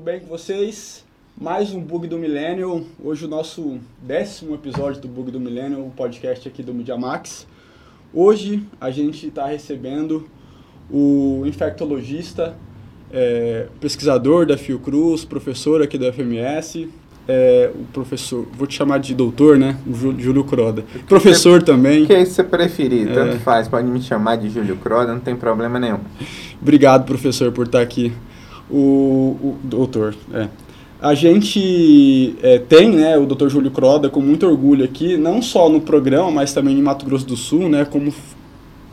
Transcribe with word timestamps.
Tudo 0.00 0.06
bem 0.12 0.20
com 0.20 0.28
vocês? 0.28 1.04
Mais 1.38 1.74
um 1.74 1.78
Bug 1.78 2.08
do 2.08 2.16
Millennial. 2.16 2.80
Hoje 3.04 3.26
o 3.26 3.28
nosso 3.28 3.78
décimo 4.00 4.54
episódio 4.54 4.98
do 4.98 5.06
Bug 5.06 5.30
do 5.30 5.38
Millennial, 5.38 5.82
o 5.82 5.90
podcast 5.90 6.48
aqui 6.48 6.62
do 6.62 6.72
Media 6.72 6.96
Max. 6.96 7.46
Hoje 8.10 8.62
a 8.80 8.90
gente 8.90 9.26
está 9.26 9.44
recebendo 9.44 10.26
o 10.90 11.42
infectologista, 11.44 12.56
é, 13.12 13.66
pesquisador 13.78 14.46
da 14.46 14.56
Fiocruz, 14.56 15.26
professor 15.26 15.82
aqui 15.82 15.98
da 15.98 16.10
FMS, 16.10 16.88
é, 17.28 17.70
o 17.74 17.84
professor, 17.92 18.48
vou 18.54 18.66
te 18.66 18.76
chamar 18.76 19.00
de 19.00 19.14
doutor, 19.14 19.58
né? 19.58 19.76
O 19.86 19.92
Júlio 20.18 20.44
Croda. 20.44 20.82
Professor 21.06 21.60
você, 21.60 21.66
também. 21.66 22.04
O 22.04 22.06
que 22.06 22.24
você 22.24 22.42
preferir, 22.42 23.06
é. 23.06 23.12
tanto 23.12 23.38
faz, 23.40 23.68
pode 23.68 23.86
me 23.86 24.00
chamar 24.00 24.36
de 24.36 24.48
Júlio 24.48 24.78
Croda, 24.78 25.12
não 25.12 25.20
tem 25.20 25.36
problema 25.36 25.78
nenhum. 25.78 26.00
Obrigado, 26.58 27.04
professor, 27.04 27.52
por 27.52 27.66
estar 27.66 27.82
aqui. 27.82 28.10
O, 28.70 29.36
o 29.42 29.56
doutor, 29.64 30.14
é. 30.32 30.48
A 31.02 31.14
gente 31.14 32.36
é, 32.42 32.58
tem 32.58 32.90
né, 32.90 33.16
o 33.16 33.24
Dr. 33.24 33.48
Júlio 33.48 33.70
Croda 33.70 34.10
com 34.10 34.20
muito 34.20 34.46
orgulho 34.46 34.84
aqui, 34.84 35.16
não 35.16 35.40
só 35.40 35.66
no 35.70 35.80
programa, 35.80 36.30
mas 36.30 36.52
também 36.52 36.78
em 36.78 36.82
Mato 36.82 37.06
Grosso 37.06 37.26
do 37.26 37.36
Sul, 37.36 37.70
né, 37.70 37.86
como, 37.86 38.12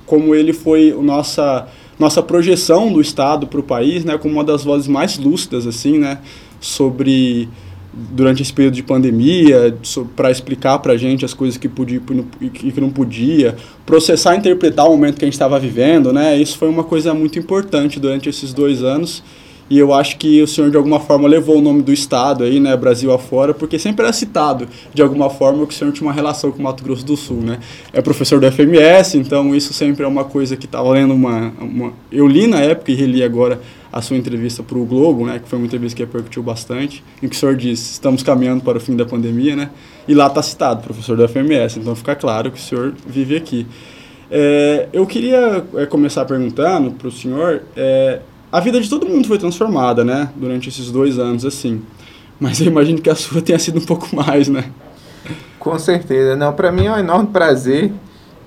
como 0.05 0.33
ele 0.33 0.53
foi 0.53 0.95
a 0.97 1.01
nossa, 1.01 1.67
nossa 1.99 2.23
projeção 2.23 2.93
do 2.93 3.01
Estado 3.01 3.45
para 3.45 3.59
o 3.59 3.63
país, 3.63 4.05
né, 4.05 4.17
como 4.17 4.35
uma 4.35 4.43
das 4.43 4.63
vozes 4.63 4.87
mais 4.87 5.17
lúcidas 5.17 5.67
assim, 5.67 5.97
né, 5.97 6.19
sobre 6.61 7.49
durante 7.93 8.41
esse 8.41 8.53
período 8.53 8.75
de 8.75 8.83
pandemia, 8.83 9.75
para 10.15 10.31
explicar 10.31 10.79
para 10.79 10.93
a 10.93 10.97
gente 10.97 11.25
as 11.25 11.33
coisas 11.33 11.57
que 11.57 11.67
podia 11.67 11.99
e 12.39 12.49
que 12.49 12.79
não 12.79 12.89
podia, 12.89 13.57
processar 13.85 14.35
e 14.35 14.37
interpretar 14.37 14.85
o 14.85 14.91
momento 14.91 15.17
que 15.17 15.25
a 15.25 15.27
gente 15.27 15.33
estava 15.33 15.59
vivendo, 15.59 16.13
né? 16.13 16.39
Isso 16.39 16.59
foi 16.59 16.69
uma 16.69 16.83
coisa 16.83 17.13
muito 17.15 17.39
importante 17.39 17.99
durante 17.99 18.29
esses 18.29 18.53
dois 18.53 18.83
anos 18.83 19.23
e 19.69 19.77
eu 19.77 19.93
acho 19.93 20.17
que 20.17 20.41
o 20.41 20.47
senhor 20.47 20.71
de 20.71 20.77
alguma 20.77 20.99
forma 20.99 21.27
levou 21.27 21.57
o 21.57 21.61
nome 21.61 21.81
do 21.81 21.91
estado 21.91 22.43
aí, 22.43 22.59
né, 22.59 22.75
Brasil 22.75 23.11
afora, 23.11 23.53
porque 23.53 23.77
sempre 23.77 24.03
era 24.03 24.13
citado 24.13 24.67
de 24.93 25.01
alguma 25.01 25.29
forma 25.29 25.65
que 25.65 25.73
o 25.73 25.77
senhor 25.77 25.91
tinha 25.91 26.07
uma 26.07 26.13
relação 26.13 26.51
com 26.51 26.59
o 26.59 26.63
Mato 26.63 26.83
Grosso 26.83 27.05
do 27.05 27.17
Sul, 27.17 27.41
né? 27.41 27.59
É 27.91 28.01
professor 28.01 28.39
do 28.39 28.51
FMS, 28.51 29.17
então 29.17 29.55
isso 29.55 29.73
sempre 29.73 30.03
é 30.03 30.07
uma 30.07 30.23
coisa 30.23 30.55
que 30.55 30.65
estava 30.65 30.89
lendo 30.91 31.13
uma, 31.13 31.53
uma 31.59 31.93
eu 32.11 32.27
li 32.27 32.47
na 32.47 32.59
época 32.61 32.91
e 32.91 32.95
reli 32.95 33.23
agora 33.23 33.59
a 33.91 34.01
sua 34.01 34.17
entrevista 34.17 34.61
para 34.61 34.77
o 34.77 34.85
Globo, 34.85 35.25
né, 35.25 35.39
que 35.39 35.49
foi 35.49 35.57
uma 35.57 35.65
entrevista 35.65 35.95
que 35.95 36.03
repercutiu 36.03 36.43
bastante, 36.43 37.03
em 37.21 37.27
que 37.27 37.35
o 37.35 37.39
senhor 37.39 37.55
disse, 37.55 37.93
estamos 37.93 38.21
caminhando 38.21 38.63
para 38.63 38.77
o 38.77 38.81
fim 38.81 38.95
da 38.95 39.05
pandemia, 39.05 39.55
né, 39.55 39.69
e 40.07 40.13
lá 40.13 40.27
está 40.27 40.41
citado, 40.41 40.83
professor 40.83 41.17
da 41.17 41.27
FMS, 41.27 41.79
então 41.79 41.95
fica 41.95 42.15
claro 42.15 42.51
que 42.51 42.59
o 42.59 42.61
senhor 42.61 42.93
vive 43.07 43.35
aqui. 43.35 43.65
É, 44.29 44.89
eu 44.91 45.05
queria 45.05 45.63
é, 45.75 45.85
começar 45.85 46.25
perguntando 46.25 46.91
para 46.91 47.07
o 47.07 47.11
senhor, 47.11 47.63
é, 47.75 48.19
a 48.51 48.59
vida 48.59 48.79
de 48.79 48.89
todo 48.89 49.07
mundo 49.07 49.27
foi 49.27 49.37
transformada, 49.37 50.03
né, 50.03 50.29
durante 50.35 50.69
esses 50.69 50.91
dois 50.91 51.19
anos, 51.19 51.45
assim, 51.45 51.81
mas 52.39 52.59
eu 52.59 52.67
imagino 52.67 53.01
que 53.01 53.09
a 53.09 53.15
sua 53.15 53.41
tenha 53.41 53.59
sido 53.59 53.79
um 53.79 53.85
pouco 53.85 54.15
mais, 54.15 54.47
né? 54.47 54.65
Com 55.59 55.77
certeza, 55.77 56.35
não, 56.35 56.53
para 56.53 56.71
mim 56.71 56.85
é 56.85 56.91
um 56.91 56.97
enorme 56.97 57.27
prazer 57.27 57.91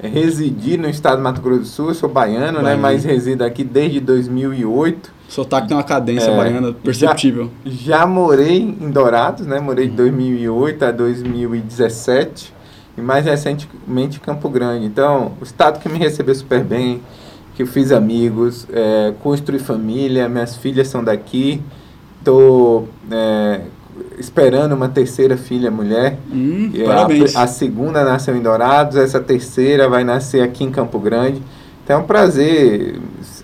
residir 0.03 0.79
no 0.79 0.89
estado 0.89 1.19
do 1.19 1.23
Mato 1.23 1.43
Grosso 1.43 1.61
do 1.61 1.67
Sul, 1.67 1.89
eu 1.89 1.95
sou 1.95 2.09
baiano, 2.09 2.63
né, 2.63 2.77
mas 2.77 3.05
resido 3.05 3.45
aqui 3.45 3.63
desde 3.63 4.01
2008, 4.01 5.21
Sotaque 5.31 5.69
tem 5.69 5.77
uma 5.77 5.85
cadência 5.85 6.29
é, 6.29 6.37
baiana 6.37 6.73
perceptível. 6.73 7.51
Já, 7.65 7.99
já, 7.99 8.07
morei 8.07 8.59
em 8.59 8.91
Dourados, 8.91 9.47
né? 9.47 9.61
Morei 9.61 9.87
de 9.87 9.95
2008 9.95 10.85
a 10.85 10.91
2017 10.91 12.53
e 12.99 13.01
mais 13.01 13.25
recentemente 13.25 14.17
em 14.17 14.21
Campo 14.21 14.49
Grande. 14.49 14.85
Então, 14.87 15.35
o 15.41 15.45
estado 15.45 15.79
que 15.79 15.89
me 15.89 16.01
recebeu 16.01 16.35
super 16.35 16.65
bem, 16.65 17.01
que 17.61 17.65
eu 17.65 17.67
fiz 17.67 17.93
amigos, 17.93 18.67
é, 18.73 19.13
construí 19.23 19.59
família, 19.59 20.31
minhas 20.31 20.57
filhas 20.57 20.89
são 20.89 21.05
daqui, 21.05 21.61
estou 22.19 22.89
é, 23.11 23.61
esperando 24.19 24.73
uma 24.73 24.89
terceira 24.89 25.37
filha 25.37 25.71
mulher. 25.71 26.17
Hum, 26.33 26.73
parabéns. 26.87 27.37
A, 27.37 27.43
a 27.43 27.47
segunda 27.47 28.03
nasceu 28.03 28.35
em 28.35 28.41
Dourados, 28.41 28.97
essa 28.97 29.21
terceira 29.21 29.91
vai 29.91 30.05
nascer 30.05 30.41
aqui 30.41 30.65
em 30.65 30.71
Campo 30.71 30.99
Grande. 30.99 31.43
Então 31.85 31.97
é 31.97 32.03
um 32.03 32.07
prazer 32.07 32.99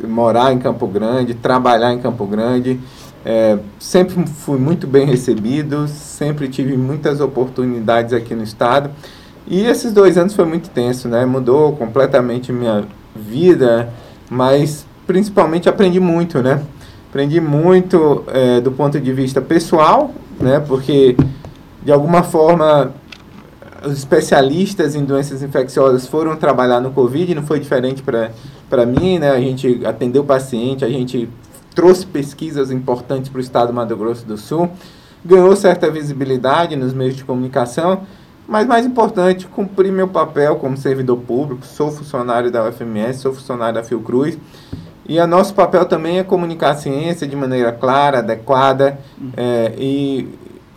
morar 0.09 0.51
em 0.51 0.59
Campo 0.59 0.87
Grande, 0.87 1.35
trabalhar 1.35 1.93
em 1.93 1.99
Campo 1.99 2.25
Grande. 2.25 2.81
É, 3.23 3.59
sempre 3.79 4.25
fui 4.27 4.59
muito 4.59 4.87
bem 4.87 5.05
recebido, 5.05 5.87
sempre 5.89 6.49
tive 6.49 6.75
muitas 6.75 7.21
oportunidades 7.21 8.15
aqui 8.15 8.35
no 8.35 8.45
estado. 8.45 8.89
E 9.47 9.67
esses 9.67 9.93
dois 9.93 10.17
anos 10.17 10.35
foi 10.35 10.47
muito 10.47 10.71
tenso, 10.71 11.07
né? 11.07 11.27
Mudou 11.27 11.77
completamente 11.77 12.51
minha 12.51 12.85
vida, 13.15 13.93
mas 14.31 14.87
principalmente 15.07 15.69
aprendi 15.69 16.01
muito, 16.01 16.43
né? 16.43 16.63
Aprendi 17.09 17.41
muito 17.41 18.25
é, 18.29 18.61
do 18.61 18.73
ponto 18.73 19.01
de 19.01 19.13
vista 19.13 19.41
pessoal, 19.41 20.13
né? 20.41 20.61
Porque 20.61 21.17
de 21.83 21.93
alguma 21.93 22.23
forma 22.23 22.93
os 23.85 23.93
especialistas 23.93 24.95
em 24.95 25.05
doenças 25.05 25.43
infecciosas 25.43 26.07
foram 26.07 26.37
trabalhar 26.37 26.81
no 26.81 26.91
Covid, 26.91 27.35
não 27.35 27.43
foi 27.43 27.61
diferente 27.61 28.03
para 28.03 28.87
mim, 28.87 29.19
né? 29.19 29.31
A 29.31 29.41
gente 29.41 29.85
atendeu 29.87 30.25
paciente, 30.25 30.85
a 30.85 30.89
gente 30.89 31.29
trouxe 31.75 32.07
pesquisas 32.07 32.71
importantes 32.71 33.29
para 33.29 33.39
o 33.39 33.41
estado 33.41 33.69
do 33.69 33.75
Mato 33.75 33.97
Grosso 33.97 34.27
do 34.27 34.37
Sul, 34.37 34.71
ganhou 35.25 35.55
certa 35.55 35.91
visibilidade 35.91 36.75
nos 36.75 36.93
meios 36.93 37.15
de 37.15 37.25
comunicação, 37.25 38.03
mas 38.49 38.67
mais 38.67 38.87
importante, 38.87 39.47
cumprir 39.47 39.93
meu 39.93 40.09
papel 40.09 40.57
como 40.57 40.77
servidor 40.77 41.19
público, 41.19 41.67
sou 41.67 41.91
funcionário 41.91 42.51
da 42.51 42.69
UFMS, 42.69 43.21
sou 43.21 43.33
funcionário 43.33 43.75
da 43.75 43.83
Fiocruz, 43.83 44.39
e 45.09 45.19
o 45.19 45.27
nosso 45.27 45.55
papel 45.55 45.85
também 45.85 46.19
é 46.19 46.25
comunicar 46.25 46.71
a 46.71 46.75
ciência 46.75 47.27
de 47.27 47.37
maneira 47.37 47.73
clara, 47.73 48.19
adequada, 48.19 48.99
é, 49.37 49.73
e 49.79 50.29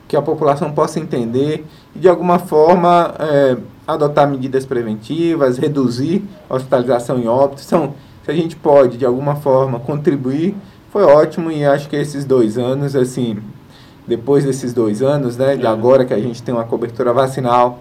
que 0.08 0.16
a 0.16 0.22
população 0.22 0.72
possa 0.72 1.00
entender 1.00 1.66
e, 1.96 2.00
de 2.00 2.08
alguma 2.08 2.40
forma, 2.40 3.14
é, 3.20 3.58
adotar 3.88 4.28
medidas 4.30 4.66
preventivas, 4.66 5.58
reduzir 5.58 6.24
a 6.50 6.56
hospitalização 6.56 7.20
em 7.20 7.28
óbito. 7.28 7.62
Então, 7.66 7.94
se 8.24 8.32
a 8.32 8.34
gente 8.34 8.56
pode, 8.56 8.98
de 8.98 9.06
alguma 9.06 9.36
forma, 9.36 9.80
contribuir, 9.80 10.56
foi 10.92 11.04
ótimo 11.04 11.52
e 11.52 11.66
acho 11.66 11.90
que 11.90 11.96
esses 11.96 12.26
dois 12.26 12.58
anos, 12.58 12.96
assim, 12.96 13.38
depois 14.10 14.44
desses 14.44 14.74
dois 14.74 15.04
anos, 15.04 15.38
né, 15.38 15.56
de 15.56 15.66
é. 15.66 15.70
agora 15.70 16.04
que 16.04 16.14
a 16.14 16.20
gente 16.20 16.42
tem 16.42 16.54
uma 16.54 16.64
cobertura 16.64 17.14
vacinal 17.14 17.80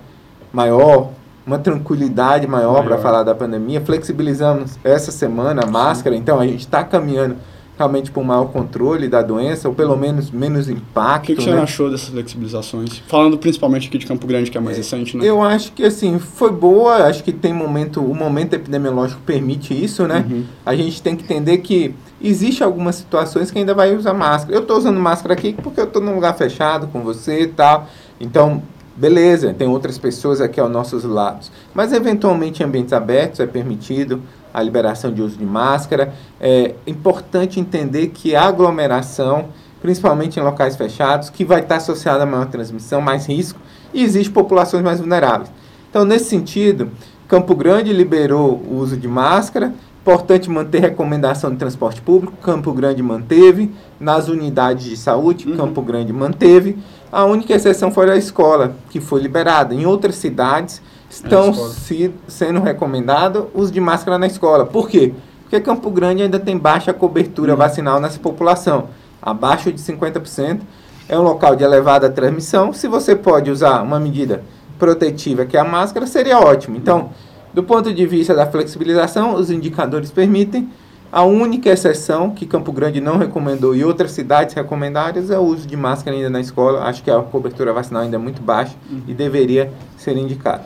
maior, 0.53 1.09
uma 1.47 1.59
tranquilidade 1.59 2.47
maior, 2.47 2.75
maior. 2.75 2.85
para 2.85 2.99
falar 2.99 3.23
da 3.23 3.35
pandemia, 3.35 3.81
flexibilizamos 3.81 4.79
essa 4.85 5.11
semana 5.11 5.63
a 5.65 5.67
máscara, 5.67 6.15
então 6.15 6.39
a 6.39 6.47
gente 6.47 6.61
está 6.61 6.85
caminhando 6.85 7.37
realmente 7.79 8.11
para 8.11 8.21
um 8.21 8.25
maior 8.25 8.47
controle 8.47 9.09
da 9.09 9.23
doença, 9.23 9.69
ou 9.69 9.75
pelo 9.75 9.97
menos 9.97 10.33
menos 10.33 10.69
impacto. 10.69 11.25
O 11.25 11.27
que, 11.29 11.37
que 11.37 11.43
você 11.45 11.51
né? 11.53 11.63
achou 11.63 11.89
dessas 11.89 12.09
flexibilizações? 12.09 13.01
Falando 13.07 13.39
principalmente 13.39 13.87
aqui 13.87 13.99
de 13.99 14.07
Campo 14.07 14.27
Grande, 14.27 14.51
que 14.51 14.59
é 14.59 14.61
mais 14.61 14.77
é, 14.77 14.81
recente, 14.81 15.17
né? 15.17 15.25
Eu 15.25 15.41
acho 15.41 15.73
que 15.73 15.85
assim, 15.85 16.19
foi 16.19 16.51
boa, 16.51 17.05
acho 17.07 17.23
que 17.23 17.33
tem 17.33 17.53
momento, 17.53 18.03
o 18.03 18.15
momento 18.15 18.55
epidemiológico 18.55 19.21
permite 19.25 19.73
isso, 19.73 20.07
né? 20.09 20.27
Uhum. 20.29 20.45
A 20.67 20.75
gente 20.75 21.01
tem 21.01 21.15
que 21.15 21.23
entender 21.23 21.59
que 21.59 21.95
existe 22.21 22.65
algumas 22.65 22.97
situações 22.97 23.51
que 23.51 23.59
ainda 23.59 23.75
vai 23.75 23.95
usar 23.97 24.13
máscara. 24.13 24.57
Eu 24.57 24.63
estou 24.63 24.77
usando 24.77 24.99
máscara 24.99 25.35
aqui 25.35 25.53
porque 25.53 25.81
eu 25.81 25.85
estou 25.85 26.03
num 26.03 26.17
lugar 26.17 26.37
fechado 26.37 26.89
com 26.89 27.03
você 27.03 27.43
e 27.43 27.47
tal. 27.47 27.87
Então, 28.21 28.61
beleza, 28.97 29.55
tem 29.55 29.69
outras 29.69 29.97
pessoas 29.97 30.41
aqui 30.41 30.59
aos 30.59 30.71
nossos 30.71 31.05
lados. 31.05 31.53
Mas 31.73 31.93
eventualmente 31.93 32.61
em 32.61 32.67
ambientes 32.67 32.93
abertos 32.93 33.39
é 33.39 33.47
permitido 33.47 34.21
a 34.59 34.63
liberação 34.63 35.13
de 35.13 35.23
uso 35.23 35.37
de 35.37 35.45
máscara. 35.45 36.13
É 36.41 36.75
importante 36.87 37.61
entender 37.61 38.09
que 38.09 38.35
a 38.35 38.45
aglomeração, 38.45 39.47
principalmente 39.81 40.39
em 40.39 40.43
locais 40.43 40.77
fechados, 40.77 41.31
que 41.31 41.45
vai 41.45 41.61
estar 41.61 41.77
associada 41.77 42.25
a 42.25 42.27
maior 42.27 42.47
transmissão, 42.47 43.01
mais 43.01 43.27
risco, 43.27 43.61
e 43.93 44.03
existe 44.03 44.31
populações 44.31 44.83
mais 44.83 45.01
vulneráveis. 45.01 45.51
Então, 45.89 46.05
nesse 46.05 46.27
sentido, 46.27 46.91
Campo 47.27 47.55
Grande 47.55 47.93
liberou 47.93 48.63
o 48.69 48.77
uso 48.77 48.97
de 48.97 49.09
máscara, 49.09 49.73
importante 50.01 50.49
manter 50.49 50.81
recomendação 50.81 51.51
de 51.51 51.57
transporte 51.57 52.01
público, 52.01 52.35
Campo 52.43 52.73
Grande 52.73 53.03
manteve, 53.03 53.71
nas 54.01 54.29
unidades 54.29 54.85
de 54.85 54.97
saúde, 54.97 55.47
uhum. 55.47 55.57
Campo 55.57 55.83
Grande 55.83 56.13
manteve, 56.13 56.79
a 57.13 57.25
única 57.25 57.55
exceção 57.55 57.91
foi 57.91 58.11
a 58.11 58.17
escola, 58.17 58.75
que 58.91 59.01
foi 59.01 59.21
liberada. 59.21 59.75
Em 59.75 59.85
outras 59.85 60.17
cidades, 60.17 60.81
estão 61.11 61.53
se, 61.53 62.13
sendo 62.27 62.61
recomendado 62.61 63.49
os 63.55 63.71
de 63.71 63.81
máscara 63.81 64.19
na 64.19 64.27
escola. 64.27 64.67
Por 64.67 64.89
quê? 64.89 65.15
Porque 65.43 65.61
Campo 65.61 65.91
Grande 65.91 66.23
ainda 66.23 66.39
tem 66.39 66.59
baixa 66.59 66.93
cobertura 66.93 67.53
uhum. 67.53 67.59
vacinal 67.59 67.99
nessa 67.99 68.19
população, 68.19 68.89
abaixo 69.21 69.73
de 69.73 69.81
50%. 69.81 70.61
É 71.09 71.19
um 71.19 71.23
local 71.23 71.57
de 71.57 71.65
elevada 71.65 72.11
transmissão. 72.11 72.73
Se 72.73 72.87
você 72.87 73.17
pode 73.17 73.51
usar 73.51 73.83
uma 73.83 73.99
medida 73.99 74.43
protetiva, 74.79 75.47
que 75.47 75.57
é 75.57 75.61
a 75.61 75.65
máscara, 75.65 76.07
seria 76.07 76.39
ótimo. 76.39 76.77
Então, 76.77 77.11
do 77.55 77.63
ponto 77.63 77.93
de 77.95 78.07
vista 78.07 78.35
da 78.35 78.47
flexibilização, 78.47 79.35
os 79.35 79.51
indicadores 79.51 80.11
permitem. 80.11 80.69
A 81.11 81.23
única 81.23 81.71
exceção 81.71 82.31
que 82.31 82.45
Campo 82.45 82.71
Grande 82.71 83.01
não 83.01 83.17
recomendou 83.17 83.75
e 83.75 83.83
outras 83.83 84.11
cidades 84.11 84.55
recomendadas 84.55 85.31
é 85.31 85.39
o 85.39 85.43
uso 85.43 85.67
de 85.67 85.75
máscara 85.75 86.15
ainda 86.15 86.29
na 86.29 86.41
escola. 86.41 86.83
Acho 86.83 87.03
que 87.03 87.11
a 87.11 87.19
cobertura 87.23 87.73
vacinal 87.73 88.03
ainda 88.03 88.17
é 88.17 88.19
muito 88.19 88.43
baixa 88.43 88.77
uhum. 88.91 89.01
e 89.09 89.15
deveria 89.15 89.73
ser 89.97 90.15
indicada. 90.19 90.65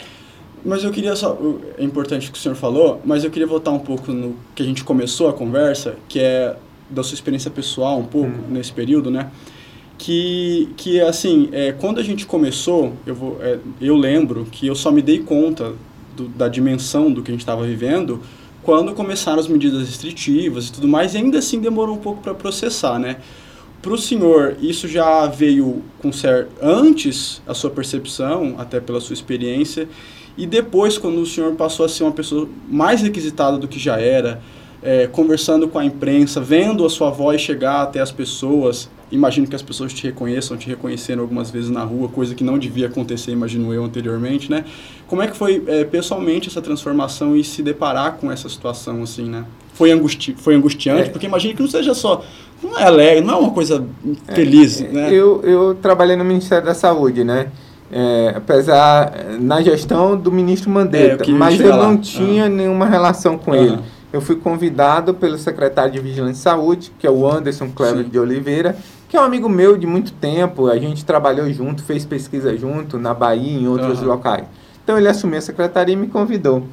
Mas 0.65 0.85
eu 0.85 0.91
queria 0.91 1.17
só. 1.17 1.37
É 1.77 1.85
importante 1.85 2.29
o 2.29 2.33
que 2.33 2.39
o 2.39 2.41
senhor 2.41 2.55
falou, 2.55 3.01
mas 3.05 3.25
eu 3.25 3.31
queria 3.31 3.47
voltar 3.47 3.73
um 3.73 3.79
pouco 3.79 4.13
no 4.13 4.37
que 4.55 4.63
a 4.63 4.67
gente 4.67 4.85
começou 4.85 5.29
a 5.29 5.33
conversa, 5.33 5.97
que 6.09 6.21
é 6.21 6.57
da 6.89 7.03
sua 7.03 7.15
experiência 7.15 7.51
pessoal 7.51 7.99
um 7.99 8.05
pouco 8.05 8.29
hum. 8.29 8.45
nesse 8.51 8.73
período, 8.73 9.11
né? 9.11 9.31
Que, 9.99 10.69
que 10.77 11.01
assim, 11.01 11.49
é, 11.53 11.73
quando 11.73 12.01
a 12.01 12.03
gente 12.03 12.27
começou, 12.27 12.93
eu, 13.07 13.15
vou, 13.15 13.39
é, 13.41 13.59
eu 13.81 13.97
lembro 13.97 14.47
que 14.51 14.67
eu 14.67 14.75
só 14.75 14.91
me 14.91 15.01
dei 15.01 15.21
conta 15.21 15.75
do, 16.17 16.29
da 16.29 16.49
dimensão 16.49 17.11
do 17.11 17.23
que 17.23 17.31
a 17.31 17.35
gente 17.35 17.43
estava 17.43 17.65
vivendo 17.65 18.21
quando 18.63 18.93
começaram 18.95 19.41
as 19.41 19.49
medidas 19.49 19.81
restritivas 19.81 20.69
e 20.69 20.73
tudo 20.73 20.87
mais, 20.87 21.15
e 21.15 21.19
ainda 21.19 21.39
assim 21.39 21.61
demorou 21.61 21.97
um 21.97 21.99
pouco 21.99 22.23
para 22.23 22.35
processar, 22.35 22.99
né? 22.99 23.17
Para 23.83 23.95
o 23.95 23.99
senhor, 23.99 24.57
isso 24.63 24.87
já 24.87 25.27
veio 25.27 25.83
com 26.01 26.13
ser 26.13 26.47
antes 26.63 27.43
a 27.45 27.53
sua 27.53 27.69
percepção, 27.69 28.55
até 28.57 28.79
pela 28.79 29.01
sua 29.01 29.13
experiência, 29.13 29.89
e 30.39 30.47
depois, 30.47 30.97
quando 30.97 31.21
o 31.21 31.27
senhor 31.27 31.53
passou 31.57 31.85
a 31.85 31.89
ser 31.89 32.05
uma 32.05 32.13
pessoa 32.13 32.49
mais 32.69 33.03
requisitada 33.03 33.59
do 33.59 33.67
que 33.67 33.81
já 33.81 33.99
era, 33.99 34.41
é, 34.81 35.09
conversando 35.09 35.67
com 35.67 35.81
a 35.81 35.85
imprensa, 35.85 36.41
vendo 36.41 36.87
a 36.87 36.91
sua 36.91 37.11
voz 37.11 37.41
chegar 37.41 37.83
até 37.83 38.01
as 38.01 38.13
pessoas, 38.13 38.89
imagino 39.11 39.49
que 39.49 39.57
as 39.57 39.63
pessoas 39.63 39.93
te 39.93 40.05
reconheçam, 40.05 40.57
te 40.57 40.69
reconheceram 40.69 41.23
algumas 41.23 41.51
vezes 41.51 41.69
na 41.69 41.83
rua, 41.83 42.09
coisa 42.09 42.37
que 42.37 42.45
não 42.45 42.61
devia 42.61 42.87
acontecer, 42.87 43.33
imagino 43.33 43.75
eu, 43.75 43.85
anteriormente, 43.85 44.49
né? 44.49 44.65
Como 45.09 45.23
é 45.23 45.27
que 45.27 45.37
foi 45.37 45.63
é, 45.67 45.83
pessoalmente 45.85 46.49
essa 46.49 46.63
transformação 46.63 47.37
e 47.37 47.43
se 47.43 47.65
deparar 47.65 48.17
com 48.17 48.31
essa 48.31 48.49
situação, 48.49 49.03
assim, 49.03 49.29
né? 49.29 49.45
Foi, 49.75 49.91
angusti 49.91 50.35
foi 50.37 50.55
angustiante, 50.55 51.09
é. 51.09 51.11
porque 51.11 51.27
imagino 51.27 51.55
que 51.55 51.63
não 51.63 51.69
seja 51.69 51.95
só 51.95 52.23
não 52.63 52.79
é 52.79 52.85
alegre, 52.85 53.25
não 53.25 53.35
é 53.35 53.37
uma 53.39 53.51
coisa 53.51 53.85
feliz, 54.33 54.81
é, 54.81 54.89
né? 54.89 55.13
Eu, 55.13 55.43
eu 55.43 55.75
trabalhei 55.75 56.15
no 56.15 56.25
Ministério 56.25 56.65
da 56.65 56.75
Saúde, 56.75 57.25
né? 57.25 57.49
É, 57.91 58.33
apesar 58.37 59.13
na 59.39 59.61
gestão 59.61 60.17
do 60.17 60.33
ministro 60.33 60.71
Mandetta, 60.71 61.29
é, 61.29 61.35
mas 61.35 61.61
eu 61.61 61.77
não 61.77 61.99
tinha 61.99 62.49
nenhuma 62.49 62.87
relação 62.87 63.37
com 63.37 63.55
ele. 63.55 63.79
Eu 64.11 64.21
fui 64.21 64.37
convidado 64.37 65.13
pelo 65.13 65.37
secretário 65.37 65.93
de 65.93 66.01
Vigilância 66.01 66.39
e 66.39 66.43
Saúde, 66.43 66.93
que 66.99 67.07
é 67.07 67.11
o 67.11 67.31
Anderson 67.31 67.69
Clever 67.71 68.05
Sim. 68.05 68.11
de 68.11 68.19
Oliveira, 68.19 68.77
que 69.09 69.17
é 69.17 69.21
um 69.21 69.25
amigo 69.25 69.49
meu 69.49 69.77
de 69.77 69.87
muito 69.87 70.13
tempo. 70.13 70.69
A 70.69 70.79
gente 70.79 71.05
trabalhou 71.05 71.51
junto, 71.53 71.83
fez 71.83 72.07
pesquisa 72.07 72.57
junto 72.57 72.99
na 72.99 73.13
Bahia 73.13 73.59
e 73.59 73.63
em 73.63 73.69
outros 73.69 74.01
uhum. 74.01 74.09
locais. 74.09 74.45
Então 74.83 74.97
ele 74.97 75.09
assumiu 75.09 75.39
a 75.39 75.43
secretaria 75.43 75.95
e 75.95 75.97
me 75.97 76.09
convidou. 76.09 76.65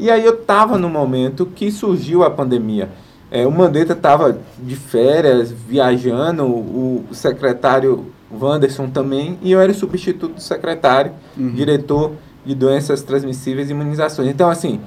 E 0.00 0.10
aí 0.10 0.24
eu 0.24 0.32
estava 0.32 0.78
no 0.78 0.88
momento 0.88 1.44
que 1.44 1.70
surgiu 1.70 2.24
a 2.24 2.30
pandemia. 2.30 2.88
É, 3.30 3.46
o 3.46 3.52
Mandetta 3.52 3.92
estava 3.92 4.38
de 4.58 4.74
férias, 4.74 5.52
viajando, 5.52 6.44
o, 6.46 7.04
secretário 7.12 8.06
Wanderson 8.32 8.88
também, 8.88 9.38
e 9.42 9.52
eu 9.52 9.60
era 9.60 9.70
o 9.70 9.74
substituto 9.74 10.36
do 10.36 10.40
secretário, 10.40 11.12
uhum. 11.36 11.50
diretor 11.50 12.12
de 12.44 12.54
doenças 12.54 13.02
transmissíveis 13.02 13.68
e 13.68 13.72
imunizações. 13.72 14.28
Então, 14.30 14.48
assim, 14.48 14.80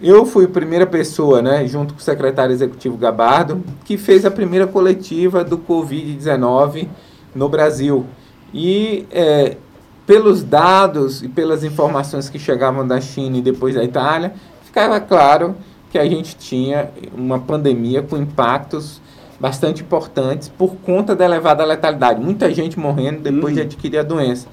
eu 0.00 0.24
fui 0.24 0.46
a 0.46 0.48
primeira 0.48 0.86
pessoa, 0.86 1.42
né, 1.42 1.66
junto 1.66 1.92
com 1.92 2.00
o 2.00 2.02
secretário 2.02 2.52
executivo 2.52 2.96
Gabardo, 2.96 3.62
que 3.84 3.98
fez 3.98 4.24
a 4.24 4.30
primeira 4.30 4.66
coletiva 4.66 5.44
do 5.44 5.58
Covid-19 5.58 6.88
no 7.34 7.46
Brasil. 7.46 8.06
E 8.54 9.06
é, 9.10 9.58
pelos 10.06 10.42
dados 10.42 11.22
e 11.22 11.28
pelas 11.28 11.64
informações 11.64 12.30
que 12.30 12.38
chegavam 12.38 12.86
da 12.86 13.00
China 13.00 13.38
e 13.38 13.42
depois 13.42 13.74
da 13.74 13.82
Itália, 13.82 14.32
ficava 14.62 15.00
claro 15.00 15.56
que 15.90 15.98
a 15.98 16.06
gente 16.06 16.36
tinha 16.36 16.90
uma 17.12 17.38
pandemia 17.38 18.02
com 18.02 18.16
impactos 18.16 19.00
bastante 19.38 19.82
importantes 19.82 20.48
por 20.48 20.76
conta 20.76 21.14
da 21.14 21.24
elevada 21.24 21.64
letalidade. 21.64 22.20
Muita 22.20 22.52
gente 22.54 22.78
morrendo 22.78 23.20
depois 23.20 23.54
de 23.54 23.60
uhum. 23.60 23.66
adquirir 23.66 23.98
a 23.98 24.02
doença. 24.02 24.46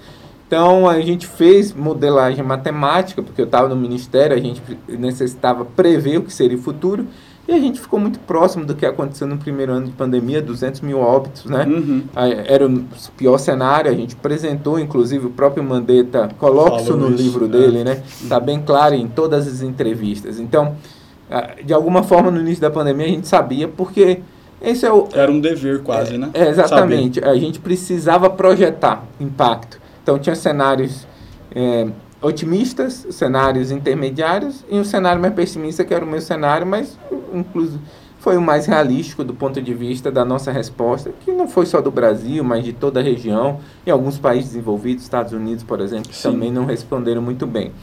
Então 0.47 0.87
a 0.87 0.99
gente 1.01 1.25
fez 1.25 1.73
modelagem 1.73 2.43
matemática, 2.43 3.21
porque 3.21 3.41
eu 3.41 3.45
estava 3.45 3.67
no 3.67 3.75
ministério, 3.75 4.35
a 4.35 4.39
gente 4.39 4.61
necessitava 4.87 5.65
prever 5.65 6.17
o 6.17 6.23
que 6.23 6.33
seria 6.33 6.57
o 6.57 6.61
futuro. 6.61 7.07
E 7.47 7.51
a 7.51 7.59
gente 7.59 7.81
ficou 7.81 7.99
muito 7.99 8.19
próximo 8.19 8.65
do 8.65 8.73
que 8.73 8.85
aconteceu 8.85 9.27
no 9.27 9.37
primeiro 9.37 9.73
ano 9.73 9.87
de 9.87 9.91
pandemia, 9.91 10.41
200 10.41 10.79
mil 10.79 10.99
óbitos, 10.99 11.43
né? 11.45 11.65
Uhum. 11.65 12.03
Era 12.47 12.65
o 12.65 12.85
pior 13.17 13.37
cenário, 13.37 13.91
a 13.91 13.93
gente 13.93 14.15
apresentou, 14.15 14.79
inclusive 14.79 15.27
o 15.27 15.29
próprio 15.29 15.61
Mandetta 15.61 16.29
coloca 16.39 16.81
isso 16.81 16.95
no 16.95 17.09
livro 17.09 17.47
dele, 17.47 17.79
é. 17.79 17.83
né? 17.83 18.03
Está 18.21 18.39
bem 18.39 18.61
claro 18.61 18.95
em 18.95 19.07
todas 19.07 19.45
as 19.45 19.61
entrevistas. 19.61 20.39
Então, 20.39 20.77
de 21.65 21.73
alguma 21.73 22.01
forma, 22.01 22.31
no 22.31 22.39
início 22.39 22.61
da 22.61 22.71
pandemia, 22.71 23.07
a 23.07 23.09
gente 23.09 23.27
sabia, 23.27 23.67
porque 23.67 24.21
esse 24.61 24.85
é 24.85 24.91
o... 24.93 25.09
Era 25.13 25.29
um 25.29 25.41
dever 25.41 25.81
quase, 25.83 26.15
é, 26.15 26.17
né? 26.17 26.29
É, 26.33 26.47
exatamente. 26.47 27.19
Saber. 27.19 27.29
A 27.29 27.35
gente 27.37 27.59
precisava 27.59 28.29
projetar 28.29 29.03
impacto. 29.19 29.81
Então, 30.01 30.17
tinha 30.17 30.35
cenários 30.35 31.05
é, 31.53 31.87
otimistas, 32.23 33.05
cenários 33.11 33.69
intermediários 33.69 34.63
e 34.69 34.79
um 34.79 34.83
cenário 34.83 35.21
mais 35.21 35.33
pessimista, 35.33 35.83
que 35.83 35.93
era 35.93 36.03
o 36.03 36.07
meu 36.07 36.21
cenário, 36.21 36.65
mas, 36.65 36.97
inclusive, 37.33 37.79
foi 38.17 38.37
o 38.37 38.41
mais 38.41 38.65
realístico 38.65 39.21
do 39.21 39.33
ponto 39.33 39.61
de 39.61 39.73
vista 39.73 40.09
da 40.09 40.23
nossa 40.23 40.49
resposta, 40.49 41.11
que 41.25 41.31
não 41.33 41.45
foi 41.45 41.65
só 41.65 41.81
do 41.81 41.91
Brasil, 41.91 42.41
mas 42.41 42.63
de 42.63 42.71
toda 42.71 43.01
a 43.01 43.03
região 43.03 43.59
e 43.85 43.91
alguns 43.91 44.17
países 44.17 44.53
desenvolvidos, 44.53 45.03
Estados 45.03 45.33
Unidos, 45.33 45.61
por 45.63 45.81
exemplo, 45.81 46.09
também 46.23 46.49
não 46.49 46.65
responderam 46.65 47.21
muito 47.21 47.45
bem. 47.45 47.73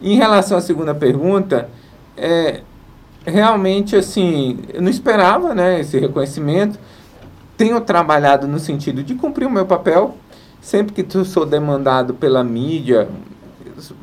Em 0.00 0.16
relação 0.16 0.56
à 0.56 0.62
segunda 0.62 0.94
pergunta, 0.94 1.68
é, 2.16 2.62
realmente, 3.26 3.94
assim, 3.94 4.60
eu 4.72 4.80
não 4.80 4.90
esperava 4.90 5.54
né, 5.54 5.80
esse 5.80 5.98
reconhecimento. 5.98 6.78
Tenho 7.56 7.80
trabalhado 7.80 8.48
no 8.48 8.58
sentido 8.58 9.02
de 9.02 9.14
cumprir 9.14 9.46
o 9.46 9.50
meu 9.50 9.66
papel. 9.66 10.16
Sempre 10.60 11.02
que 11.02 11.24
sou 11.24 11.44
demandado 11.44 12.14
pela 12.14 12.42
mídia, 12.42 13.08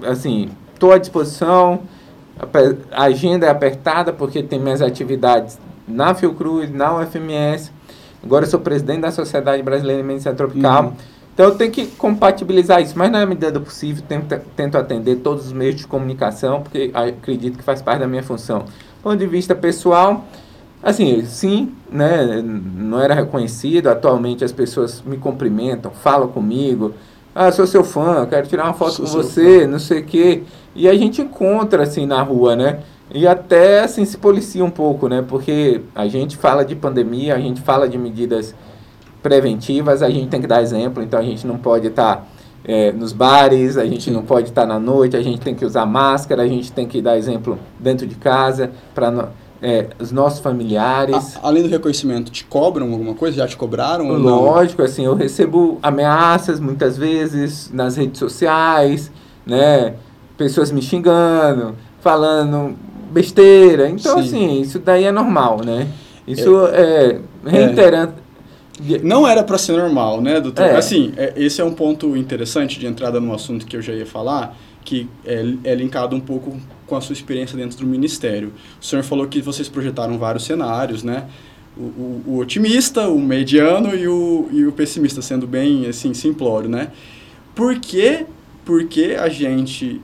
assim, 0.03 0.49
estou 0.73 0.91
à 0.91 0.97
disposição. 0.97 1.81
A 2.91 3.03
agenda 3.03 3.45
é 3.47 3.49
apertada 3.49 4.13
porque 4.13 4.41
tem 4.41 4.59
minhas 4.59 4.81
atividades 4.81 5.59
na 5.87 6.13
Fiocruz, 6.13 6.71
na 6.71 6.97
UFMS. 6.97 7.71
Agora 8.23 8.45
eu 8.45 8.49
sou 8.49 8.59
presidente 8.59 9.01
da 9.01 9.11
Sociedade 9.11 9.61
Brasileira 9.61 10.01
de 10.01 10.07
Medicina 10.07 10.33
Tropical. 10.33 10.83
Uhum. 10.85 10.93
Então 11.33 11.47
eu 11.47 11.55
tenho 11.55 11.71
que 11.71 11.87
compatibilizar 11.87 12.81
isso, 12.81 12.97
mas 12.97 13.11
na 13.11 13.25
medida 13.25 13.51
do 13.51 13.61
possível 13.61 14.03
tento, 14.07 14.39
tento 14.55 14.77
atender 14.77 15.17
todos 15.17 15.47
os 15.47 15.53
meios 15.53 15.75
de 15.75 15.87
comunicação, 15.87 16.61
porque 16.61 16.91
acredito 16.93 17.57
que 17.57 17.63
faz 17.63 17.81
parte 17.81 17.99
da 17.99 18.07
minha 18.07 18.23
função 18.23 18.65
ponto 19.01 19.17
de 19.17 19.27
vista 19.27 19.55
pessoal, 19.55 20.25
assim, 20.83 21.25
sim, 21.25 21.73
né, 21.91 22.41
não 22.43 23.01
era 23.01 23.13
reconhecido. 23.13 23.87
Atualmente 23.87 24.43
as 24.43 24.51
pessoas 24.51 25.01
me 25.01 25.17
cumprimentam, 25.17 25.91
falam 25.91 26.27
comigo. 26.27 26.93
Ah, 27.33 27.51
sou 27.51 27.67
seu 27.67 27.83
fã, 27.83 28.25
quero 28.25 28.47
tirar 28.47 28.65
uma 28.65 28.73
foto 28.73 28.93
sou 28.93 29.05
com 29.05 29.11
você, 29.11 29.61
fã. 29.61 29.67
não 29.67 29.79
sei 29.79 30.01
o 30.01 30.05
quê. 30.05 30.43
E 30.75 30.87
a 30.87 30.95
gente 30.95 31.21
encontra 31.21 31.83
assim 31.83 32.05
na 32.05 32.21
rua, 32.21 32.55
né? 32.55 32.79
E 33.11 33.27
até 33.27 33.81
assim 33.81 34.05
se 34.05 34.17
policia 34.17 34.63
um 34.63 34.69
pouco, 34.69 35.07
né? 35.07 35.23
Porque 35.27 35.81
a 35.95 36.07
gente 36.07 36.37
fala 36.37 36.63
de 36.63 36.75
pandemia, 36.75 37.35
a 37.35 37.39
gente 37.39 37.61
fala 37.61 37.87
de 37.87 37.97
medidas 37.97 38.53
preventivas, 39.21 40.01
a 40.01 40.09
gente 40.09 40.27
tem 40.27 40.41
que 40.41 40.47
dar 40.47 40.61
exemplo, 40.61 41.03
então 41.03 41.19
a 41.19 41.23
gente 41.23 41.45
não 41.45 41.57
pode 41.57 41.87
estar 41.87 42.17
tá 42.17 42.23
é, 42.63 42.91
nos 42.91 43.13
bares, 43.13 43.77
a 43.77 43.85
gente 43.85 44.05
Sim. 44.05 44.11
não 44.11 44.23
pode 44.23 44.49
estar 44.49 44.65
na 44.65 44.79
noite, 44.79 45.15
a 45.15 45.21
gente 45.21 45.39
tem 45.39 45.55
que 45.55 45.65
usar 45.65 45.85
máscara, 45.85 46.43
a 46.43 46.47
gente 46.47 46.71
tem 46.71 46.87
que 46.87 47.01
dar 47.01 47.17
exemplo 47.17 47.57
dentro 47.79 48.05
de 48.05 48.15
casa 48.15 48.71
para 48.93 49.29
é, 49.61 49.87
os 49.99 50.11
nossos 50.11 50.39
familiares. 50.39 51.37
A, 51.37 51.47
além 51.47 51.63
do 51.63 51.69
reconhecimento, 51.69 52.31
te 52.31 52.45
cobram 52.45 52.91
alguma 52.91 53.13
coisa? 53.13 53.37
Já 53.37 53.47
te 53.47 53.57
cobraram? 53.57 54.07
Lógico, 54.09 54.81
assim, 54.81 55.05
eu 55.05 55.15
recebo 55.15 55.77
ameaças 55.81 56.59
muitas 56.59 56.97
vezes 56.97 57.69
nas 57.73 57.97
redes 57.97 58.19
sociais, 58.19 59.11
né? 59.45 59.95
Pessoas 60.37 60.71
me 60.71 60.81
xingando, 60.81 61.75
falando 61.99 62.75
besteira. 63.11 63.89
Então, 63.89 64.21
Sim. 64.21 64.27
assim, 64.27 64.61
isso 64.61 64.79
daí 64.79 65.03
é 65.03 65.11
normal, 65.11 65.61
né? 65.65 65.87
Isso 66.27 66.67
é, 66.67 67.19
é 67.45 67.49
reiterando. 67.49 68.13
É 68.25 68.29
não 69.03 69.27
era 69.27 69.43
para 69.43 69.57
ser 69.57 69.73
normal, 69.73 70.21
né, 70.21 70.39
doutor? 70.39 70.63
É. 70.63 70.77
Assim, 70.77 71.11
é, 71.17 71.33
esse 71.35 71.59
é 71.59 71.65
um 71.65 71.73
ponto 71.73 72.15
interessante 72.15 72.79
de 72.79 72.87
entrada 72.87 73.19
no 73.19 73.33
assunto 73.33 73.65
que 73.65 73.75
eu 73.75 73.81
já 73.81 73.91
ia 73.91 74.05
falar, 74.05 74.55
que 74.85 75.09
é, 75.25 75.43
é 75.65 75.75
linkado 75.75 76.15
um 76.15 76.19
pouco 76.21 76.55
com 76.89 76.95
a 76.97 77.01
sua 77.01 77.13
experiência 77.13 77.55
dentro 77.55 77.77
do 77.77 77.85
ministério. 77.85 78.51
O 78.81 78.85
senhor 78.85 79.03
falou 79.03 79.27
que 79.27 79.41
vocês 79.41 79.69
projetaram 79.69 80.17
vários 80.17 80.43
cenários, 80.43 81.03
né? 81.03 81.29
O, 81.77 81.81
o, 81.81 82.23
o, 82.27 82.37
otimista, 82.39 83.07
o 83.07 83.19
mediano 83.19 83.95
e 83.95 84.07
o, 84.07 84.49
e 84.51 84.65
o 84.65 84.71
pessimista, 84.71 85.21
sendo 85.21 85.47
bem 85.47 85.85
assim, 85.85 86.13
simplório, 86.13 86.67
né? 86.67 86.91
Por 87.55 87.79
que, 87.79 88.25
porque 88.65 89.15
a 89.17 89.29
gente 89.29 90.01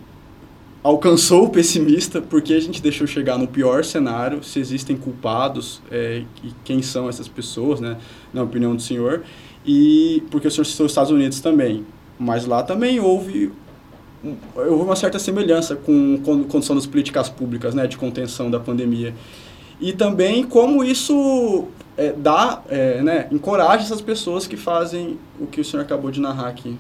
alcançou 0.86 1.46
o 1.46 1.50
pessimista 1.50 2.22
porque 2.22 2.54
a 2.54 2.60
gente 2.60 2.80
deixou 2.80 3.08
chegar 3.08 3.39
no 3.39 3.48
pior 3.48 3.84
cenário, 3.84 4.44
se 4.44 4.60
existem 4.60 4.96
culpados 4.96 5.82
é, 5.89 6.22
e 6.44 6.51
quem 6.63 6.84
são 6.84 7.10
essas 7.10 7.27
pessoas, 7.27 7.80
né, 7.80 7.98
na 8.32 8.44
opinião 8.44 8.75
do 8.75 8.82
senhor, 8.84 9.24
e 9.65 10.22
porque 10.30 10.48
o 10.48 10.51
senhor 10.51 10.63
citou 10.63 10.86
os 10.86 10.92
Estados 10.92 11.10
Unidos 11.10 11.39
também, 11.39 11.84
mas 12.20 12.46
lá 12.46 12.62
também 12.62 13.00
houve, 13.00 13.51
houve 14.55 14.84
uma 14.84 14.96
certa 14.96 15.20
semelhança 15.20 15.75
com, 15.75 16.20
a 16.24 16.51
condição 16.51 16.75
das 16.75 16.86
políticas 16.86 17.29
públicas, 17.29 17.74
né, 17.74 17.88
de 17.88 17.98
contenção 17.98 18.50
da 18.50 18.60
pandemia. 18.60 19.13
E 19.79 19.94
também 19.94 20.44
como 20.44 20.84
isso 20.84 21.67
é, 21.98 22.12
dá, 22.12 22.62
é, 22.70 23.01
né, 23.01 23.27
encoraja 23.32 23.84
essas 23.84 24.01
pessoas 24.01 24.48
que 24.48 24.58
fazem 24.58 25.20
o 25.39 25.46
que 25.46 25.62
o 25.62 25.65
senhor 25.65 25.84
acabou 25.84 26.12
de 26.12 26.20
narrar 26.20 26.48
aqui. 26.48 26.77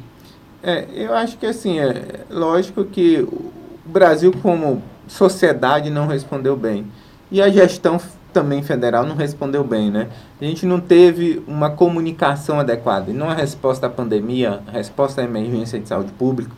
É, 0.63 0.87
eu 0.93 1.13
acho 1.13 1.37
que 1.37 1.45
assim, 1.45 1.79
é 1.79 2.21
lógico 2.29 2.85
que 2.85 3.19
o 3.19 3.51
Brasil, 3.85 4.33
como 4.41 4.81
sociedade, 5.07 5.89
não 5.89 6.07
respondeu 6.07 6.55
bem. 6.55 6.87
E 7.31 7.41
a 7.41 7.49
gestão 7.49 7.99
também 8.35 8.61
federal 8.61 9.05
não 9.05 9.15
respondeu 9.15 9.63
bem, 9.63 9.89
né? 9.89 10.09
A 10.41 10.43
gente 10.43 10.65
não 10.65 10.79
teve 10.81 11.41
uma 11.47 11.69
comunicação 11.69 12.59
adequada. 12.59 13.09
E 13.09 13.13
não 13.13 13.29
a 13.29 13.33
resposta 13.33 13.87
à 13.87 13.89
pandemia, 13.89 14.59
a 14.67 14.71
resposta 14.71 15.21
à 15.21 15.23
emergência 15.23 15.79
de 15.79 15.87
saúde 15.87 16.11
pública, 16.11 16.51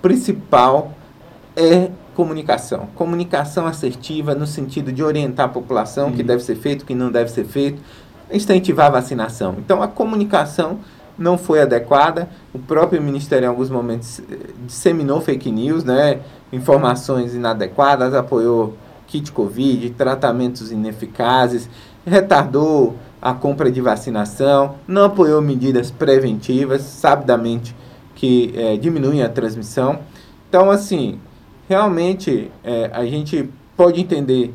principal 0.00 0.92
é 1.56 1.90
comunicação. 2.14 2.88
Comunicação 2.94 3.66
assertiva 3.66 4.34
no 4.34 4.46
sentido 4.46 4.92
de 4.92 5.02
orientar 5.02 5.46
a 5.46 5.48
população 5.48 6.06
o 6.06 6.10
uhum. 6.10 6.16
que 6.16 6.22
deve 6.22 6.42
ser 6.42 6.56
feito, 6.56 6.82
o 6.82 6.84
que 6.84 6.94
não 6.94 7.10
deve 7.10 7.30
ser 7.30 7.44
feito, 7.44 7.80
incentivar 8.32 8.86
a 8.86 8.90
vacinação. 8.90 9.54
Então, 9.58 9.82
a 9.82 9.88
comunicação 9.88 10.80
não 11.16 11.36
foi 11.36 11.60
adequada. 11.60 12.28
O 12.52 12.58
próprio 12.58 13.00
Ministério, 13.02 13.46
em 13.46 13.48
alguns 13.48 13.70
momentos, 13.70 14.20
disseminou 14.66 15.20
fake 15.20 15.50
news, 15.50 15.84
né? 15.84 16.20
informações 16.52 17.34
inadequadas, 17.34 18.14
apoiou 18.14 18.76
kit 19.06 19.32
Covid, 19.32 19.90
tratamentos 19.90 20.70
ineficazes, 20.70 21.68
retardou 22.06 22.96
a 23.20 23.32
compra 23.32 23.70
de 23.70 23.80
vacinação, 23.80 24.76
não 24.86 25.04
apoiou 25.04 25.40
medidas 25.40 25.90
preventivas, 25.90 26.82
sabidamente 26.82 27.74
que 28.18 28.52
é, 28.56 28.76
diminuem 28.76 29.22
a 29.22 29.28
transmissão. 29.28 30.00
Então, 30.48 30.72
assim, 30.72 31.20
realmente 31.68 32.50
é, 32.64 32.90
a 32.92 33.06
gente 33.06 33.48
pode 33.76 34.00
entender 34.00 34.52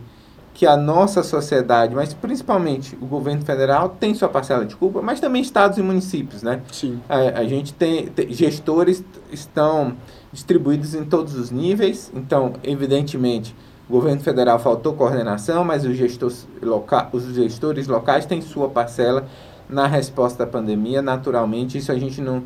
que 0.54 0.68
a 0.68 0.76
nossa 0.76 1.24
sociedade, 1.24 1.96
mas 1.96 2.14
principalmente 2.14 2.96
o 3.02 3.06
governo 3.06 3.44
federal, 3.44 3.96
tem 3.98 4.14
sua 4.14 4.28
parcela 4.28 4.66
de 4.66 4.76
culpa, 4.76 5.02
mas 5.02 5.22
também 5.22 5.42
estados 5.42 5.78
e 5.78 5.82
municípios, 5.82 6.44
né? 6.44 6.62
Sim. 6.72 7.00
A, 7.08 7.40
a 7.40 7.44
gente 7.46 7.74
tem, 7.74 8.08
tem, 8.08 8.32
gestores 8.34 9.02
estão 9.32 9.96
distribuídos 10.32 10.94
em 10.94 11.06
todos 11.06 11.34
os 11.36 11.50
níveis, 11.50 12.12
então, 12.14 12.54
evidentemente, 12.64 13.56
o 13.90 13.94
governo 13.94 14.22
federal 14.22 14.60
faltou 14.60 14.94
coordenação, 14.94 15.64
mas 15.64 15.86
os 15.86 15.96
gestores, 15.96 16.46
loca, 16.62 17.08
os 17.14 17.34
gestores 17.34 17.88
locais 17.88 18.26
têm 18.26 18.42
sua 18.42 18.68
parcela 18.68 19.26
na 19.70 19.88
resposta 19.88 20.44
à 20.44 20.48
pandemia, 20.48 21.02
naturalmente, 21.02 21.78
isso 21.78 21.92
a 21.92 21.96
gente 21.96 22.20
não, 22.20 22.44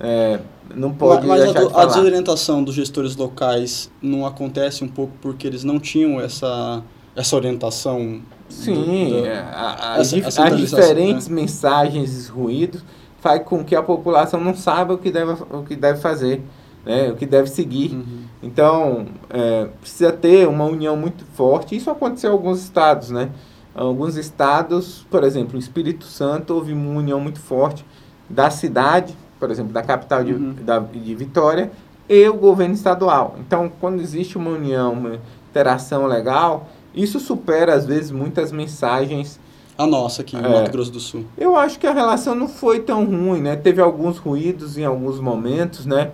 é, 0.00 0.40
não 0.74 0.92
pode 0.92 1.26
mas, 1.26 1.40
mas 1.40 1.56
a, 1.56 1.64
de 1.64 1.74
a 1.74 1.84
desorientação 1.86 2.62
dos 2.62 2.74
gestores 2.74 3.16
locais 3.16 3.90
não 4.00 4.24
acontece 4.24 4.84
um 4.84 4.88
pouco 4.88 5.12
porque 5.20 5.46
eles 5.46 5.64
não 5.64 5.78
tinham 5.78 6.20
essa 6.20 6.82
essa 7.16 7.34
orientação? 7.34 8.20
Sim, 8.48 8.74
do, 8.74 9.20
do, 9.20 9.26
é, 9.26 9.38
a, 9.40 9.94
a, 9.94 10.00
essa, 10.00 10.18
essa 10.18 10.44
as 10.44 10.56
diferentes 10.56 11.28
né? 11.28 11.34
mensagens 11.34 12.28
e 12.28 12.30
ruídos 12.30 12.82
faz 13.20 13.42
com 13.42 13.64
que 13.64 13.74
a 13.74 13.82
população 13.82 14.40
não 14.40 14.54
saiba 14.54 14.94
o 14.94 14.98
que 14.98 15.10
deve, 15.10 15.32
o 15.50 15.62
que 15.64 15.76
deve 15.76 16.00
fazer, 16.00 16.42
né, 16.84 17.10
o 17.10 17.16
que 17.16 17.26
deve 17.26 17.48
seguir. 17.48 17.92
Uhum. 17.92 18.20
Então, 18.42 19.06
é, 19.28 19.68
precisa 19.80 20.12
ter 20.12 20.46
uma 20.48 20.64
união 20.64 20.96
muito 20.96 21.24
forte. 21.34 21.76
Isso 21.76 21.90
aconteceu 21.90 22.30
em 22.30 22.32
alguns 22.32 22.62
estados, 22.62 23.10
né? 23.10 23.30
Alguns 23.74 24.16
estados, 24.16 25.06
por 25.10 25.24
exemplo, 25.24 25.56
o 25.56 25.58
Espírito 25.58 26.04
Santo, 26.04 26.54
houve 26.54 26.72
uma 26.72 26.98
união 26.98 27.20
muito 27.20 27.40
forte 27.40 27.84
da 28.30 28.50
cidade, 28.50 29.16
por 29.38 29.50
exemplo, 29.50 29.72
da 29.72 29.82
capital 29.82 30.24
de, 30.24 30.32
uhum. 30.32 30.54
da, 30.60 30.78
de 30.78 31.14
Vitória, 31.14 31.70
e 32.08 32.28
o 32.28 32.34
governo 32.34 32.74
estadual. 32.74 33.36
Então, 33.38 33.70
quando 33.80 34.00
existe 34.00 34.38
uma 34.38 34.50
união, 34.50 34.92
uma 34.92 35.18
interação 35.50 36.06
legal, 36.06 36.68
isso 36.94 37.20
supera, 37.20 37.74
às 37.74 37.84
vezes, 37.84 38.10
muitas 38.10 38.50
mensagens. 38.50 39.38
A 39.76 39.86
nossa 39.86 40.22
aqui, 40.22 40.36
no 40.36 40.46
é, 40.46 40.48
Mato 40.48 40.72
Grosso 40.72 40.90
do 40.90 41.00
Sul. 41.00 41.24
Eu 41.36 41.54
acho 41.54 41.78
que 41.78 41.86
a 41.86 41.92
relação 41.92 42.34
não 42.34 42.48
foi 42.48 42.80
tão 42.80 43.04
ruim, 43.04 43.40
né? 43.40 43.56
Teve 43.56 43.80
alguns 43.80 44.18
ruídos 44.18 44.78
em 44.78 44.84
alguns 44.84 45.20
momentos, 45.20 45.86
né? 45.86 46.10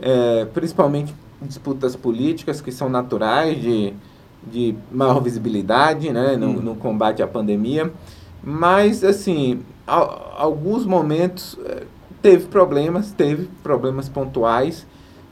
É, 0.00 0.46
principalmente 0.52 1.12
disputas 1.42 1.96
políticas 1.96 2.60
que 2.60 2.70
são 2.70 2.88
naturais 2.88 3.60
de, 3.60 3.92
de 4.46 4.76
maior 4.92 5.20
visibilidade, 5.20 6.12
né? 6.12 6.36
No, 6.36 6.48
hum. 6.48 6.52
no 6.60 6.74
combate 6.76 7.22
à 7.22 7.26
pandemia. 7.26 7.92
Mas, 8.42 9.02
assim, 9.02 9.60
a, 9.86 10.42
alguns 10.42 10.84
momentos 10.84 11.58
é, 11.64 11.82
teve 12.22 12.46
problemas, 12.46 13.12
teve 13.12 13.48
problemas 13.62 14.08
pontuais 14.08 14.86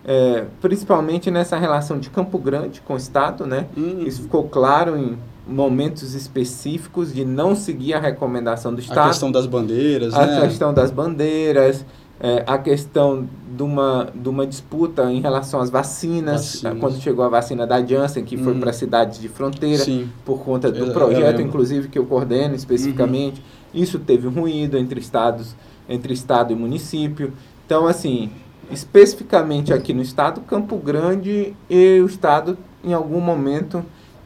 é, 0.07 0.45
principalmente 0.63 1.33
nessa 1.33 1.59
relação 1.59 1.99
de 1.99 2.09
Campo 2.11 2.39
Grande 2.39 2.81
com 2.81 2.95
o 2.95 2.97
Estado, 2.97 3.45
né? 3.45 3.67
Uhum. 3.77 4.05
Isso 4.07 4.23
ficou 4.23 4.45
claro 4.45 4.97
em 4.97 5.19
momentos 5.49 6.15
específicos 6.15 7.13
de 7.13 7.25
não 7.25 7.57
seguir 7.57 7.95
a 7.95 7.99
recomendação 7.99 8.73
do 8.73 8.81
Estado. 8.81 9.07
A 9.07 9.09
questão 9.09 9.33
das 9.33 9.47
bandeiras, 9.47 10.15
a 10.15 10.25
né? 10.25 10.41
questão 10.43 10.73
das 10.73 10.93
bandeiras, 10.93 11.85
é, 12.21 12.45
a 12.47 12.57
questão 12.57 13.29
de 13.57 13.63
uma, 13.65 14.09
de 14.15 14.29
uma 14.29 14.47
disputa 14.47 15.11
em 15.11 15.21
relação 15.21 15.61
às 15.61 15.71
vacinas, 15.71 16.63
vacinas. 16.63 16.79
quando 16.79 17.01
chegou 17.01 17.25
a 17.25 17.29
vacina 17.29 17.67
da 17.67 17.85
Janssen, 17.85 18.25
que 18.25 18.37
foi 18.37 18.53
uhum. 18.53 18.61
para 18.61 18.73
cidades 18.73 19.21
de 19.21 19.29
fronteira, 19.29 19.83
Sim. 19.83 20.09
por 20.25 20.39
conta 20.39 20.71
do 20.71 20.87
eu, 20.87 20.93
projeto, 20.93 21.41
eu 21.41 21.47
inclusive, 21.47 21.89
que 21.89 21.99
eu 21.99 22.07
coordeno 22.07 22.55
especificamente. 22.55 23.43
Uhum. 23.75 23.83
Isso 23.83 23.99
teve 23.99 24.29
um 24.29 24.31
ruído 24.31 24.79
entre 24.79 25.01
estados, 25.01 25.57
entre 25.89 26.13
Estado 26.13 26.53
e 26.53 26.57
município. 26.57 27.33
Então, 27.65 27.87
assim, 27.87 28.31
especificamente 28.71 29.73
aqui 29.73 29.93
no 29.93 30.03
estado, 30.03 30.41
Campo 30.43 30.77
Grande 30.77 31.55
e 31.69 32.01
o 32.01 32.07
estado 32.07 32.57
em 32.85 32.93
algum 32.93 33.21
momento 33.21 33.85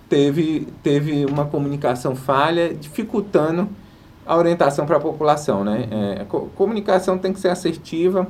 teve, 0.09 0.69
teve 0.83 1.25
uma 1.25 1.47
comunicação 1.47 2.15
falha, 2.15 2.75
dificultando 2.75 3.69
a 4.27 4.37
orientação 4.37 4.87
para 4.87 4.97
a 4.97 5.01
população, 5.01 5.65
né? 5.65 5.89
É, 5.91 6.23
a 6.23 6.25
comunicação 6.25 7.19
tem 7.19 7.33
que 7.33 7.41
ser 7.41 7.49
assertiva, 7.49 8.27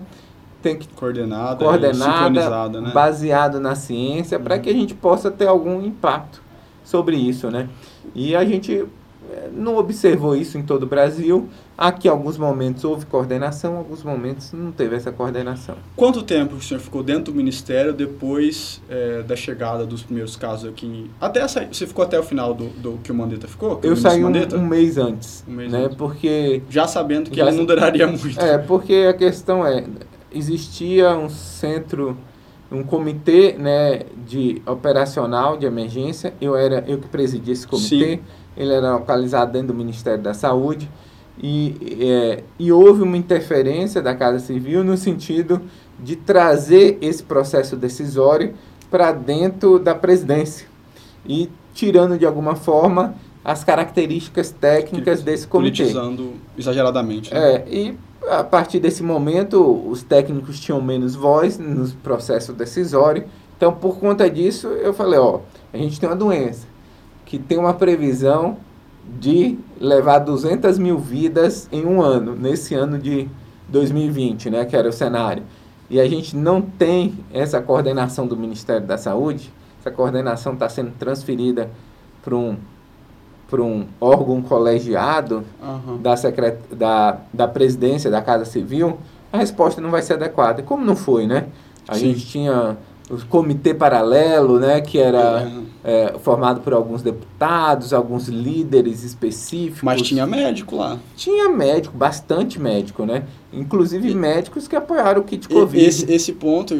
tem 0.62 0.76
que 0.76 0.88
coordenada, 0.88 1.64
coordenada 1.64 2.80
né? 2.80 2.90
baseado 2.92 3.58
na 3.60 3.74
ciência, 3.74 4.38
uhum. 4.38 4.44
para 4.44 4.58
que 4.58 4.70
a 4.70 4.72
gente 4.72 4.94
possa 4.94 5.30
ter 5.30 5.46
algum 5.46 5.82
impacto 5.82 6.42
sobre 6.84 7.16
isso, 7.16 7.50
né? 7.50 7.68
E 8.14 8.34
a 8.34 8.44
gente 8.44 8.86
não 9.52 9.76
observou 9.76 10.36
isso 10.36 10.58
em 10.58 10.62
todo 10.62 10.84
o 10.84 10.86
Brasil. 10.86 11.48
Aqui, 11.76 12.08
em 12.08 12.10
alguns 12.10 12.36
momentos, 12.36 12.84
houve 12.84 13.06
coordenação, 13.06 13.74
em 13.74 13.76
alguns 13.78 14.02
momentos 14.02 14.52
não 14.52 14.70
teve 14.70 14.96
essa 14.96 15.10
coordenação. 15.10 15.76
Quanto 15.96 16.22
tempo 16.22 16.56
o 16.56 16.60
senhor 16.60 16.80
ficou 16.80 17.02
dentro 17.02 17.32
do 17.32 17.34
Ministério 17.34 17.92
depois 17.92 18.82
é, 18.88 19.22
da 19.22 19.34
chegada 19.34 19.86
dos 19.86 20.02
primeiros 20.02 20.36
casos 20.36 20.68
aqui? 20.68 21.10
Até 21.20 21.40
essa, 21.40 21.64
você 21.64 21.86
ficou 21.86 22.04
até 22.04 22.18
o 22.18 22.22
final 22.22 22.52
do, 22.54 22.68
do 22.68 22.98
que 23.02 23.10
o 23.10 23.14
Mandetta 23.14 23.48
ficou? 23.48 23.80
Eu 23.82 23.96
saí 23.96 24.22
um, 24.24 24.28
um, 24.28 24.66
mês 24.66 24.98
antes. 24.98 25.44
Um 25.48 25.52
mês 25.52 25.72
né, 25.72 25.84
antes. 25.84 25.96
Porque... 25.96 26.62
Já 26.68 26.86
sabendo 26.86 27.30
que 27.30 27.36
já, 27.38 27.48
ele 27.48 27.56
não 27.56 27.64
duraria 27.64 28.06
muito. 28.06 28.40
É, 28.40 28.58
porque 28.58 29.06
a 29.08 29.14
questão 29.14 29.66
é, 29.66 29.84
existia 30.32 31.16
um 31.16 31.28
centro 31.28 32.16
um 32.72 32.84
comitê 32.84 33.56
né, 33.58 34.02
de 34.24 34.62
operacional 34.64 35.56
de 35.56 35.66
emergência. 35.66 36.32
Eu 36.40 36.54
era 36.54 36.84
eu 36.86 36.98
que 36.98 37.08
presidi 37.08 37.50
esse 37.50 37.66
comitê. 37.66 38.16
Sim 38.16 38.20
ele 38.56 38.72
era 38.72 38.94
localizado 38.94 39.52
dentro 39.52 39.68
do 39.68 39.74
Ministério 39.74 40.22
da 40.22 40.34
Saúde, 40.34 40.88
e, 41.42 41.96
é, 42.00 42.42
e 42.58 42.70
houve 42.70 43.02
uma 43.02 43.16
interferência 43.16 44.02
da 44.02 44.14
Casa 44.14 44.38
Civil 44.38 44.84
no 44.84 44.96
sentido 44.96 45.60
de 45.98 46.16
trazer 46.16 46.98
esse 47.00 47.22
processo 47.22 47.76
decisório 47.76 48.54
para 48.90 49.12
dentro 49.12 49.78
da 49.78 49.94
presidência 49.94 50.66
e 51.26 51.48
tirando 51.72 52.18
de 52.18 52.26
alguma 52.26 52.56
forma 52.56 53.14
as 53.42 53.64
características 53.64 54.50
técnicas 54.50 55.22
desse 55.22 55.46
comitê. 55.46 55.84
Politizando 55.84 56.32
exageradamente. 56.58 57.32
Né? 57.32 57.54
É, 57.54 57.64
e 57.70 57.98
a 58.28 58.44
partir 58.44 58.78
desse 58.78 59.02
momento 59.02 59.88
os 59.88 60.02
técnicos 60.02 60.60
tinham 60.60 60.80
menos 60.80 61.14
voz 61.14 61.58
no 61.58 61.88
processo 62.02 62.52
decisório. 62.52 63.24
Então, 63.56 63.72
por 63.72 63.98
conta 63.98 64.28
disso, 64.28 64.68
eu 64.68 64.92
falei, 64.92 65.18
ó, 65.18 65.40
a 65.72 65.76
gente 65.76 65.98
tem 65.98 66.08
uma 66.08 66.16
doença 66.16 66.69
que 67.30 67.38
tem 67.38 67.56
uma 67.56 67.72
previsão 67.72 68.56
de 69.20 69.56
levar 69.80 70.18
200 70.18 70.80
mil 70.80 70.98
vidas 70.98 71.68
em 71.70 71.86
um 71.86 72.02
ano, 72.02 72.34
nesse 72.34 72.74
ano 72.74 72.98
de 72.98 73.28
2020, 73.68 74.50
né, 74.50 74.64
que 74.64 74.74
era 74.74 74.88
o 74.88 74.92
cenário. 74.92 75.44
E 75.88 76.00
a 76.00 76.08
gente 76.08 76.36
não 76.36 76.60
tem 76.60 77.14
essa 77.32 77.62
coordenação 77.62 78.26
do 78.26 78.36
Ministério 78.36 78.84
da 78.84 78.98
Saúde, 78.98 79.52
essa 79.78 79.92
coordenação 79.92 80.54
está 80.54 80.68
sendo 80.68 80.90
transferida 80.98 81.70
para 82.20 82.34
um, 82.34 82.56
um 83.52 83.86
órgão 84.00 84.42
colegiado 84.42 85.44
uhum. 85.62 85.98
da, 86.02 86.16
secret, 86.16 86.58
da, 86.72 87.20
da 87.32 87.46
presidência 87.46 88.10
da 88.10 88.20
Casa 88.20 88.44
Civil, 88.44 88.98
a 89.32 89.38
resposta 89.38 89.80
não 89.80 89.92
vai 89.92 90.02
ser 90.02 90.14
adequada. 90.14 90.64
Como 90.64 90.84
não 90.84 90.96
foi, 90.96 91.28
né? 91.28 91.46
A 91.86 91.94
Sim. 91.94 92.06
gente 92.12 92.26
tinha 92.26 92.76
o 93.10 93.26
comitê 93.26 93.74
paralelo, 93.74 94.60
né, 94.60 94.80
que 94.80 94.98
era 94.98 95.50
é. 95.84 96.12
É, 96.12 96.18
formado 96.20 96.60
por 96.60 96.72
alguns 96.72 97.02
deputados, 97.02 97.92
alguns 97.92 98.28
líderes 98.28 99.02
específicos. 99.02 99.82
Mas 99.82 100.02
tinha 100.02 100.24
médico 100.26 100.76
lá. 100.76 100.98
Tinha 101.16 101.48
médico, 101.48 101.96
bastante 101.96 102.60
médico, 102.60 103.04
né? 103.04 103.24
Inclusive 103.52 104.08
e, 104.08 104.14
médicos 104.14 104.68
que 104.68 104.76
apoiaram 104.76 105.22
o 105.22 105.24
kit 105.24 105.48
Covid. 105.48 105.84
Esse, 105.84 106.12
esse 106.12 106.32
ponto, 106.32 106.74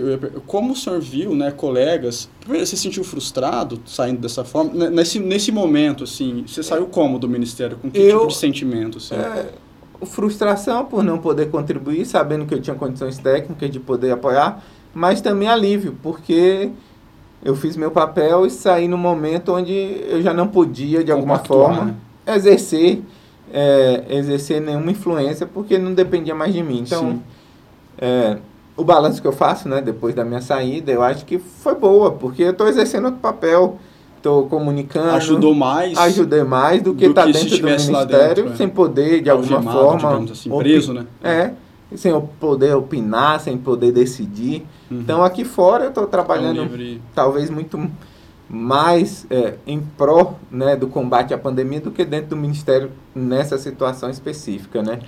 como 0.47 0.73
o 0.73 0.77
senhor 0.77 1.01
viu, 1.01 1.35
né, 1.35 1.51
colegas, 1.51 2.29
você 2.47 2.65
se 2.65 2.77
sentiu 2.77 3.03
frustrado 3.03 3.81
saindo 3.85 4.21
dessa 4.21 4.45
forma? 4.45 4.89
Nesse, 4.89 5.19
nesse 5.19 5.51
momento, 5.51 6.05
assim, 6.05 6.45
você 6.47 6.63
saiu 6.63 6.87
como 6.87 7.19
do 7.19 7.29
Ministério? 7.29 7.77
Com 7.77 7.91
que 7.91 7.99
eu, 7.99 8.19
tipo 8.21 8.29
de 8.29 8.37
sentimento? 8.37 8.99
Assim? 8.99 9.17
É, 9.17 9.47
frustração 10.07 10.85
por 10.85 11.03
não 11.03 11.19
poder 11.19 11.51
contribuir, 11.51 12.07
sabendo 12.07 12.47
que 12.47 12.55
eu 12.55 12.61
tinha 12.61 12.77
condições 12.77 13.19
técnicas 13.19 13.71
de 13.71 13.81
poder 13.81 14.13
apoiar 14.13 14.63
mas 14.95 15.21
também 15.21 15.49
alívio, 15.49 15.97
porque 16.03 16.71
eu 17.45 17.55
fiz 17.57 17.77
meu 17.77 17.91
papel 17.91 18.47
e 18.47 18.51
saí 18.51 18.87
no 18.89 18.99
momento 18.99 19.53
onde 19.53 19.73
eu 20.09 20.23
já 20.23 20.35
não 20.35 20.49
podia, 20.49 21.03
de 21.03 21.11
alguma 21.11 21.39
forma. 21.39 21.85
Né? 21.85 21.95
exercer, 22.27 23.03
é, 23.53 24.05
exercer 24.09 24.61
nenhuma 24.61 24.91
influência, 24.91 25.47
porque 25.47 25.79
não 25.79 25.93
dependia 25.93 26.35
mais 26.35 26.53
de 26.53 26.63
mim. 26.63 26.81
Então, 26.81 27.21
é, 27.99 28.37
o 28.77 28.85
balanço 28.85 29.21
que 29.21 29.29
eu 29.29 29.33
faço, 29.33 29.69
né, 29.69 29.81
depois 29.81 30.15
da 30.15 30.25
minha 30.25 30.41
saída, 30.41 30.93
eu 30.93 31.03
acho 31.03 31.25
que 31.25 31.39
foi 31.39 31.75
boa, 31.75 32.13
porque 32.13 32.43
eu 32.43 32.51
estou 32.51 32.69
exercendo 32.69 33.07
outro 33.07 33.21
papel, 33.21 33.79
estou 34.17 34.47
comunicando. 34.47 35.11
Ajudou 35.11 35.55
mais. 35.55 35.97
Ajudei 35.99 36.45
mais 36.45 36.83
do 36.83 36.95
que 36.95 37.07
estar 37.07 37.27
tá 37.27 37.33
dentro 37.33 37.59
do 37.59 37.65
ministério, 37.65 38.45
dentro, 38.45 38.57
sem 38.57 38.69
poder, 38.69 39.23
de 39.23 39.31
alguma 39.31 39.63
forma. 39.63 40.31
Assim, 40.31 40.51
preso, 40.59 40.93
né? 40.93 41.07
É, 41.23 41.51
sem 41.97 42.13
eu 42.13 42.23
poder 42.39 42.75
opinar, 42.75 43.41
sem 43.41 43.59
poder 43.59 43.93
decidir. 43.93 44.67
Uhum. 44.91 45.01
Então, 45.01 45.25
aqui 45.25 45.45
fora, 45.45 45.85
eu 45.85 45.89
estou 45.89 46.07
trabalhando, 46.07 47.01
talvez 47.15 47.51
muito 47.51 47.91
mais 48.49 49.27
é, 49.31 49.55
em 49.65 49.81
pró 49.81 50.35
né, 50.51 50.75
do 50.75 50.89
combate 50.89 51.33
à 51.33 51.39
pandemia 51.39 51.81
do 51.81 51.93
que 51.93 52.05
dentro 52.05 52.31
do 52.31 52.37
Ministério 52.37 52.91
nessa 53.15 53.57
situação 53.57 54.11
específica, 54.11 54.83
né? 54.83 55.01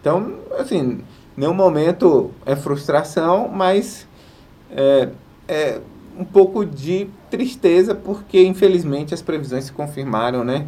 Então, 0.00 0.34
assim, 0.58 1.00
nenhum 1.36 1.54
momento 1.54 2.32
é 2.44 2.56
frustração, 2.56 3.48
mas 3.48 4.08
é, 4.70 5.10
é 5.46 5.80
um 6.18 6.24
pouco 6.24 6.66
de 6.66 7.08
tristeza 7.30 7.94
porque, 7.94 8.44
infelizmente, 8.44 9.14
as 9.14 9.22
previsões 9.22 9.64
se 9.64 9.72
confirmaram, 9.72 10.42
né? 10.42 10.66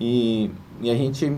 E, 0.00 0.50
e 0.80 0.90
a 0.90 0.94
gente 0.94 1.36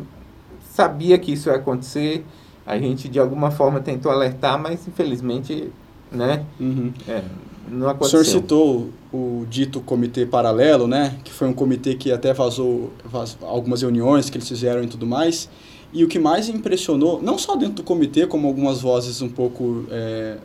sabia 0.70 1.18
que 1.18 1.32
isso 1.32 1.48
ia 1.48 1.56
acontecer, 1.56 2.24
a 2.66 2.78
gente, 2.78 3.08
de 3.08 3.18
alguma 3.18 3.50
forma, 3.50 3.80
tentou 3.80 4.10
alertar, 4.10 4.60
mas, 4.60 4.86
infelizmente, 4.86 5.70
né? 6.10 6.44
Uhum. 6.58 6.92
É, 7.08 7.22
não 7.68 7.88
aconteceu. 7.88 8.20
O 8.20 8.24
senhor 8.24 8.40
citou 8.40 8.90
o 9.12 9.46
dito 9.48 9.80
comitê 9.80 10.26
paralelo, 10.26 10.86
né? 10.86 11.18
Que 11.22 11.32
foi 11.32 11.48
um 11.48 11.52
comitê 11.52 11.94
que 11.94 12.10
até 12.10 12.32
vazou, 12.32 12.92
vazou 13.04 13.46
algumas 13.48 13.82
reuniões 13.82 14.30
que 14.30 14.36
eles 14.36 14.48
fizeram 14.48 14.82
e 14.82 14.86
tudo 14.86 15.06
mais. 15.06 15.48
E 15.92 16.02
o 16.02 16.08
que 16.08 16.18
mais 16.18 16.48
impressionou, 16.48 17.22
não 17.22 17.38
só 17.38 17.54
dentro 17.54 17.76
do 17.76 17.82
comitê, 17.82 18.26
como 18.26 18.48
algumas 18.48 18.80
vozes 18.80 19.20
um 19.22 19.28
pouco... 19.28 19.86
É, 19.90 20.38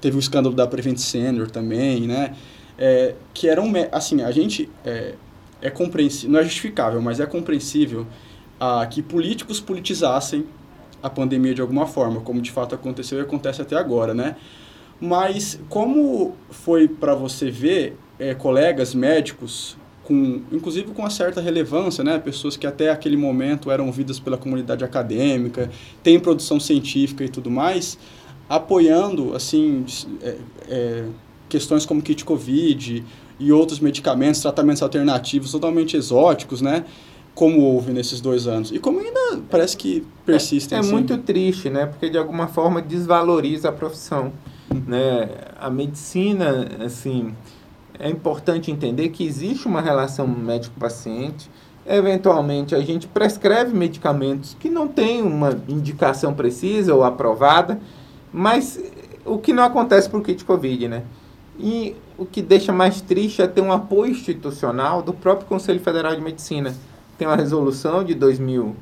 teve 0.00 0.16
o 0.16 0.18
escândalo 0.18 0.54
da 0.54 0.66
Prevent 0.66 0.98
Senior 0.98 1.48
também, 1.50 2.08
né? 2.08 2.34
É, 2.78 3.14
que 3.32 3.48
eram, 3.48 3.72
assim, 3.92 4.22
a 4.22 4.30
gente... 4.30 4.68
É, 4.84 5.14
é 5.60 5.70
compreensível, 5.70 6.30
não 6.30 6.40
é 6.40 6.42
justificável, 6.42 7.00
mas 7.00 7.18
é 7.18 7.26
compreensível 7.26 8.06
ah, 8.60 8.86
que 8.86 9.02
políticos 9.02 9.60
politizassem 9.60 10.44
a 11.06 11.10
pandemia 11.10 11.54
de 11.54 11.60
alguma 11.60 11.86
forma, 11.86 12.20
como 12.20 12.40
de 12.40 12.50
fato 12.50 12.74
aconteceu 12.74 13.18
e 13.18 13.22
acontece 13.22 13.62
até 13.62 13.76
agora, 13.76 14.12
né? 14.12 14.36
Mas 15.00 15.60
como 15.68 16.34
foi 16.50 16.88
para 16.88 17.14
você 17.14 17.50
ver 17.50 17.96
é, 18.18 18.34
colegas 18.34 18.94
médicos 18.94 19.76
com, 20.02 20.40
inclusive 20.52 20.88
com 20.92 21.02
uma 21.02 21.10
certa 21.10 21.40
relevância, 21.40 22.02
né? 22.02 22.18
Pessoas 22.18 22.56
que 22.56 22.66
até 22.66 22.90
aquele 22.90 23.16
momento 23.16 23.70
eram 23.70 23.86
ouvidas 23.86 24.18
pela 24.18 24.36
comunidade 24.36 24.84
acadêmica, 24.84 25.70
têm 26.02 26.18
produção 26.18 26.58
científica 26.58 27.24
e 27.24 27.28
tudo 27.28 27.50
mais, 27.50 27.98
apoiando, 28.48 29.34
assim, 29.34 29.84
é, 30.22 30.36
é, 30.68 31.04
questões 31.48 31.86
como 31.86 32.02
kit 32.02 32.24
COVID 32.24 33.04
e 33.38 33.52
outros 33.52 33.80
medicamentos, 33.80 34.40
tratamentos 34.40 34.82
alternativos 34.82 35.52
totalmente 35.52 35.96
exóticos, 35.96 36.60
né? 36.60 36.84
Como 37.36 37.60
houve 37.60 37.92
nesses 37.92 38.20
dois 38.20 38.48
anos. 38.48 38.72
E 38.72 38.80
como 38.80 38.98
ainda 38.98 39.40
parece 39.48 39.76
que 39.76 40.04
persistem. 40.24 40.74
É, 40.74 40.80
é 40.80 40.80
assim. 40.80 40.90
muito 40.90 41.16
triste, 41.18 41.70
né? 41.70 41.86
Porque 41.86 42.10
de 42.10 42.18
alguma 42.18 42.48
forma 42.48 42.82
desvaloriza 42.82 43.68
a 43.68 43.72
profissão. 43.72 44.32
Né? 44.86 45.28
A 45.60 45.70
medicina, 45.70 46.66
assim, 46.84 47.32
é 47.98 48.10
importante 48.10 48.70
entender 48.70 49.10
que 49.10 49.24
existe 49.24 49.68
uma 49.68 49.80
relação 49.80 50.26
médico-paciente. 50.26 51.48
Eventualmente, 51.86 52.74
a 52.74 52.80
gente 52.80 53.06
prescreve 53.06 53.72
medicamentos 53.76 54.56
que 54.58 54.68
não 54.68 54.88
têm 54.88 55.22
uma 55.22 55.56
indicação 55.68 56.34
precisa 56.34 56.92
ou 56.94 57.04
aprovada, 57.04 57.78
mas 58.32 58.80
o 59.24 59.38
que 59.38 59.52
não 59.52 59.62
acontece 59.62 60.08
para 60.08 60.18
o 60.18 60.22
kit 60.22 60.44
COVID, 60.44 60.88
né? 60.88 61.04
E 61.58 61.94
o 62.18 62.24
que 62.24 62.42
deixa 62.42 62.72
mais 62.72 63.00
triste 63.00 63.42
é 63.42 63.46
ter 63.46 63.60
um 63.60 63.72
apoio 63.72 64.10
institucional 64.12 65.02
do 65.02 65.12
próprio 65.12 65.46
Conselho 65.46 65.80
Federal 65.80 66.14
de 66.14 66.20
Medicina. 66.20 66.74
Tem 67.18 67.26
uma 67.26 67.36
resolução 67.36 68.04
de 68.04 68.14
2000, 68.14 68.76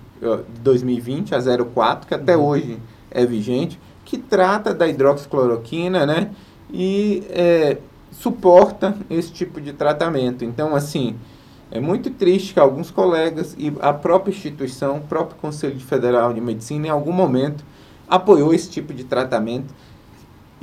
2020, 0.62 1.34
a 1.34 1.38
04, 1.40 2.08
que 2.08 2.14
até 2.14 2.36
uhum. 2.36 2.44
hoje 2.44 2.78
é 3.10 3.24
vigente, 3.24 3.78
que 4.04 4.18
trata 4.18 4.74
da 4.74 4.88
hidroxicloroquina, 4.88 6.04
né? 6.04 6.30
E 6.72 7.22
é, 7.30 7.78
suporta 8.10 8.96
esse 9.08 9.32
tipo 9.32 9.60
de 9.60 9.72
tratamento. 9.72 10.44
Então, 10.44 10.74
assim, 10.74 11.16
é 11.70 11.80
muito 11.80 12.10
triste 12.10 12.54
que 12.54 12.60
alguns 12.60 12.90
colegas 12.90 13.54
e 13.58 13.72
a 13.80 13.92
própria 13.92 14.32
instituição, 14.32 14.98
o 14.98 15.00
próprio 15.00 15.36
Conselho 15.40 15.78
Federal 15.80 16.32
de 16.32 16.40
Medicina, 16.40 16.88
em 16.88 16.90
algum 16.90 17.12
momento, 17.12 17.64
apoiou 18.08 18.52
esse 18.52 18.70
tipo 18.70 18.92
de 18.92 19.04
tratamento 19.04 19.72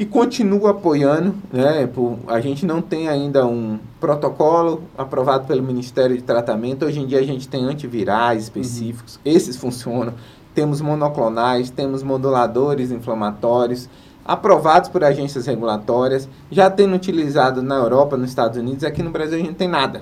e 0.02 0.06
continua 0.06 0.72
apoiando. 0.72 1.36
Né? 1.54 1.88
A 2.28 2.42
gente 2.42 2.66
não 2.66 2.82
tem 2.82 3.08
ainda 3.08 3.46
um 3.46 3.78
protocolo 4.00 4.82
aprovado 4.98 5.46
pelo 5.46 5.62
Ministério 5.62 6.18
de 6.18 6.24
Tratamento. 6.24 6.86
Hoje 6.86 7.00
em 7.00 7.06
dia 7.06 7.20
a 7.20 7.24
gente 7.24 7.48
tem 7.48 7.66
antivirais 7.66 8.42
específicos, 8.46 9.18
uhum. 9.18 9.22
esses 9.26 9.56
funcionam 9.56 10.16
temos 10.56 10.82
monoclonais, 10.82 11.70
temos 11.70 12.02
moduladores 12.02 12.92
inflamatórios, 12.92 13.88
aprovados 14.26 14.90
por 14.90 15.04
agências 15.04 15.46
regulatórias, 15.46 16.28
já 16.50 16.70
tendo 16.70 16.96
utilizado 16.96 17.62
na 17.62 17.76
Europa, 17.76 18.18
nos 18.18 18.32
Estados 18.32 18.58
Unidos, 18.58 18.84
aqui 18.84 19.04
no 19.04 19.12
Brasil 19.12 19.36
a 19.36 19.38
gente 19.38 19.50
não 19.50 19.56
tem 19.56 19.70
nada. 19.70 20.02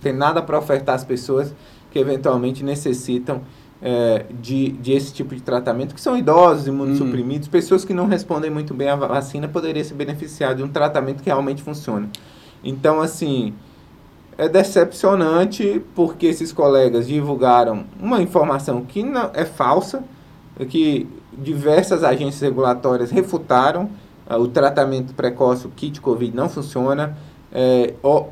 Tem 0.00 0.12
nada 0.12 0.42
para 0.42 0.58
ofertar 0.58 0.94
às 0.94 1.04
pessoas 1.04 1.54
que 1.90 1.98
eventualmente 1.98 2.62
necessitam 2.62 3.40
é, 3.80 4.26
de, 4.40 4.72
de 4.72 4.92
esse 4.92 5.12
tipo 5.12 5.34
de 5.34 5.40
tratamento, 5.40 5.94
que 5.94 6.00
são 6.00 6.16
idosos, 6.16 6.66
imunossuprimidos, 6.66 7.48
hum. 7.48 7.50
pessoas 7.50 7.84
que 7.84 7.94
não 7.94 8.06
respondem 8.06 8.50
muito 8.50 8.74
bem 8.74 8.88
à 8.88 8.96
vacina, 8.96 9.48
poderiam 9.48 9.84
se 9.84 9.94
beneficiar 9.94 10.54
de 10.54 10.62
um 10.62 10.68
tratamento 10.68 11.22
que 11.22 11.28
realmente 11.28 11.62
funciona. 11.62 12.08
Então, 12.62 13.00
assim, 13.00 13.54
é 14.36 14.48
decepcionante 14.48 15.82
porque 15.94 16.26
esses 16.26 16.52
colegas 16.52 17.06
divulgaram 17.06 17.84
uma 18.00 18.20
informação 18.20 18.84
que 18.84 19.02
não, 19.02 19.30
é 19.34 19.44
falsa, 19.44 20.02
que 20.68 21.08
diversas 21.32 22.02
agências 22.02 22.40
regulatórias 22.40 23.10
refutaram 23.10 23.90
uh, 24.28 24.36
o 24.36 24.48
tratamento 24.48 25.14
precoce, 25.14 25.66
o 25.66 25.70
kit 25.70 26.00
COVID 26.00 26.36
não 26.36 26.48
funciona, 26.48 27.16
é, 27.52 27.94
o, 28.02 28.26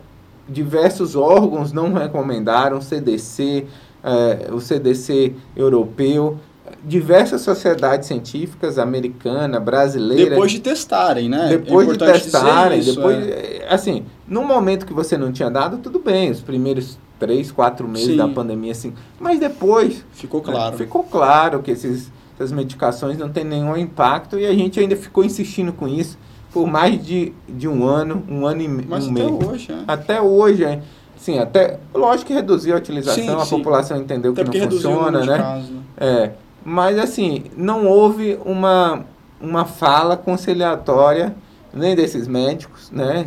diversos 0.48 1.16
órgãos 1.16 1.72
não 1.72 1.92
recomendaram, 1.92 2.80
CDC, 2.80 3.66
é, 4.06 4.52
o 4.52 4.60
CDC 4.60 5.34
europeu, 5.56 6.38
diversas 6.84 7.40
sociedades 7.40 8.06
científicas, 8.06 8.78
americana, 8.78 9.58
brasileira. 9.58 10.30
Depois 10.30 10.52
de 10.52 10.60
testarem, 10.60 11.28
né? 11.28 11.48
Depois 11.48 11.88
é 11.88 11.92
de 11.92 11.98
testarem, 11.98 12.78
isso, 12.78 12.94
depois, 12.94 13.26
é. 13.26 13.66
assim, 13.68 14.04
no 14.28 14.44
momento 14.44 14.86
que 14.86 14.92
você 14.92 15.18
não 15.18 15.32
tinha 15.32 15.50
dado, 15.50 15.78
tudo 15.78 15.98
bem, 15.98 16.30
os 16.30 16.40
primeiros 16.40 16.98
três, 17.18 17.50
quatro 17.50 17.88
meses 17.88 18.08
Sim. 18.08 18.16
da 18.16 18.28
pandemia, 18.28 18.72
assim. 18.72 18.94
Mas 19.18 19.40
depois. 19.40 20.04
Ficou 20.12 20.40
claro. 20.40 20.76
Ficou 20.76 21.02
claro 21.02 21.62
que 21.62 21.72
esses, 21.72 22.12
essas 22.34 22.52
medicações 22.52 23.18
não 23.18 23.28
têm 23.28 23.44
nenhum 23.44 23.76
impacto 23.76 24.38
e 24.38 24.46
a 24.46 24.54
gente 24.54 24.78
ainda 24.78 24.94
ficou 24.94 25.24
insistindo 25.24 25.72
com 25.72 25.88
isso 25.88 26.16
por 26.52 26.66
mais 26.66 27.04
de, 27.04 27.34
de 27.46 27.68
um 27.68 27.84
ano, 27.84 28.24
um 28.30 28.46
ano 28.46 28.62
e 28.62 28.68
Mas 28.68 29.06
um 29.06 29.10
até 29.10 29.24
mês. 29.24 29.46
hoje, 29.46 29.72
é. 29.72 29.78
Até 29.86 30.22
hoje, 30.22 30.64
é. 30.64 30.80
Sim, 31.16 31.38
até. 31.38 31.78
Lógico 31.94 32.28
que 32.28 32.34
reduziu 32.34 32.74
a 32.74 32.78
utilização, 32.78 33.24
sim, 33.24 33.30
a 33.30 33.44
sim. 33.44 33.56
população 33.56 33.96
entendeu 33.98 34.32
até 34.32 34.44
que 34.44 34.58
não 34.58 34.70
funciona, 34.70 35.24
né? 35.24 35.38
Caso, 35.38 35.72
né? 35.72 35.80
É. 35.96 36.32
Mas, 36.64 36.98
assim, 36.98 37.44
não 37.56 37.86
houve 37.86 38.38
uma, 38.44 39.04
uma 39.40 39.64
fala 39.64 40.16
conciliatória 40.16 41.34
nem 41.72 41.94
desses 41.94 42.26
médicos, 42.26 42.90
né? 42.90 43.26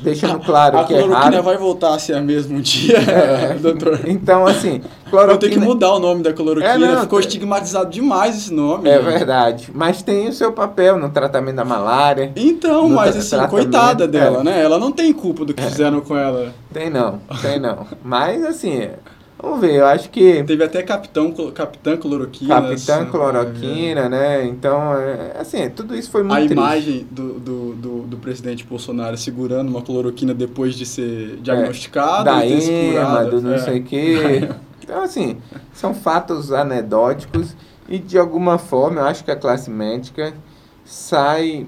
Deixando 0.00 0.38
claro 0.40 0.78
a, 0.78 0.84
que 0.84 0.94
é 0.94 0.98
raro. 0.98 1.12
A 1.12 1.16
cloroquina 1.16 1.42
vai 1.42 1.56
voltar 1.56 1.94
a 1.94 1.98
ser 1.98 2.14
a 2.14 2.20
mesmo 2.20 2.60
dia, 2.60 2.98
é, 2.98 3.54
doutor. 3.60 4.00
Então, 4.06 4.46
assim, 4.46 4.82
cloroquina... 5.10 5.26
Vou 5.26 5.38
ter 5.38 5.50
que 5.50 5.58
mudar 5.58 5.92
o 5.94 5.98
nome 5.98 6.22
da 6.22 6.32
cloroquina, 6.32 6.74
é, 6.74 6.78
não, 6.78 7.00
ficou 7.02 7.18
estigmatizado 7.18 7.90
demais 7.90 8.36
esse 8.36 8.52
nome. 8.52 8.88
É 8.88 8.94
gente. 8.94 9.04
verdade, 9.04 9.70
mas 9.74 10.02
tem 10.02 10.28
o 10.28 10.32
seu 10.32 10.52
papel 10.52 10.98
no 10.98 11.08
tratamento 11.10 11.56
da 11.56 11.64
malária. 11.64 12.32
Então, 12.36 12.88
mas 12.88 13.16
assim, 13.16 13.46
coitada 13.48 14.06
dela, 14.06 14.40
é. 14.40 14.44
né? 14.44 14.62
Ela 14.62 14.78
não 14.78 14.92
tem 14.92 15.12
culpa 15.12 15.44
do 15.44 15.52
que 15.52 15.62
é. 15.62 15.66
fizeram 15.66 16.00
com 16.00 16.16
ela. 16.16 16.52
Tem 16.72 16.88
não, 16.90 17.20
tem 17.42 17.58
não. 17.58 17.86
mas, 18.04 18.44
assim, 18.44 18.88
Vamos 19.40 19.60
ver, 19.60 19.76
eu 19.76 19.86
acho 19.86 20.10
que. 20.10 20.42
Teve 20.42 20.64
até 20.64 20.82
Capitão, 20.82 21.32
Capitã 21.52 21.96
Cloroquina. 21.96 22.56
Capitã 22.56 23.02
assim, 23.02 23.10
Cloroquina, 23.10 24.00
é. 24.00 24.08
né? 24.08 24.46
Então, 24.46 24.94
é, 24.94 25.36
assim, 25.38 25.70
tudo 25.70 25.94
isso 25.94 26.10
foi 26.10 26.24
muito 26.24 26.34
A 26.34 26.38
triste. 26.38 26.52
imagem 26.52 27.06
do, 27.08 27.34
do, 27.34 27.74
do, 27.74 28.02
do, 28.02 28.16
presidente 28.16 28.64
Bolsonaro 28.64 29.16
segurando 29.16 29.68
uma 29.68 29.80
cloroquina 29.80 30.34
depois 30.34 30.74
de 30.74 30.84
ser 30.84 31.36
diagnosticado. 31.36 32.28
É, 32.28 32.32
da 32.32 32.46
EMA, 32.46 33.24
do 33.26 33.40
não 33.40 33.54
é. 33.54 33.58
sei 33.58 33.78
o 33.80 33.84
quê. 33.84 34.48
Então, 34.80 35.02
assim, 35.02 35.36
são 35.74 35.92
fatos 35.92 36.50
anedóticos 36.50 37.54
e, 37.86 37.98
de 37.98 38.16
alguma 38.16 38.56
forma, 38.56 39.02
eu 39.02 39.04
acho 39.04 39.22
que 39.22 39.30
a 39.30 39.36
classe 39.36 39.68
médica 39.68 40.32
sai 40.82 41.66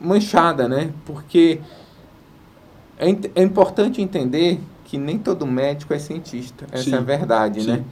manchada, 0.00 0.66
né? 0.66 0.92
Porque 1.04 1.60
é, 2.98 3.14
é 3.34 3.42
importante 3.42 4.00
entender 4.00 4.58
que 4.92 4.98
nem 4.98 5.18
todo 5.18 5.46
médico 5.46 5.94
é 5.94 5.98
cientista. 5.98 6.66
Essa 6.70 6.84
Sim. 6.84 6.94
é 6.94 6.98
a 6.98 7.00
verdade, 7.00 7.60
né? 7.60 7.76
Sim. 7.76 7.80
né? 7.80 7.84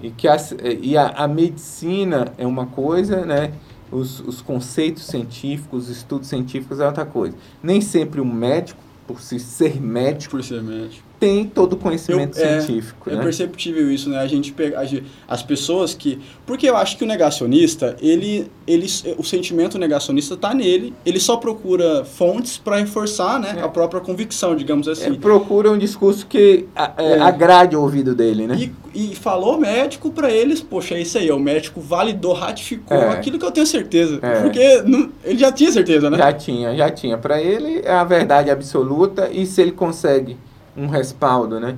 E 0.00 0.10
que 0.10 0.26
a, 0.26 0.36
e 0.80 0.96
a, 0.96 1.08
a 1.08 1.28
medicina 1.28 2.32
é 2.38 2.46
uma 2.46 2.64
coisa, 2.64 3.26
né? 3.26 3.52
Os, 3.92 4.20
os 4.20 4.40
conceitos 4.40 5.04
científicos, 5.04 5.90
os 5.90 5.96
estudos 5.98 6.28
científicos 6.28 6.80
é 6.80 6.86
outra 6.86 7.04
coisa. 7.04 7.36
Nem 7.62 7.82
sempre 7.82 8.22
o 8.22 8.24
médico, 8.24 8.80
por 9.06 9.20
se 9.20 9.38
ser 9.38 9.78
médico, 9.82 10.30
por 10.30 10.42
ser 10.42 10.62
médico 10.62 11.05
tem 11.18 11.46
todo 11.46 11.74
o 11.74 11.76
conhecimento 11.76 12.38
eu, 12.38 12.44
é, 12.44 12.60
científico. 12.60 13.10
É, 13.10 13.14
né? 13.14 13.20
é 13.20 13.22
perceptível 13.22 13.90
isso, 13.90 14.10
né? 14.10 14.18
A 14.18 14.26
gente 14.26 14.52
pega 14.52 14.80
as 15.26 15.42
pessoas 15.42 15.94
que. 15.94 16.18
Porque 16.44 16.68
eu 16.68 16.76
acho 16.76 16.96
que 16.96 17.04
o 17.04 17.06
negacionista, 17.06 17.96
ele, 18.00 18.50
ele, 18.66 18.86
o 19.16 19.24
sentimento 19.24 19.78
negacionista 19.78 20.34
está 20.34 20.54
nele, 20.54 20.94
ele 21.04 21.18
só 21.18 21.36
procura 21.36 22.04
fontes 22.04 22.58
para 22.58 22.76
reforçar 22.76 23.40
né, 23.40 23.56
é. 23.58 23.62
a 23.62 23.68
própria 23.68 24.00
convicção, 24.00 24.54
digamos 24.54 24.88
assim. 24.88 25.06
Ele 25.06 25.18
procura 25.18 25.70
um 25.70 25.78
discurso 25.78 26.26
que 26.26 26.66
é, 26.74 26.90
é. 26.98 27.20
agrade 27.20 27.74
o 27.74 27.82
ouvido 27.82 28.14
dele, 28.14 28.46
né? 28.46 28.56
E, 28.94 29.10
e 29.10 29.14
falou 29.14 29.58
médico 29.58 30.10
para 30.10 30.30
eles, 30.30 30.60
poxa, 30.60 30.94
é 30.94 31.00
isso 31.00 31.18
aí, 31.18 31.30
o 31.30 31.38
médico 31.38 31.80
validou, 31.80 32.32
ratificou 32.32 32.96
é. 32.96 33.10
aquilo 33.10 33.38
que 33.38 33.44
eu 33.44 33.50
tenho 33.50 33.66
certeza. 33.66 34.20
Porque 34.42 34.82
não, 34.82 35.10
ele 35.24 35.38
já 35.38 35.50
tinha 35.50 35.72
certeza, 35.72 36.10
né? 36.10 36.18
Já 36.18 36.32
tinha, 36.32 36.76
já 36.76 36.90
tinha. 36.90 37.16
Para 37.16 37.40
ele 37.40 37.80
é 37.84 37.92
a 37.92 38.04
verdade 38.04 38.50
absoluta 38.50 39.30
e 39.32 39.46
se 39.46 39.60
ele 39.62 39.72
consegue 39.72 40.36
um 40.76 40.86
respaldo, 40.86 41.58
né? 41.58 41.76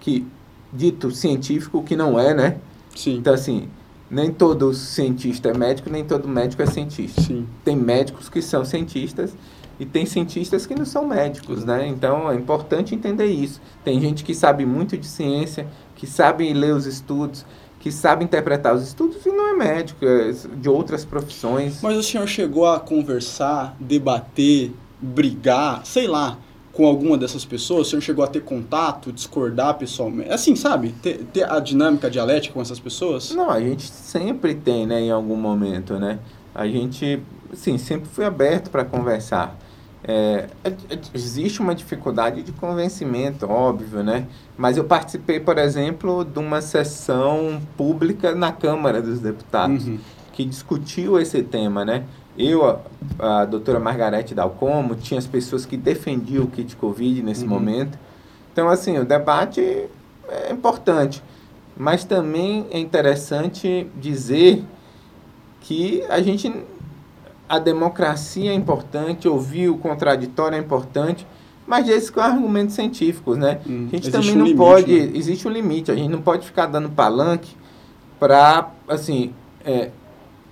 Que 0.00 0.26
dito 0.72 1.10
científico 1.10 1.82
que 1.82 1.96
não 1.96 2.18
é, 2.18 2.34
né? 2.34 2.56
Sim. 2.94 3.16
Então 3.16 3.34
assim, 3.34 3.68
nem 4.10 4.32
todo 4.32 4.72
cientista 4.72 5.48
é 5.48 5.56
médico, 5.56 5.90
nem 5.90 6.04
todo 6.04 6.28
médico 6.28 6.62
é 6.62 6.66
cientista. 6.66 7.20
Sim. 7.20 7.46
Tem 7.64 7.76
médicos 7.76 8.28
que 8.28 8.40
são 8.40 8.64
cientistas 8.64 9.34
e 9.78 9.86
tem 9.86 10.04
cientistas 10.06 10.66
que 10.66 10.74
não 10.74 10.84
são 10.84 11.06
médicos, 11.06 11.64
né? 11.64 11.86
Então 11.86 12.30
é 12.30 12.34
importante 12.34 12.94
entender 12.94 13.26
isso. 13.26 13.60
Tem 13.84 14.00
gente 14.00 14.24
que 14.24 14.34
sabe 14.34 14.66
muito 14.66 14.96
de 14.96 15.06
ciência, 15.06 15.68
que 15.94 16.06
sabe 16.06 16.52
ler 16.52 16.74
os 16.74 16.86
estudos, 16.86 17.44
que 17.78 17.92
sabe 17.92 18.24
interpretar 18.24 18.74
os 18.74 18.82
estudos 18.82 19.24
e 19.24 19.30
não 19.30 19.48
é 19.48 19.52
médico, 19.54 20.04
é 20.04 20.32
de 20.56 20.68
outras 20.68 21.04
profissões. 21.04 21.80
Mas 21.82 21.96
o 21.96 22.02
senhor 22.02 22.26
chegou 22.26 22.66
a 22.66 22.80
conversar, 22.80 23.76
debater, 23.78 24.72
brigar, 25.00 25.86
sei 25.86 26.08
lá, 26.08 26.36
com 26.78 26.86
alguma 26.86 27.18
dessas 27.18 27.44
pessoas? 27.44 27.88
O 27.88 27.90
senhor 27.90 28.02
chegou 28.02 28.24
a 28.24 28.28
ter 28.28 28.44
contato, 28.44 29.12
discordar 29.12 29.74
pessoalmente? 29.74 30.30
Assim, 30.30 30.54
sabe? 30.54 30.94
Ter, 31.02 31.24
ter 31.32 31.50
a 31.50 31.58
dinâmica 31.58 32.08
dialética 32.08 32.54
com 32.54 32.60
essas 32.60 32.78
pessoas? 32.78 33.34
Não, 33.34 33.50
a 33.50 33.60
gente 33.60 33.82
sempre 33.82 34.54
tem, 34.54 34.86
né, 34.86 35.00
em 35.00 35.10
algum 35.10 35.34
momento, 35.34 35.98
né? 35.98 36.20
A 36.54 36.68
gente, 36.68 37.20
sim, 37.52 37.76
sempre 37.78 38.08
foi 38.08 38.24
aberto 38.24 38.70
para 38.70 38.84
conversar. 38.84 39.58
É, 40.04 40.46
é, 40.62 40.68
é, 40.68 40.98
existe 41.12 41.58
uma 41.58 41.74
dificuldade 41.74 42.44
de 42.44 42.52
convencimento, 42.52 43.50
óbvio, 43.50 44.04
né? 44.04 44.28
Mas 44.56 44.76
eu 44.76 44.84
participei, 44.84 45.40
por 45.40 45.58
exemplo, 45.58 46.24
de 46.24 46.38
uma 46.38 46.60
sessão 46.60 47.60
pública 47.76 48.36
na 48.36 48.52
Câmara 48.52 49.02
dos 49.02 49.18
Deputados 49.18 49.84
uhum. 49.84 49.98
que 50.32 50.44
discutiu 50.44 51.18
esse 51.18 51.42
tema, 51.42 51.84
né? 51.84 52.04
Eu, 52.38 52.64
a, 53.18 53.40
a 53.40 53.44
doutora 53.44 53.80
Margarete 53.80 54.34
Dalcomo, 54.34 54.94
tinha 54.94 55.18
as 55.18 55.26
pessoas 55.26 55.66
que 55.66 55.76
defendiam 55.76 56.44
o 56.44 56.46
kit 56.46 56.76
Covid 56.76 57.22
nesse 57.22 57.42
uhum. 57.42 57.50
momento. 57.50 57.98
Então, 58.52 58.68
assim, 58.68 58.96
o 58.96 59.04
debate 59.04 59.60
é 60.28 60.52
importante. 60.52 61.22
Mas 61.76 62.04
também 62.04 62.66
é 62.70 62.78
interessante 62.78 63.88
dizer 63.96 64.64
que 65.62 66.04
a 66.08 66.20
gente. 66.20 66.52
A 67.48 67.58
democracia 67.58 68.50
é 68.50 68.54
importante, 68.54 69.26
ouvir 69.26 69.70
o 69.70 69.78
contraditório 69.78 70.56
é 70.56 70.58
importante, 70.58 71.26
mas 71.66 71.88
esses 71.88 72.10
com 72.10 72.20
argumentos 72.20 72.74
científicos, 72.74 73.38
né? 73.38 73.60
Hum, 73.66 73.88
a 73.90 73.96
gente 73.96 74.10
também 74.10 74.32
um 74.32 74.38
não 74.38 74.44
limite, 74.44 74.58
pode. 74.58 75.00
Né? 75.00 75.12
Existe 75.14 75.48
um 75.48 75.50
limite, 75.50 75.90
a 75.90 75.94
gente 75.94 76.10
não 76.10 76.20
pode 76.20 76.44
ficar 76.44 76.66
dando 76.66 76.90
palanque 76.90 77.56
para, 78.18 78.70
assim, 78.86 79.32
é, 79.64 79.90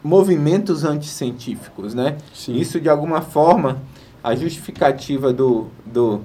movimentos 0.06 0.84
anticientíficos, 0.84 1.92
né? 1.92 2.16
Sim. 2.32 2.54
Isso, 2.56 2.80
de 2.80 2.88
alguma 2.88 3.20
forma, 3.20 3.82
a 4.22 4.34
justificativa 4.36 5.32
do, 5.32 5.66
do, 5.84 6.20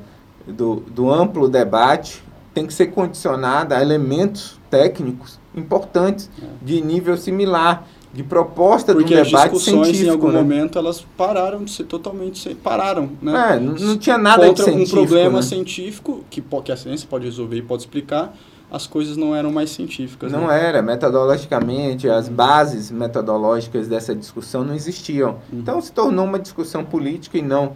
do, 0.47 0.75
do 0.87 1.11
amplo 1.11 1.49
debate 1.49 2.23
tem 2.53 2.67
que 2.67 2.73
ser 2.73 2.87
condicionada 2.87 3.75
a 3.75 3.81
elementos 3.81 4.59
técnicos 4.69 5.39
importantes 5.55 6.29
é. 6.41 6.45
de 6.61 6.79
nível 6.81 7.17
similar, 7.17 7.87
de 8.13 8.23
proposta 8.23 8.93
Porque 8.93 9.15
do 9.15 9.23
debate 9.23 9.57
científico. 9.59 10.05
em 10.05 10.09
algum 10.09 10.31
né? 10.31 10.41
momento, 10.41 10.77
elas 10.77 11.03
pararam 11.17 11.63
de 11.63 11.71
ser 11.71 11.85
totalmente... 11.85 12.53
Pararam, 12.55 13.09
né? 13.21 13.55
É, 13.55 13.59
não, 13.59 13.73
não 13.73 13.97
tinha 13.97 14.17
nada 14.17 14.45
Contra 14.45 14.65
de 14.65 14.71
científico. 14.71 14.99
um 14.99 15.05
problema 15.07 15.37
né? 15.37 15.41
científico 15.41 16.23
que, 16.29 16.41
que 16.41 16.71
a 16.71 16.77
ciência 16.77 17.07
pode 17.09 17.25
resolver 17.25 17.57
e 17.57 17.61
pode 17.61 17.83
explicar, 17.83 18.35
as 18.71 18.87
coisas 18.87 19.17
não 19.17 19.35
eram 19.35 19.51
mais 19.51 19.69
científicas. 19.71 20.31
Não 20.31 20.47
né? 20.47 20.67
era, 20.67 20.81
metodologicamente, 20.81 22.09
as 22.09 22.29
bases 22.29 22.89
metodológicas 22.89 23.87
dessa 23.87 24.15
discussão 24.15 24.63
não 24.63 24.73
existiam. 24.73 25.39
Uhum. 25.51 25.59
Então 25.59 25.81
se 25.81 25.91
tornou 25.91 26.23
uma 26.23 26.39
discussão 26.39 26.85
política 26.85 27.37
e 27.37 27.41
não 27.41 27.73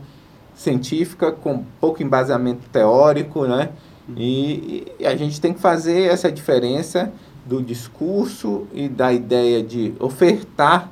científica, 0.56 1.34
com 1.34 1.66
pouco 1.82 2.02
embasamento 2.02 2.70
teórico, 2.70 3.46
né? 3.46 3.72
Uhum. 4.08 4.16
E, 4.18 4.88
e, 4.98 5.06
a 5.06 5.16
gente 5.18 5.42
tem 5.42 5.54
que 5.54 5.60
fazer 5.60 6.04
essa 6.04 6.32
diferença 6.32 7.12
do 7.46 7.62
discurso 7.62 8.66
e 8.74 8.88
da 8.88 9.12
ideia 9.12 9.62
de 9.62 9.94
ofertar, 10.00 10.90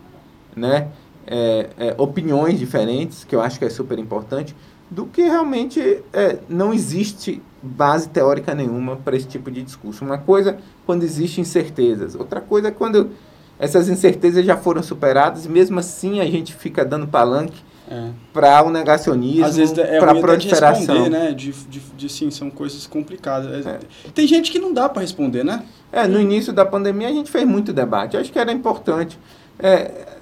né? 0.53 0.89
É, 1.25 1.69
é, 1.77 1.95
opiniões 1.97 2.59
diferentes, 2.59 3.23
que 3.23 3.33
eu 3.33 3.39
acho 3.39 3.57
que 3.57 3.63
é 3.63 3.69
super 3.69 3.97
importante, 3.97 4.53
do 4.91 5.05
que 5.05 5.21
realmente 5.21 6.03
é, 6.11 6.39
não 6.49 6.73
existe 6.73 7.41
base 7.63 8.09
teórica 8.09 8.53
nenhuma 8.53 8.97
para 8.97 9.15
esse 9.15 9.27
tipo 9.27 9.49
de 9.49 9.63
discurso. 9.63 10.03
Uma 10.03 10.17
coisa 10.17 10.57
quando 10.85 11.03
existem 11.03 11.41
incertezas, 11.41 12.13
outra 12.13 12.41
coisa 12.41 12.67
é 12.67 12.71
quando 12.71 13.11
essas 13.57 13.87
incertezas 13.87 14.45
já 14.45 14.57
foram 14.57 14.83
superadas 14.83 15.45
e 15.45 15.49
mesmo 15.49 15.79
assim 15.79 16.19
a 16.19 16.25
gente 16.25 16.53
fica 16.53 16.83
dando 16.83 17.07
palanque 17.07 17.61
é. 17.89 18.09
para 18.33 18.63
o 18.65 18.69
negacionismo, 18.69 19.45
é 19.79 19.99
para 19.99 20.11
a 20.11 20.15
proliferação. 20.15 20.85
De 20.85 20.91
responder, 20.91 21.09
né? 21.09 21.31
De, 21.31 21.51
de, 21.51 21.79
de, 21.79 22.09
sim, 22.09 22.29
são 22.29 22.49
coisas 22.49 22.85
complicadas. 22.85 23.65
É. 23.65 23.79
Tem 24.13 24.27
gente 24.27 24.51
que 24.51 24.59
não 24.59 24.73
dá 24.73 24.89
para 24.89 25.01
responder, 25.01 25.43
né? 25.43 25.63
É, 25.91 26.07
no 26.07 26.19
início 26.19 26.51
da 26.51 26.65
pandemia 26.65 27.07
a 27.07 27.11
gente 27.11 27.31
fez 27.31 27.45
muito 27.45 27.71
debate. 27.71 28.15
Eu 28.15 28.21
acho 28.21 28.31
que 28.31 28.39
era 28.39 28.51
importante. 28.51 29.17
É, 29.59 30.17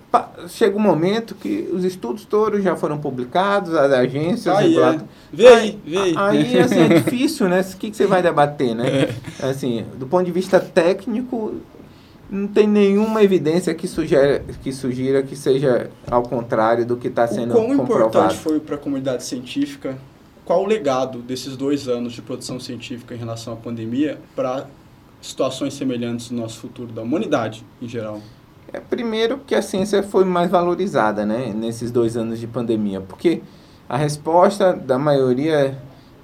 chega 0.49 0.75
um 0.75 0.81
momento 0.81 1.35
que 1.35 1.69
os 1.71 1.85
estudos 1.85 2.25
todos 2.25 2.63
já 2.63 2.75
foram 2.75 2.97
publicados, 2.97 3.73
as 3.73 3.91
agências... 3.91 4.55
Aí, 4.55 4.77
é. 4.77 4.99
Vê 5.31 5.47
aí, 5.47 5.79
vê 5.85 5.97
aí. 5.97 6.13
Aí, 6.17 6.59
assim, 6.59 6.79
é 6.79 6.87
difícil, 6.99 7.47
né? 7.47 7.61
O 7.61 7.77
que, 7.77 7.91
que 7.91 7.97
você 7.97 8.05
vai 8.05 8.21
debater, 8.21 8.75
né? 8.75 9.09
É. 9.39 9.45
Assim, 9.45 9.85
do 9.97 10.05
ponto 10.05 10.25
de 10.25 10.31
vista 10.31 10.59
técnico, 10.59 11.55
não 12.31 12.47
tem 12.47 12.65
nenhuma 12.65 13.21
evidência 13.21 13.73
que 13.73 13.87
sugira, 13.87 14.43
que 14.63 14.71
sugira 14.71 15.21
que 15.21 15.35
seja 15.35 15.89
ao 16.09 16.23
contrário 16.23 16.85
do 16.85 16.95
que 16.95 17.09
está 17.09 17.27
sendo 17.27 17.51
o 17.51 17.55
quão 17.55 17.77
comprovado. 17.77 18.09
importante 18.09 18.35
foi 18.37 18.59
para 18.61 18.75
a 18.75 18.77
comunidade 18.77 19.23
científica, 19.23 19.97
qual 20.45 20.63
o 20.63 20.65
legado 20.65 21.19
desses 21.19 21.57
dois 21.57 21.89
anos 21.89 22.13
de 22.13 22.21
produção 22.21 22.59
científica 22.59 23.13
em 23.13 23.17
relação 23.17 23.53
à 23.53 23.55
pandemia 23.57 24.17
para 24.35 24.65
situações 25.21 25.73
semelhantes 25.73 26.31
no 26.31 26.41
nosso 26.41 26.59
futuro 26.59 26.91
da 26.91 27.01
humanidade 27.01 27.65
em 27.81 27.87
geral? 27.87 28.21
É, 28.73 28.79
primeiro 28.79 29.39
que 29.39 29.53
a 29.53 29.61
ciência 29.61 30.01
foi 30.01 30.23
mais 30.23 30.49
valorizada 30.49 31.25
né, 31.25 31.53
nesses 31.53 31.91
dois 31.91 32.15
anos 32.15 32.39
de 32.39 32.47
pandemia, 32.47 33.01
porque 33.01 33.41
a 33.87 33.97
resposta 33.97 34.73
da 34.73 34.97
maioria 34.97 35.77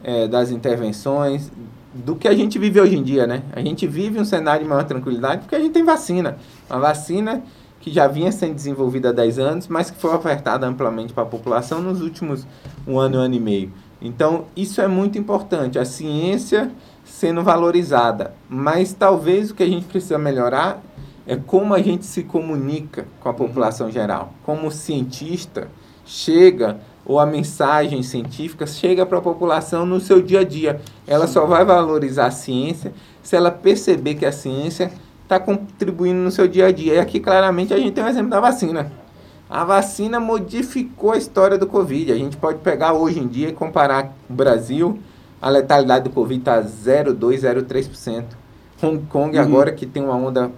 é, 0.04 0.28
das 0.28 0.52
intervenções 0.52 1.52
do 1.94 2.16
que 2.16 2.28
a 2.28 2.34
gente 2.34 2.58
vive 2.58 2.80
hoje 2.80 2.96
em 2.96 3.04
dia, 3.04 3.26
né? 3.26 3.44
A 3.52 3.60
gente 3.60 3.88
vive 3.88 4.20
um 4.20 4.26
cenário 4.26 4.64
de 4.64 4.70
maior 4.70 4.84
tranquilidade 4.84 5.42
porque 5.42 5.56
a 5.56 5.60
gente 5.60 5.72
tem 5.72 5.84
vacina. 5.84 6.38
Uma 6.70 6.80
vacina 6.80 7.44
que 7.82 7.92
já 7.92 8.08
vinha 8.08 8.32
sendo 8.32 8.54
desenvolvida 8.54 9.10
há 9.10 9.12
10 9.12 9.40
anos, 9.40 9.68
mas 9.68 9.90
que 9.90 10.00
foi 10.00 10.14
ofertada 10.14 10.68
amplamente 10.68 11.14
para 11.14 11.24
a 11.24 11.26
população 11.26 11.82
nos 11.82 12.02
últimos 12.02 12.46
um 12.86 13.00
ano, 13.00 13.18
um 13.18 13.22
ano 13.22 13.36
e 13.36 13.40
meio. 13.40 13.74
Então, 14.02 14.46
isso 14.56 14.80
é 14.80 14.88
muito 14.88 15.18
importante, 15.18 15.80
a 15.80 15.86
ciência 15.86 16.72
sendo 17.04 17.44
valorizada. 17.44 18.34
Mas 18.48 18.94
talvez 18.94 19.50
o 19.50 19.56
que 19.56 19.64
a 19.64 19.68
gente 19.68 19.86
precisa 19.86 20.18
melhorar 20.18 20.82
é 21.28 21.36
como 21.36 21.74
a 21.74 21.82
gente 21.82 22.06
se 22.06 22.24
comunica 22.24 23.06
com 23.20 23.28
a 23.28 23.32
uhum. 23.34 23.38
população 23.38 23.92
geral. 23.92 24.34
Como 24.46 24.68
o 24.68 24.72
cientista 24.72 25.68
chega, 26.06 26.80
ou 27.06 27.20
a 27.20 27.26
mensagem 27.26 28.02
científica 28.02 28.66
chega 28.66 29.06
para 29.06 29.18
a 29.18 29.22
população 29.22 29.86
no 29.86 30.00
seu 30.00 30.22
dia 30.22 30.40
a 30.40 30.44
dia. 30.44 30.82
Ela 31.06 31.28
só 31.28 31.46
vai 31.46 31.64
valorizar 31.66 32.28
a 32.28 32.32
ciência 32.32 32.94
se 33.22 33.36
ela 33.36 33.52
perceber 33.52 34.16
que 34.16 34.26
a 34.26 34.32
ciência 34.32 34.92
está 35.24 35.38
contribuindo 35.38 36.20
no 36.20 36.32
seu 36.32 36.48
dia 36.48 36.68
a 36.68 36.72
dia. 36.72 36.96
E 36.96 37.00
aqui, 37.00 37.20
claramente, 37.20 37.74
a 37.74 37.78
gente 37.78 37.92
tem 37.92 38.04
um 38.04 38.08
exemplo 38.08 38.30
da 38.30 38.40
vacina. 38.40 38.92
A 39.50 39.64
vacina 39.64 40.20
modificou 40.20 41.12
a 41.12 41.18
história 41.18 41.58
do 41.58 41.68
Covid. 41.68 42.12
A 42.12 42.18
gente 42.18 42.38
pode 42.38 42.60
pegar 42.60 42.94
hoje 42.94 43.20
em 43.20 43.28
dia 43.28 43.50
e 43.50 43.54
comparar 43.54 44.14
o 44.30 44.34
Brasil, 44.34 45.00
a 45.42 45.50
letalidade 45.50 46.06
do 46.06 46.10
Covid 46.10 46.40
está 46.40 46.62
0,2, 46.62 47.40
0,3%. 47.40 48.24
Hong 48.82 49.06
Kong, 49.08 49.38
uhum. 49.38 49.44
agora 49.44 49.72
que 49.72 49.86
tem 49.86 50.04
uma 50.04 50.16
onda 50.16 50.52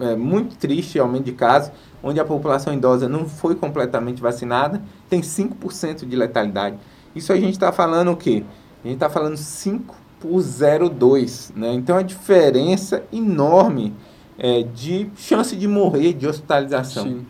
é, 0.00 0.16
muito 0.16 0.56
triste 0.56 0.98
aumento 0.98 1.24
de 1.24 1.32
casos, 1.32 1.72
onde 2.02 2.20
a 2.20 2.24
população 2.24 2.72
idosa 2.72 3.08
não 3.08 3.28
foi 3.28 3.54
completamente 3.54 4.22
vacinada, 4.22 4.82
tem 5.08 5.20
5% 5.20 6.06
de 6.06 6.16
letalidade. 6.16 6.78
Isso 7.14 7.32
a 7.32 7.36
gente 7.36 7.52
está 7.52 7.72
falando 7.72 8.12
o 8.12 8.16
quê? 8.16 8.44
A 8.84 8.86
gente 8.86 8.96
está 8.96 9.10
falando 9.10 9.36
5 9.36 9.94
por 10.20 10.38
0,2. 10.38 11.52
Né? 11.54 11.72
Então, 11.72 11.96
a 11.96 12.02
diferença 12.02 13.02
enorme 13.12 13.94
é, 14.38 14.62
de 14.62 15.10
chance 15.16 15.56
de 15.56 15.66
morrer, 15.66 16.12
de 16.12 16.26
hospitalização. 16.26 17.04
Sim. 17.04 17.26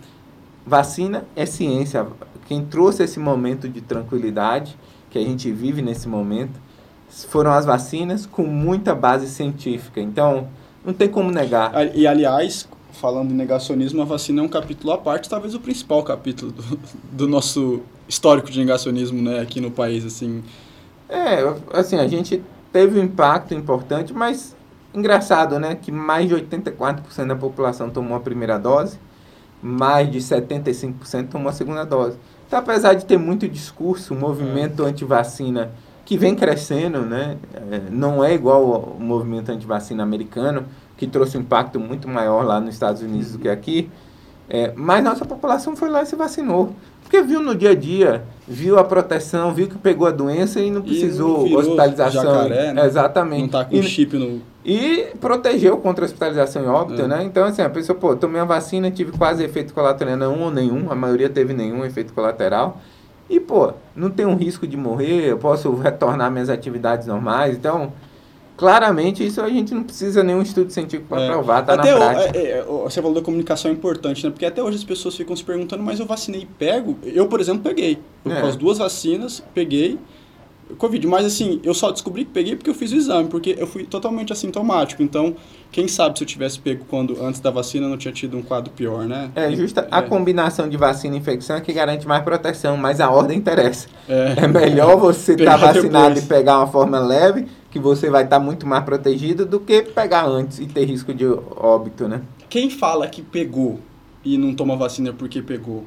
Vacina 0.66 1.24
é 1.34 1.46
ciência. 1.46 2.06
Quem 2.46 2.64
trouxe 2.64 3.02
esse 3.02 3.18
momento 3.18 3.68
de 3.68 3.80
tranquilidade 3.80 4.78
que 5.10 5.18
a 5.18 5.22
gente 5.22 5.50
vive 5.50 5.80
nesse 5.80 6.08
momento 6.08 6.60
foram 7.08 7.52
as 7.52 7.64
vacinas 7.64 8.26
com 8.26 8.42
muita 8.42 8.94
base 8.94 9.28
científica. 9.28 10.00
Então, 10.00 10.48
não 10.84 10.92
tem 10.92 11.08
como 11.08 11.30
negar. 11.30 11.72
E, 11.94 12.06
aliás, 12.06 12.68
falando 12.92 13.30
em 13.30 13.34
negacionismo, 13.34 14.02
a 14.02 14.04
vacina 14.04 14.40
é 14.40 14.44
um 14.44 14.48
capítulo 14.48 14.92
à 14.92 14.98
parte, 14.98 15.28
talvez 15.28 15.54
o 15.54 15.60
principal 15.60 16.02
capítulo 16.02 16.52
do, 16.52 16.80
do 17.12 17.28
nosso 17.28 17.82
histórico 18.08 18.50
de 18.50 18.58
negacionismo 18.58 19.22
né, 19.22 19.40
aqui 19.40 19.60
no 19.60 19.70
país. 19.70 20.04
Assim. 20.04 20.42
É, 21.08 21.38
assim, 21.72 21.96
a 21.96 22.08
gente 22.08 22.42
teve 22.72 22.98
um 22.98 23.04
impacto 23.04 23.54
importante, 23.54 24.12
mas 24.12 24.56
engraçado, 24.94 25.58
né? 25.58 25.74
Que 25.74 25.92
mais 25.92 26.28
de 26.28 26.34
84% 26.34 27.26
da 27.26 27.36
população 27.36 27.90
tomou 27.90 28.16
a 28.16 28.20
primeira 28.20 28.58
dose, 28.58 28.98
mais 29.62 30.10
de 30.10 30.18
75% 30.18 31.28
tomou 31.28 31.48
a 31.48 31.52
segunda 31.52 31.84
dose. 31.84 32.18
Então, 32.46 32.58
apesar 32.58 32.94
de 32.94 33.04
ter 33.04 33.18
muito 33.18 33.46
discurso, 33.46 34.14
o 34.14 34.16
movimento 34.16 34.84
é. 34.84 34.88
anti-vacina 34.88 35.70
que 36.08 36.16
vem 36.16 36.34
crescendo, 36.34 37.02
né? 37.02 37.36
É, 37.70 37.82
não 37.90 38.24
é 38.24 38.32
igual 38.32 38.96
o 38.98 38.98
movimento 38.98 39.52
anti-vacina 39.52 40.02
americano, 40.02 40.64
que 40.96 41.06
trouxe 41.06 41.36
um 41.36 41.42
impacto 41.42 41.78
muito 41.78 42.08
maior 42.08 42.46
lá 42.46 42.58
nos 42.58 42.72
Estados 42.72 43.02
Unidos 43.02 43.32
do 43.32 43.38
que 43.40 43.46
aqui. 43.46 43.90
É, 44.48 44.72
mas 44.74 45.04
nossa 45.04 45.26
população 45.26 45.76
foi 45.76 45.90
lá 45.90 46.02
e 46.02 46.06
se 46.06 46.16
vacinou. 46.16 46.74
Porque 47.02 47.20
viu 47.20 47.42
no 47.42 47.54
dia 47.54 47.72
a 47.72 47.74
dia, 47.74 48.24
viu 48.46 48.78
a 48.78 48.84
proteção, 48.84 49.52
viu 49.52 49.68
que 49.68 49.76
pegou 49.76 50.06
a 50.06 50.10
doença 50.10 50.60
e 50.60 50.70
não 50.70 50.80
precisou 50.80 51.46
e 51.46 51.54
hospitalização. 51.54 52.22
Jacaré, 52.22 52.72
né? 52.72 52.86
Exatamente. 52.86 53.42
Não 53.42 53.48
tá 53.50 53.66
com 53.66 53.76
e, 53.76 53.82
chip 53.82 54.16
no. 54.16 54.40
E 54.64 55.08
protegeu 55.20 55.76
contra 55.76 56.04
a 56.04 56.06
hospitalização 56.06 56.64
e 56.64 56.66
óbito, 56.68 57.02
é. 57.02 57.06
né? 57.06 57.22
Então, 57.22 57.44
assim, 57.44 57.60
a 57.60 57.68
pessoa, 57.68 57.98
pô, 57.98 58.16
tomei 58.16 58.40
a 58.40 58.46
vacina, 58.46 58.90
tive 58.90 59.12
quase 59.12 59.44
efeito 59.44 59.74
colateral, 59.74 60.16
não 60.16 60.40
ou 60.40 60.50
nenhum, 60.50 60.90
a 60.90 60.94
maioria 60.94 61.28
teve 61.28 61.52
nenhum 61.52 61.84
efeito 61.84 62.14
colateral. 62.14 62.80
E, 63.28 63.38
pô, 63.38 63.72
não 63.94 64.10
tem 64.10 64.24
um 64.24 64.34
risco 64.34 64.66
de 64.66 64.76
morrer, 64.76 65.26
eu 65.26 65.38
posso 65.38 65.74
retornar 65.74 66.30
minhas 66.30 66.48
atividades 66.48 67.06
normais. 67.06 67.56
Então, 67.56 67.92
claramente 68.56 69.24
isso 69.24 69.40
a 69.40 69.48
gente 69.48 69.74
não 69.74 69.82
precisa 69.82 70.22
nenhum 70.22 70.40
estudo 70.40 70.70
científico 70.70 71.08
para 71.08 71.22
é. 71.22 71.28
provar, 71.28 71.64
tá 71.64 71.74
até 71.74 71.92
na 71.92 71.96
prática. 71.96 72.38
É, 72.38 72.58
é, 72.58 72.64
você 72.64 73.02
falou 73.02 73.14
da 73.14 73.22
comunicação 73.22 73.70
é 73.70 73.74
importante, 73.74 74.24
né? 74.24 74.30
Porque 74.30 74.46
até 74.46 74.62
hoje 74.62 74.78
as 74.78 74.84
pessoas 74.84 75.14
ficam 75.14 75.36
se 75.36 75.44
perguntando, 75.44 75.82
mas 75.82 76.00
eu 76.00 76.06
vacinei 76.06 76.42
e 76.42 76.46
pego? 76.46 76.96
Eu, 77.04 77.26
por 77.28 77.40
exemplo, 77.40 77.62
peguei. 77.62 77.98
Eu. 78.24 78.40
Com 78.40 78.46
as 78.46 78.56
duas 78.56 78.78
vacinas, 78.78 79.42
peguei 79.54 79.98
Covid. 80.76 81.06
Mas 81.06 81.24
assim, 81.24 81.60
eu 81.62 81.72
só 81.72 81.90
descobri 81.90 82.24
que 82.24 82.32
peguei 82.32 82.56
porque 82.56 82.68
eu 82.68 82.74
fiz 82.74 82.92
o 82.92 82.96
exame, 82.96 83.28
porque 83.28 83.56
eu 83.58 83.66
fui 83.66 83.84
totalmente 83.84 84.32
assintomático. 84.32 85.02
Então, 85.02 85.34
quem 85.70 85.88
sabe 85.88 86.18
se 86.18 86.24
eu 86.24 86.28
tivesse 86.28 86.58
pego 86.58 86.84
quando 86.88 87.22
antes 87.22 87.40
da 87.40 87.50
vacina 87.50 87.88
não 87.88 87.96
tinha 87.96 88.12
tido 88.12 88.36
um 88.36 88.42
quadro 88.42 88.70
pior, 88.72 89.06
né? 89.06 89.30
É, 89.34 89.50
justa 89.52 89.86
a 89.90 89.98
é. 89.98 90.02
combinação 90.02 90.68
de 90.68 90.76
vacina 90.76 91.16
e 91.16 91.18
infecção 91.18 91.56
é 91.56 91.60
que 91.60 91.72
garante 91.72 92.06
mais 92.06 92.22
proteção, 92.22 92.76
mas 92.76 93.00
a 93.00 93.10
ordem 93.10 93.38
interessa. 93.38 93.88
É, 94.08 94.44
é 94.44 94.46
melhor 94.46 94.96
você 94.96 95.32
estar 95.32 95.56
tá 95.58 95.72
vacinado 95.72 96.14
depois. 96.14 96.24
e 96.24 96.28
pegar 96.28 96.58
uma 96.58 96.66
forma 96.66 96.98
leve 96.98 97.46
que 97.70 97.78
você 97.78 98.10
vai 98.10 98.24
estar 98.24 98.38
tá 98.38 98.44
muito 98.44 98.66
mais 98.66 98.84
protegido 98.84 99.44
do 99.44 99.60
que 99.60 99.82
pegar 99.82 100.26
antes 100.26 100.58
e 100.58 100.66
ter 100.66 100.84
risco 100.84 101.12
de 101.12 101.26
óbito, 101.26 102.08
né? 102.08 102.22
Quem 102.48 102.70
fala 102.70 103.06
que 103.08 103.22
pegou 103.22 103.78
e 104.24 104.38
não 104.38 104.54
toma 104.54 104.76
vacina 104.76 105.12
porque 105.12 105.42
pegou, 105.42 105.84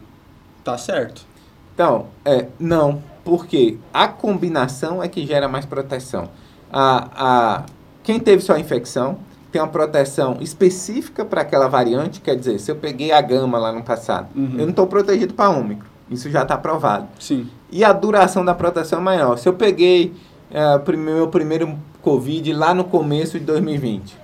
tá 0.63 0.77
certo? 0.77 1.25
Então, 1.73 2.07
é, 2.23 2.47
não, 2.59 3.01
porque 3.23 3.77
a 3.93 4.07
combinação 4.07 5.01
é 5.01 5.07
que 5.07 5.25
gera 5.25 5.47
mais 5.47 5.65
proteção. 5.65 6.29
A, 6.71 7.07
a, 7.15 7.65
quem 8.03 8.19
teve 8.19 8.41
sua 8.41 8.59
infecção 8.59 9.19
tem 9.51 9.61
uma 9.61 9.67
proteção 9.67 10.37
específica 10.39 11.25
para 11.25 11.41
aquela 11.41 11.67
variante, 11.67 12.21
quer 12.21 12.35
dizer, 12.35 12.59
se 12.59 12.71
eu 12.71 12.75
peguei 12.75 13.11
a 13.11 13.21
gama 13.21 13.57
lá 13.57 13.71
no 13.71 13.83
passado, 13.83 14.29
uhum. 14.35 14.53
eu 14.53 14.61
não 14.61 14.69
estou 14.69 14.87
protegido 14.87 15.33
para 15.33 15.49
ômicron. 15.49 15.89
Isso 16.09 16.29
já 16.29 16.43
está 16.43 16.57
provado. 16.57 17.07
Sim. 17.19 17.49
E 17.71 17.83
a 17.83 17.93
duração 17.93 18.43
da 18.43 18.53
proteção 18.53 18.99
é 18.99 19.01
maior. 19.01 19.37
Se 19.37 19.47
eu 19.47 19.53
peguei 19.53 20.13
é, 20.51 20.97
meu 20.97 21.29
primeiro 21.29 21.77
Covid 22.01 22.51
lá 22.53 22.73
no 22.73 22.83
começo 22.83 23.39
de 23.39 23.45
2020. 23.45 24.17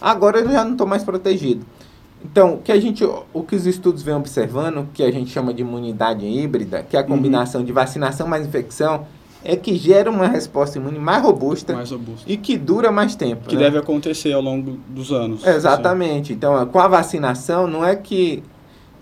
Agora 0.00 0.40
eu 0.40 0.50
já 0.50 0.64
não 0.64 0.72
estou 0.72 0.86
mais 0.86 1.04
protegido. 1.04 1.64
Então, 2.24 2.54
o 2.54 2.58
que 2.58 2.72
a 2.72 2.80
gente, 2.80 3.04
o 3.04 3.42
que 3.42 3.54
os 3.54 3.66
estudos 3.66 4.02
vêm 4.02 4.14
observando, 4.14 4.88
que 4.94 5.02
a 5.02 5.10
gente 5.10 5.30
chama 5.30 5.52
de 5.52 5.60
imunidade 5.60 6.24
híbrida, 6.24 6.82
que 6.82 6.96
é 6.96 7.00
a 7.00 7.02
uhum. 7.02 7.08
combinação 7.08 7.60
uhum. 7.60 7.66
de 7.66 7.72
vacinação 7.72 8.26
mais 8.26 8.46
infecção, 8.46 9.06
é 9.44 9.54
que 9.54 9.76
gera 9.76 10.10
uma 10.10 10.26
resposta 10.26 10.78
imune 10.78 10.98
mais 10.98 11.22
robusta, 11.22 11.74
mais 11.74 11.90
robusta. 11.90 12.24
e 12.26 12.38
que 12.38 12.56
dura 12.56 12.90
mais 12.90 13.14
tempo. 13.14 13.46
Que 13.46 13.56
né? 13.56 13.64
deve 13.64 13.76
acontecer 13.76 14.32
ao 14.32 14.40
longo 14.40 14.78
dos 14.88 15.12
anos. 15.12 15.46
Exatamente. 15.46 16.32
Assim. 16.32 16.32
Então, 16.32 16.66
com 16.66 16.78
a 16.78 16.88
vacinação, 16.88 17.66
não 17.66 17.84
é 17.84 17.94
que 17.94 18.42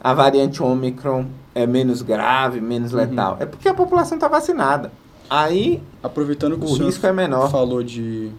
a 0.03 0.13
variante 0.13 0.61
Omicron 0.61 1.27
é 1.55 1.65
menos 1.65 2.03
grave, 2.03 2.61
menos 2.61 2.93
uhum. 2.93 2.99
letal. 2.99 3.37
É 3.39 3.47
porque 3.47 3.69
a 3.69 3.75
população 3.75 4.17
está 4.17 4.27
vacinada. 4.27 4.91
Aí, 5.31 5.81
aproveitando 6.03 6.59
que 6.59 6.67
o, 6.67 6.69
o 6.69 6.75
risco 6.75 7.07
é 7.07 7.13
menor. 7.13 7.49
falou 7.49 7.83
de, 7.83 8.31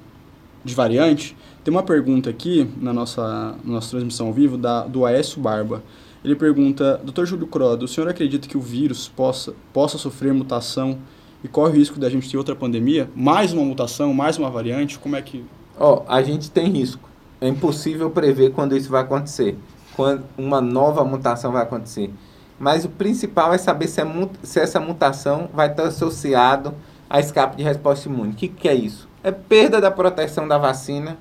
de 0.63 0.75
variante, 0.75 1.37
tem 1.63 1.73
uma 1.73 1.83
pergunta 1.83 2.29
aqui 2.29 2.69
na 2.77 2.91
nossa, 2.91 3.55
na 3.63 3.73
nossa 3.73 3.91
transmissão 3.91 4.27
ao 4.27 4.33
vivo 4.33 4.57
da, 4.57 4.81
do 4.85 5.05
Aécio 5.05 5.39
Barba. 5.39 5.81
Ele 6.23 6.35
pergunta, 6.35 6.99
Dr. 7.03 7.25
Júlio 7.25 7.47
Crodo, 7.47 7.85
o 7.85 7.87
senhor 7.87 8.09
acredita 8.09 8.47
que 8.47 8.57
o 8.57 8.61
vírus 8.61 9.07
possa, 9.07 9.53
possa 9.71 9.97
sofrer 9.97 10.33
mutação 10.33 10.97
e 11.43 11.47
corre 11.47 11.71
o 11.71 11.75
risco 11.75 11.99
da 11.99 12.09
gente 12.09 12.29
ter 12.29 12.37
outra 12.37 12.55
pandemia? 12.55 13.09
Mais 13.15 13.53
uma 13.53 13.63
mutação, 13.63 14.13
mais 14.13 14.37
uma 14.37 14.49
variante? 14.49 14.99
Como 14.99 15.15
é 15.15 15.21
que... 15.21 15.43
Ó, 15.77 15.95
oh, 15.95 16.11
a 16.11 16.21
gente 16.21 16.51
tem 16.51 16.69
risco. 16.69 17.09
É 17.41 17.47
impossível 17.47 18.09
prever 18.09 18.51
quando 18.51 18.75
isso 18.75 18.89
vai 18.89 19.01
acontecer. 19.01 19.57
Quando 19.95 20.23
uma 20.37 20.61
nova 20.61 21.03
mutação 21.03 21.51
vai 21.51 21.63
acontecer. 21.63 22.09
Mas 22.59 22.85
o 22.85 22.89
principal 22.89 23.53
é 23.53 23.57
saber 23.57 23.87
se, 23.87 24.01
se 24.43 24.59
essa 24.59 24.79
mutação 24.79 25.49
vai 25.53 25.69
estar 25.69 25.83
associado 25.83 26.73
a 27.09 27.19
escape 27.19 27.57
de 27.57 27.63
resposta 27.63 28.07
imune. 28.07 28.31
O 28.31 28.35
que, 28.35 28.47
que 28.47 28.67
é 28.69 28.73
isso? 28.73 29.09
É 29.21 29.31
perda 29.31 29.81
da 29.81 29.91
proteção 29.91 30.47
da 30.47 30.57
vacina 30.57 31.17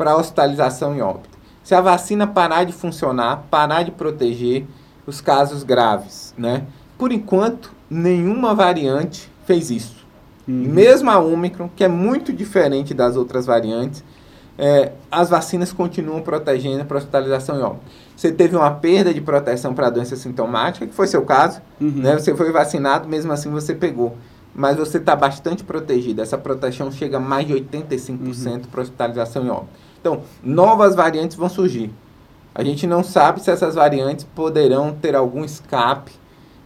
para 0.00 0.16
hospitalização 0.16 0.96
e 0.96 1.02
óbito. 1.02 1.28
Se 1.62 1.74
a 1.74 1.80
vacina 1.82 2.26
parar 2.26 2.64
de 2.64 2.72
funcionar, 2.72 3.44
parar 3.50 3.82
de 3.82 3.90
proteger 3.90 4.64
os 5.06 5.20
casos 5.20 5.62
graves, 5.62 6.32
né? 6.38 6.64
Por 6.96 7.12
enquanto, 7.12 7.70
nenhuma 7.90 8.54
variante 8.54 9.30
fez 9.44 9.70
isso. 9.70 10.06
Uhum. 10.48 10.54
Mesmo 10.54 11.10
a 11.10 11.18
Omicron, 11.18 11.68
que 11.76 11.84
é 11.84 11.88
muito 11.88 12.32
diferente 12.32 12.94
das 12.94 13.14
outras 13.14 13.44
variantes, 13.44 14.02
é, 14.56 14.92
as 15.10 15.28
vacinas 15.28 15.70
continuam 15.70 16.22
protegendo 16.22 16.86
para 16.86 16.96
hospitalização 16.96 17.58
e 17.58 17.62
óbito. 17.62 17.84
Você 18.16 18.32
teve 18.32 18.56
uma 18.56 18.70
perda 18.70 19.12
de 19.12 19.20
proteção 19.20 19.74
para 19.74 19.88
a 19.88 19.90
doença 19.90 20.16
sintomática, 20.16 20.86
que 20.86 20.94
foi 20.94 21.08
seu 21.08 21.26
caso, 21.26 21.60
uhum. 21.78 21.92
né? 21.96 22.18
Você 22.18 22.34
foi 22.34 22.50
vacinado, 22.50 23.06
mesmo 23.06 23.30
assim 23.32 23.50
você 23.50 23.74
pegou. 23.74 24.16
Mas 24.54 24.78
você 24.78 24.96
está 24.96 25.14
bastante 25.14 25.62
protegido. 25.62 26.22
Essa 26.22 26.38
proteção 26.38 26.90
chega 26.90 27.18
a 27.18 27.20
mais 27.20 27.46
de 27.46 27.52
85% 27.52 28.10
uhum. 28.10 28.60
para 28.62 28.80
hospitalização 28.80 29.44
e 29.44 29.50
óbito. 29.50 29.89
Então, 30.00 30.22
novas 30.42 30.94
variantes 30.94 31.36
vão 31.36 31.48
surgir. 31.48 31.90
A 32.54 32.64
gente 32.64 32.86
não 32.86 33.04
sabe 33.04 33.40
se 33.40 33.50
essas 33.50 33.74
variantes 33.74 34.26
poderão 34.34 34.92
ter 34.92 35.14
algum 35.14 35.44
escape 35.44 36.12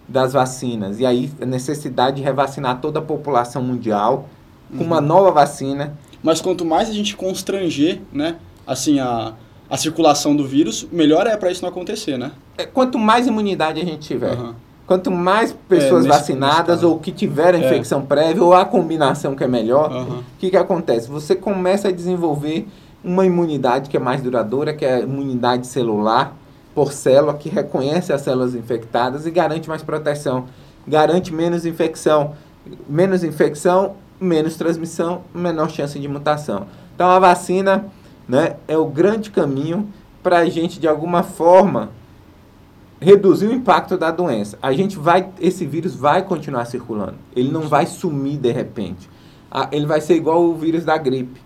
das 0.08 0.32
vacinas. 0.32 1.00
E 1.00 1.06
aí, 1.06 1.30
a 1.40 1.46
necessidade 1.46 2.16
de 2.16 2.22
revacinar 2.22 2.80
toda 2.80 2.98
a 2.98 3.02
população 3.02 3.62
mundial 3.62 4.28
com 4.70 4.78
uhum. 4.78 4.86
uma 4.86 5.00
nova 5.00 5.30
vacina 5.30 5.94
mas 6.24 6.40
quanto 6.40 6.64
mais 6.64 6.88
a 6.88 6.92
gente 6.92 7.14
constranger, 7.14 8.00
né, 8.10 8.36
assim, 8.66 8.98
a, 8.98 9.34
a 9.68 9.76
circulação 9.76 10.34
do 10.34 10.46
vírus, 10.46 10.88
melhor 10.90 11.26
é 11.26 11.36
para 11.36 11.52
isso 11.52 11.60
não 11.60 11.68
acontecer, 11.68 12.16
né? 12.16 12.32
É, 12.56 12.64
quanto 12.64 12.98
mais 12.98 13.26
imunidade 13.26 13.78
a 13.78 13.84
gente 13.84 14.08
tiver, 14.08 14.34
uhum. 14.34 14.54
quanto 14.86 15.10
mais 15.10 15.54
pessoas 15.68 16.06
é, 16.06 16.08
vacinadas 16.08 16.82
ou 16.82 16.98
que 16.98 17.12
tiveram 17.12 17.58
é. 17.58 17.66
infecção 17.66 18.00
é. 18.00 18.04
prévia 18.04 18.42
ou 18.42 18.54
a 18.54 18.64
combinação 18.64 19.36
que 19.36 19.44
é 19.44 19.46
melhor, 19.46 19.92
o 19.92 19.96
uhum. 19.96 20.22
que, 20.38 20.48
que 20.48 20.56
acontece? 20.56 21.10
Você 21.10 21.34
começa 21.34 21.88
a 21.88 21.92
desenvolver 21.92 22.66
uma 23.04 23.26
imunidade 23.26 23.90
que 23.90 23.96
é 23.96 24.00
mais 24.00 24.22
duradoura, 24.22 24.72
que 24.72 24.84
é 24.84 24.94
a 24.94 25.00
imunidade 25.00 25.66
celular 25.66 26.34
por 26.74 26.92
célula, 26.92 27.34
que 27.34 27.48
reconhece 27.48 28.12
as 28.12 28.22
células 28.22 28.54
infectadas 28.54 29.26
e 29.26 29.30
garante 29.30 29.68
mais 29.68 29.82
proteção, 29.82 30.46
garante 30.86 31.32
menos 31.32 31.64
infecção. 31.66 32.34
Menos 32.88 33.22
infecção 33.22 33.94
menos 34.20 34.56
transmissão, 34.56 35.22
menor 35.34 35.70
chance 35.70 35.98
de 35.98 36.08
mutação. 36.08 36.66
Então 36.94 37.08
a 37.08 37.18
vacina 37.18 37.86
né, 38.28 38.56
é 38.68 38.76
o 38.76 38.86
grande 38.86 39.30
caminho 39.30 39.88
para 40.22 40.38
a 40.38 40.46
gente, 40.46 40.80
de 40.80 40.88
alguma 40.88 41.22
forma, 41.22 41.90
reduzir 43.00 43.46
o 43.46 43.52
impacto 43.52 43.98
da 43.98 44.10
doença. 44.10 44.58
A 44.62 44.72
gente 44.72 44.98
vai, 44.98 45.28
esse 45.40 45.66
vírus 45.66 45.94
vai 45.94 46.22
continuar 46.22 46.64
circulando. 46.64 47.16
Ele 47.36 47.50
não 47.50 47.62
vai 47.62 47.86
sumir 47.86 48.38
de 48.38 48.50
repente. 48.50 49.10
Ele 49.70 49.86
vai 49.86 50.00
ser 50.00 50.14
igual 50.14 50.42
o 50.42 50.54
vírus 50.56 50.84
da 50.84 50.96
gripe. 50.96 51.40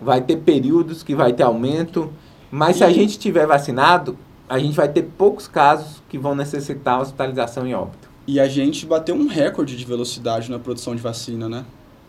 Vai 0.00 0.20
ter 0.20 0.36
períodos 0.36 1.02
que 1.02 1.14
vai 1.14 1.32
ter 1.32 1.42
aumento, 1.42 2.10
mas 2.50 2.76
e... 2.76 2.78
se 2.78 2.84
a 2.84 2.90
gente 2.90 3.18
tiver 3.18 3.46
vacinado, 3.46 4.16
a 4.48 4.58
gente 4.58 4.74
vai 4.74 4.88
ter 4.88 5.02
poucos 5.02 5.48
casos 5.48 6.02
que 6.08 6.18
vão 6.18 6.34
necessitar 6.34 7.00
hospitalização 7.00 7.66
e 7.66 7.74
óbito. 7.74 8.08
E 8.26 8.40
a 8.40 8.48
gente 8.48 8.86
bateu 8.86 9.14
um 9.14 9.26
recorde 9.26 9.76
de 9.76 9.84
velocidade 9.84 10.50
na 10.50 10.58
produção 10.58 10.94
de 10.94 11.02
vacina, 11.02 11.48
né? 11.48 11.64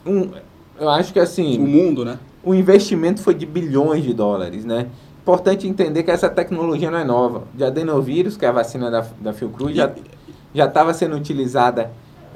um, 0.05 0.29
eu 0.79 0.89
acho 0.89 1.11
que 1.11 1.19
assim. 1.19 1.57
O 1.57 1.67
mundo, 1.67 2.05
né? 2.05 2.19
O 2.43 2.53
investimento 2.53 3.21
foi 3.21 3.33
de 3.33 3.45
bilhões 3.45 4.03
de 4.03 4.13
dólares, 4.13 4.65
né? 4.65 4.87
importante 5.25 5.67
entender 5.67 6.03
que 6.03 6.11
essa 6.11 6.29
tecnologia 6.29 6.91
não 6.91 6.99
é 6.99 7.03
nova. 7.03 7.45
De 7.55 7.63
adenovírus, 7.63 8.37
que 8.37 8.45
é 8.45 8.47
a 8.47 8.51
vacina 8.51 8.91
da, 8.91 9.03
da 9.19 9.33
Fiocruz, 9.33 9.75
já 9.75 10.65
estava 10.65 10.93
sendo 10.93 11.15
utilizada 11.15 11.91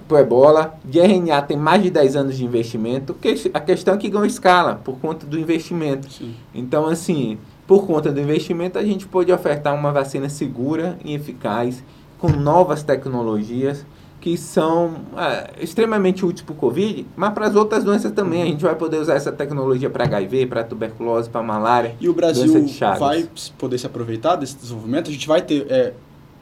para 0.10 0.22
ebola. 0.22 0.74
De 0.84 1.00
RNA 1.00 1.44
tem 1.44 1.56
mais 1.56 1.82
de 1.82 1.90
10 1.90 2.16
anos 2.18 2.36
de 2.36 2.44
investimento. 2.44 3.16
A 3.54 3.60
questão 3.62 3.94
é 3.94 3.98
que 3.98 4.10
ganhou 4.10 4.26
escala 4.26 4.82
por 4.84 4.98
conta 5.00 5.26
do 5.26 5.40
investimento. 5.40 6.12
Sim. 6.12 6.36
Então, 6.54 6.88
assim, 6.88 7.38
por 7.66 7.86
conta 7.86 8.12
do 8.12 8.20
investimento, 8.20 8.78
a 8.78 8.84
gente 8.84 9.08
pôde 9.08 9.32
ofertar 9.32 9.74
uma 9.76 9.92
vacina 9.92 10.28
segura 10.28 10.98
e 11.06 11.14
eficaz, 11.14 11.84
com 12.18 12.28
novas 12.28 12.84
tecnologias 12.84 13.86
que 14.20 14.38
são 14.38 14.96
é, 15.18 15.64
extremamente 15.64 16.26
úteis 16.26 16.42
para 16.42 16.54
o 16.54 16.56
Covid, 16.56 17.06
mas 17.16 17.34
para 17.34 17.48
as 17.48 17.56
outras 17.56 17.84
doenças 17.84 18.12
também. 18.12 18.42
A 18.42 18.46
gente 18.46 18.62
vai 18.62 18.76
poder 18.76 18.98
usar 18.98 19.14
essa 19.14 19.32
tecnologia 19.32 19.90
para 19.90 20.04
HIV, 20.04 20.48
para 20.48 20.64
tuberculose, 20.64 21.30
para 21.30 21.42
malária. 21.42 21.96
E 22.00 22.10
o 22.10 22.14
Brasil 22.14 22.66
vai 23.00 23.28
poder 23.58 23.78
se 23.78 23.86
aproveitar 23.86 24.36
desse 24.36 24.58
desenvolvimento? 24.58 25.10
A 25.10 25.14
gente 25.14 25.28
vai 25.28 25.42
ter. 25.42 25.66
É, 25.70 25.94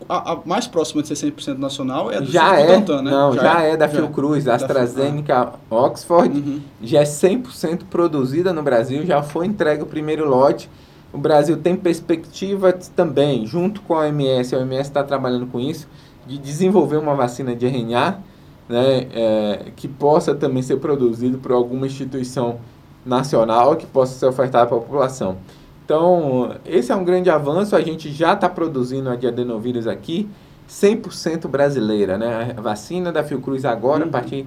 a, 0.07 0.33
a, 0.33 0.39
mais 0.45 0.67
próxima 0.67 1.01
de 1.01 1.09
60% 1.09 1.57
nacional 1.57 2.11
é 2.11 2.21
do 2.21 2.31
já 2.31 2.59
é, 2.59 2.77
né? 2.77 2.85
Não, 3.01 3.33
já, 3.33 3.41
já 3.41 3.63
é, 3.63 3.71
é, 3.71 3.77
da 3.77 3.87
Fiocruz, 3.87 4.43
da 4.43 4.55
AstraZeneca, 4.55 5.53
Oxford. 5.69 6.37
Uhum. 6.37 6.61
Já 6.81 7.01
é 7.01 7.03
100% 7.03 7.85
produzida 7.89 8.53
no 8.53 8.61
Brasil, 8.61 9.05
já 9.05 9.21
foi 9.23 9.45
entregue 9.45 9.83
o 9.83 9.87
primeiro 9.87 10.27
lote. 10.27 10.69
O 11.11 11.17
Brasil 11.17 11.57
tem 11.57 11.75
perspectiva 11.75 12.73
também, 12.95 13.45
junto 13.45 13.81
com 13.81 13.95
a 13.95 13.99
OMS, 14.01 14.53
a 14.53 14.59
OMS 14.59 14.81
está 14.81 15.03
trabalhando 15.03 15.47
com 15.47 15.59
isso, 15.59 15.87
de 16.27 16.37
desenvolver 16.37 16.97
uma 16.97 17.15
vacina 17.15 17.55
de 17.55 17.65
RNA 17.65 18.19
né, 18.67 19.07
é, 19.13 19.71
que 19.75 19.87
possa 19.87 20.35
também 20.35 20.61
ser 20.61 20.77
produzido 20.77 21.37
por 21.37 21.51
alguma 21.51 21.87
instituição 21.87 22.59
nacional 23.05 23.75
que 23.77 23.85
possa 23.85 24.19
ser 24.19 24.25
ofertada 24.25 24.67
para 24.67 24.77
a 24.77 24.79
população. 24.81 25.37
Então, 25.87 26.57
esse 26.65 26.91
é 26.91 26.95
um 26.97 27.05
grande 27.05 27.29
avanço. 27.29 27.73
A 27.73 27.79
gente 27.79 28.11
já 28.11 28.33
está 28.33 28.49
produzindo 28.49 29.09
a 29.09 29.15
de 29.15 29.25
adenovírus 29.25 29.87
aqui, 29.87 30.27
100% 30.69 31.47
brasileira. 31.47 32.17
Né? 32.17 32.53
A 32.57 32.59
vacina 32.59 33.09
da 33.09 33.23
Fiocruz 33.23 33.63
agora, 33.63 34.03
uhum. 34.03 34.09
a 34.09 34.11
partir 34.11 34.45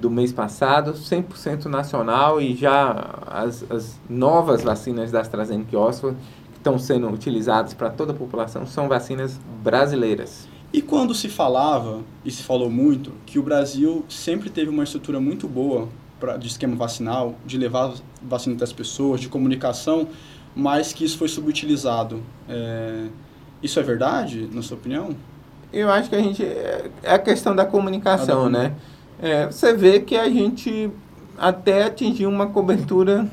do 0.00 0.10
mês 0.10 0.32
passado, 0.32 0.94
100% 0.94 1.66
nacional 1.66 2.40
e 2.40 2.56
já 2.56 3.22
as, 3.24 3.64
as 3.70 4.00
novas 4.10 4.64
vacinas 4.64 5.12
da 5.12 5.20
AstraZeneca 5.20 5.68
e 5.72 5.76
Oxford 5.76 6.18
que 6.50 6.58
estão 6.58 6.76
sendo 6.76 7.08
utilizadas 7.08 7.72
para 7.72 7.88
toda 7.90 8.10
a 8.10 8.16
população 8.16 8.66
são 8.66 8.88
vacinas 8.88 9.40
brasileiras. 9.62 10.48
E 10.72 10.82
quando 10.82 11.14
se 11.14 11.28
falava, 11.28 12.00
e 12.24 12.32
se 12.32 12.42
falou 12.42 12.68
muito, 12.68 13.12
que 13.24 13.38
o 13.38 13.44
Brasil 13.44 14.04
sempre 14.08 14.50
teve 14.50 14.70
uma 14.70 14.82
estrutura 14.82 15.20
muito 15.20 15.46
boa 15.46 15.88
pra, 16.18 16.36
de 16.36 16.48
esquema 16.48 16.74
vacinal, 16.74 17.36
de 17.46 17.56
levar 17.56 17.94
vacina 18.20 18.56
das 18.56 18.72
pessoas, 18.72 19.20
de 19.20 19.28
comunicação, 19.28 20.08
mas 20.54 20.92
que 20.92 21.04
isso 21.04 21.18
foi 21.18 21.28
subutilizado. 21.28 22.22
É, 22.48 23.06
isso 23.62 23.80
é 23.80 23.82
verdade, 23.82 24.48
na 24.52 24.62
sua 24.62 24.76
opinião? 24.76 25.16
Eu 25.72 25.90
acho 25.90 26.08
que 26.08 26.16
a 26.16 26.22
gente. 26.22 26.44
É, 26.44 26.90
é 27.02 27.14
a 27.14 27.18
questão 27.18 27.54
da 27.54 27.64
comunicação, 27.64 28.48
né? 28.48 28.74
É, 29.20 29.46
você 29.46 29.72
vê 29.72 30.00
que 30.00 30.16
a 30.16 30.28
gente 30.28 30.90
até 31.36 31.84
atingiu 31.84 32.28
uma 32.28 32.46
cobertura 32.46 33.26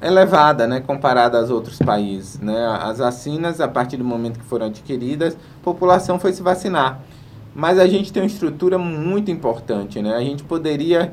elevada, 0.00 0.66
né, 0.66 0.80
comparada 0.80 1.38
aos 1.38 1.50
outros 1.50 1.78
países, 1.78 2.38
né? 2.40 2.66
As 2.80 2.98
vacinas, 2.98 3.60
a 3.60 3.68
partir 3.68 3.96
do 3.96 4.04
momento 4.04 4.38
que 4.38 4.44
foram 4.44 4.66
adquiridas, 4.66 5.34
a 5.34 5.64
população 5.64 6.18
foi 6.18 6.32
se 6.32 6.42
vacinar. 6.42 7.00
Mas 7.54 7.78
a 7.78 7.86
gente 7.86 8.12
tem 8.12 8.22
uma 8.22 8.26
estrutura 8.26 8.78
muito 8.78 9.30
importante, 9.30 10.00
né? 10.00 10.14
A 10.14 10.20
gente 10.20 10.42
poderia, 10.42 11.12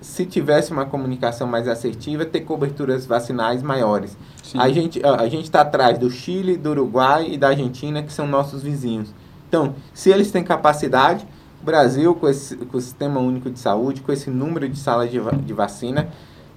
se 0.00 0.24
tivesse 0.24 0.72
uma 0.72 0.86
comunicação 0.86 1.46
mais 1.46 1.68
assertiva, 1.68 2.24
ter 2.24 2.40
coberturas 2.40 3.04
vacinais 3.06 3.62
maiores. 3.62 4.16
Sim. 4.42 4.58
A 4.58 4.68
gente 4.70 5.04
a, 5.04 5.16
a 5.20 5.28
gente 5.28 5.44
está 5.44 5.60
atrás 5.60 5.98
do 5.98 6.10
Chile, 6.10 6.56
do 6.56 6.70
Uruguai 6.70 7.28
e 7.30 7.38
da 7.38 7.48
Argentina, 7.48 8.02
que 8.02 8.12
são 8.12 8.26
nossos 8.26 8.62
vizinhos. 8.62 9.14
Então, 9.48 9.74
se 9.92 10.10
eles 10.10 10.30
têm 10.30 10.44
capacidade, 10.44 11.26
o 11.60 11.64
Brasil, 11.64 12.14
com, 12.14 12.28
esse, 12.28 12.56
com 12.56 12.78
o 12.78 12.80
Sistema 12.80 13.20
Único 13.20 13.50
de 13.50 13.58
Saúde, 13.58 14.00
com 14.00 14.12
esse 14.12 14.30
número 14.30 14.68
de 14.68 14.78
salas 14.78 15.10
de, 15.10 15.20
de 15.44 15.52
vacina, 15.52 16.08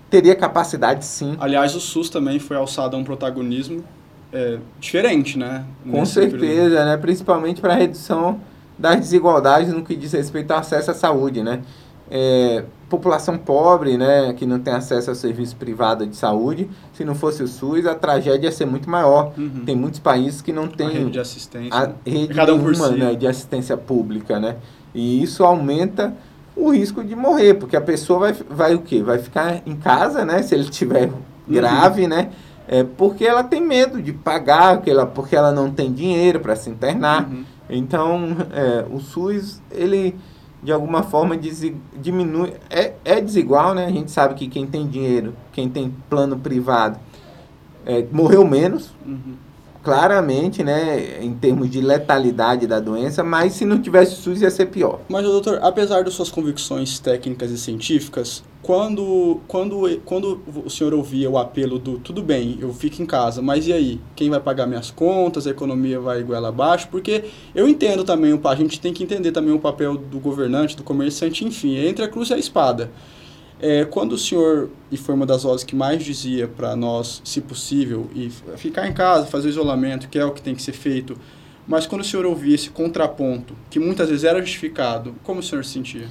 teria 0.10 0.36
capacidade 0.36 1.03
sim. 1.03 1.36
Aliás, 1.39 1.75
o 1.75 1.79
SUS 1.79 2.10
também 2.10 2.39
foi 2.39 2.56
alçado 2.56 2.95
a 2.95 2.99
um 2.99 3.03
protagonismo 3.03 3.84
é, 4.32 4.60
diferente, 4.79 5.38
né? 5.38 5.65
Com 5.89 6.06
certeza, 6.06 6.39
período. 6.39 6.86
né? 6.86 6.97
Principalmente 6.97 7.60
para 7.60 7.73
a 7.73 7.77
redução 7.77 8.39
das 8.77 8.99
desigualdades 8.99 9.73
no 9.73 9.84
que 9.84 9.95
diz 9.95 10.13
respeito 10.13 10.51
ao 10.51 10.60
acesso 10.60 10.91
à 10.91 10.93
saúde, 10.93 11.41
né? 11.43 11.62
É, 12.15 12.63
população 12.88 13.39
pobre, 13.39 13.97
né, 13.97 14.34
que 14.34 14.45
não 14.45 14.60
tem 14.60 14.71
acesso 14.71 15.10
ao 15.10 15.15
serviço 15.15 15.56
privado 15.56 16.06
de 16.06 16.15
saúde, 16.15 16.69
se 16.93 17.04
não 17.04 17.15
fosse 17.15 17.41
o 17.41 17.47
SUS, 17.47 17.88
a 17.88 17.95
tragédia 17.95 18.45
ia 18.45 18.52
ser 18.52 18.67
muito 18.67 18.88
maior. 18.88 19.34
Uhum. 19.36 19.63
Tem 19.65 19.76
muitos 19.76 19.99
países 19.99 20.39
que 20.39 20.54
não 20.54 20.67
têm 20.67 20.88
a 20.88 20.91
rede 20.91 21.10
de 21.10 21.19
assistência, 21.19 21.73
a 21.73 21.89
rede 22.08 22.36
Cada 22.36 22.54
um 22.54 22.60
nenhuma, 22.60 22.89
si. 22.89 22.93
né, 22.93 23.15
de 23.15 23.26
assistência 23.26 23.76
pública, 23.76 24.39
né? 24.39 24.58
E 24.93 25.23
isso 25.23 25.43
aumenta 25.43 26.13
o 26.56 26.69
risco 26.69 27.04
de 27.04 27.15
morrer, 27.15 27.56
porque 27.56 27.76
a 27.76 27.82
pessoa 27.82 28.19
vai, 28.19 28.34
vai 28.47 28.76
o 28.76 28.82
quê? 28.84 29.02
Vai 29.02 29.17
ficar 29.17 29.63
em 29.65 29.76
casa, 29.76 30.23
né? 30.23 30.43
Se 30.43 30.54
ele 30.54 30.65
tiver 30.65 31.10
grave, 31.47 32.04
uhum. 32.04 32.10
né? 32.10 32.30
É 32.67 32.84
porque 32.84 33.26
ela 33.26 33.43
tem 33.43 33.60
medo 33.60 33.99
de 33.99 34.13
pagar, 34.13 34.76
porque 34.78 34.91
ela, 34.91 35.08
porque 35.08 35.36
ela 35.36 35.52
não 35.52 35.71
tem 35.71 35.91
dinheiro 35.91 36.39
para 36.39 36.56
se 36.56 36.69
internar. 36.69 37.28
Uhum. 37.28 37.43
Então, 37.67 38.38
é, 38.54 38.86
o 38.93 38.99
SUS, 38.99 39.62
ele 39.71 40.15
de 40.63 40.71
alguma 40.71 41.04
forma 41.04 41.38
diminui, 41.38 42.54
é, 42.69 42.93
é 43.04 43.21
desigual, 43.21 43.73
né? 43.73 43.86
A 43.86 43.91
gente 43.91 44.12
sabe 44.12 44.36
que 44.36 44.47
quem 44.47 44.65
tem 44.65 44.88
dinheiro, 44.88 45.36
quem 45.52 45.69
tem 45.69 45.93
plano 46.10 46.38
privado, 46.38 46.97
é, 47.86 48.06
morreu 48.12 48.47
menos. 48.47 48.93
Uhum 49.06 49.43
claramente, 49.84 50.63
né, 50.63 51.22
em 51.22 51.34
termos 51.34 51.69
de 51.69 51.82
letalidade 51.82 52.65
da 52.65 52.80
doença, 52.80 53.22
mas 53.22 53.54
se 53.54 53.65
não 53.65 53.82
tivesse 53.82 54.15
SUS 54.15 54.41
ia 54.41 54.50
ser 54.50 54.67
pior. 54.67 55.02
Mas, 55.10 55.24
doutor, 55.24 55.60
apesar 55.62 56.04
das 56.04 56.13
suas 56.13 56.30
convicções 56.30 57.00
técnicas 57.00 57.52
e 57.52 57.58
científicas, 57.58 58.41
quando, 58.62 59.41
quando, 59.46 60.02
quando 60.06 60.41
o 60.65 60.69
senhor 60.69 60.93
ouvia 60.93 61.30
o 61.30 61.38
apelo 61.38 61.78
do 61.78 62.00
tudo 62.00 62.24
bem, 62.24 62.58
eu 62.62 62.74
fico 62.74 63.02
em 63.02 63.06
casa, 63.06 63.41
mas 63.41 63.67
e 63.67 63.74
aí? 63.74 64.00
Quem 64.15 64.30
vai 64.30 64.39
pagar 64.39 64.65
minhas 64.65 64.89
contas? 64.89 65.46
A 65.46 65.50
economia 65.50 66.00
vai 66.00 66.22
igual 66.22 66.46
abaixo? 66.46 66.88
Porque 66.89 67.26
eu 67.54 67.67
entendo 67.67 68.06
também, 68.06 68.39
a 68.41 68.56
gente 68.56 68.80
tem 68.80 68.93
que 68.93 69.04
entender 69.04 69.34
também 69.34 69.54
o 69.54 69.60
papel 69.60 69.98
do 69.98 70.17
governante, 70.17 70.78
do 70.78 70.84
comerciante, 70.84 71.43
enfim, 71.43 71.76
entre 71.76 72.06
a 72.06 72.08
cruz 72.08 72.30
e 72.30 72.34
a 72.34 72.38
espada. 72.38 72.89
É, 73.65 73.86
quando 73.86 74.12
o 74.12 74.17
senhor, 74.17 74.69
e 74.91 74.97
foi 74.97 75.15
uma 75.15 75.26
das 75.26 75.43
vozes 75.43 75.63
que 75.63 75.73
mais 75.73 76.04
dizia 76.04 76.49
para 76.49 76.76
nós, 76.76 77.21
se 77.23 77.39
possível, 77.39 78.10
e 78.13 78.30
ficar 78.58 78.86
em 78.89 78.91
casa, 78.91 79.26
fazer 79.26 79.47
o 79.47 79.52
isolamento, 79.52 80.10
que 80.10 80.19
é 80.19 80.26
o 80.26 80.32
que 80.32 80.41
tem 80.41 80.54
que 80.54 80.62
ser 80.62 80.73
feito, 80.73 81.17
mas 81.65 81.88
quando 81.88 82.02
o 82.02 82.04
senhor 82.04 82.26
ouvia 82.26 82.56
esse 82.56 82.69
contraponto, 82.69 83.56
que 83.69 83.80
muitas 83.80 84.10
vezes 84.10 84.26
era 84.26 84.41
justificado, 84.41 85.15
como 85.23 85.39
o 85.39 85.43
senhor 85.43 85.63
se 85.63 85.71
sentia? 85.71 86.10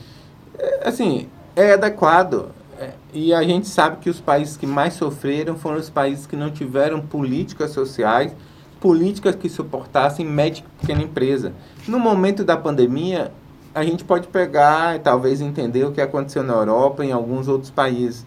É, 0.58 0.88
assim, 0.88 1.28
é 1.54 1.74
adequado. 1.74 2.52
É, 2.80 2.92
e 3.12 3.34
a 3.34 3.42
gente 3.42 3.68
sabe 3.68 3.98
que 3.98 4.08
os 4.08 4.18
países 4.18 4.56
que 4.56 4.66
mais 4.66 4.94
sofreram 4.94 5.54
foram 5.54 5.76
os 5.76 5.90
países 5.90 6.26
que 6.26 6.34
não 6.34 6.50
tiveram 6.50 7.02
políticas 7.02 7.72
sociais, 7.72 8.34
políticas 8.80 9.34
que 9.34 9.50
suportassem 9.50 10.24
média 10.24 10.64
e 10.66 10.80
pequena 10.80 11.02
empresa. 11.02 11.52
No 11.86 11.98
momento 11.98 12.44
da 12.44 12.56
pandemia, 12.56 13.30
a 13.74 13.84
gente 13.84 14.04
pode 14.04 14.28
pegar 14.28 14.96
e 14.96 14.98
talvez 14.98 15.40
entender 15.40 15.84
o 15.84 15.92
que 15.92 16.00
aconteceu 16.00 16.42
na 16.42 16.54
Europa 16.54 17.04
e 17.04 17.08
em 17.08 17.12
alguns 17.12 17.48
outros 17.48 17.70
países. 17.70 18.26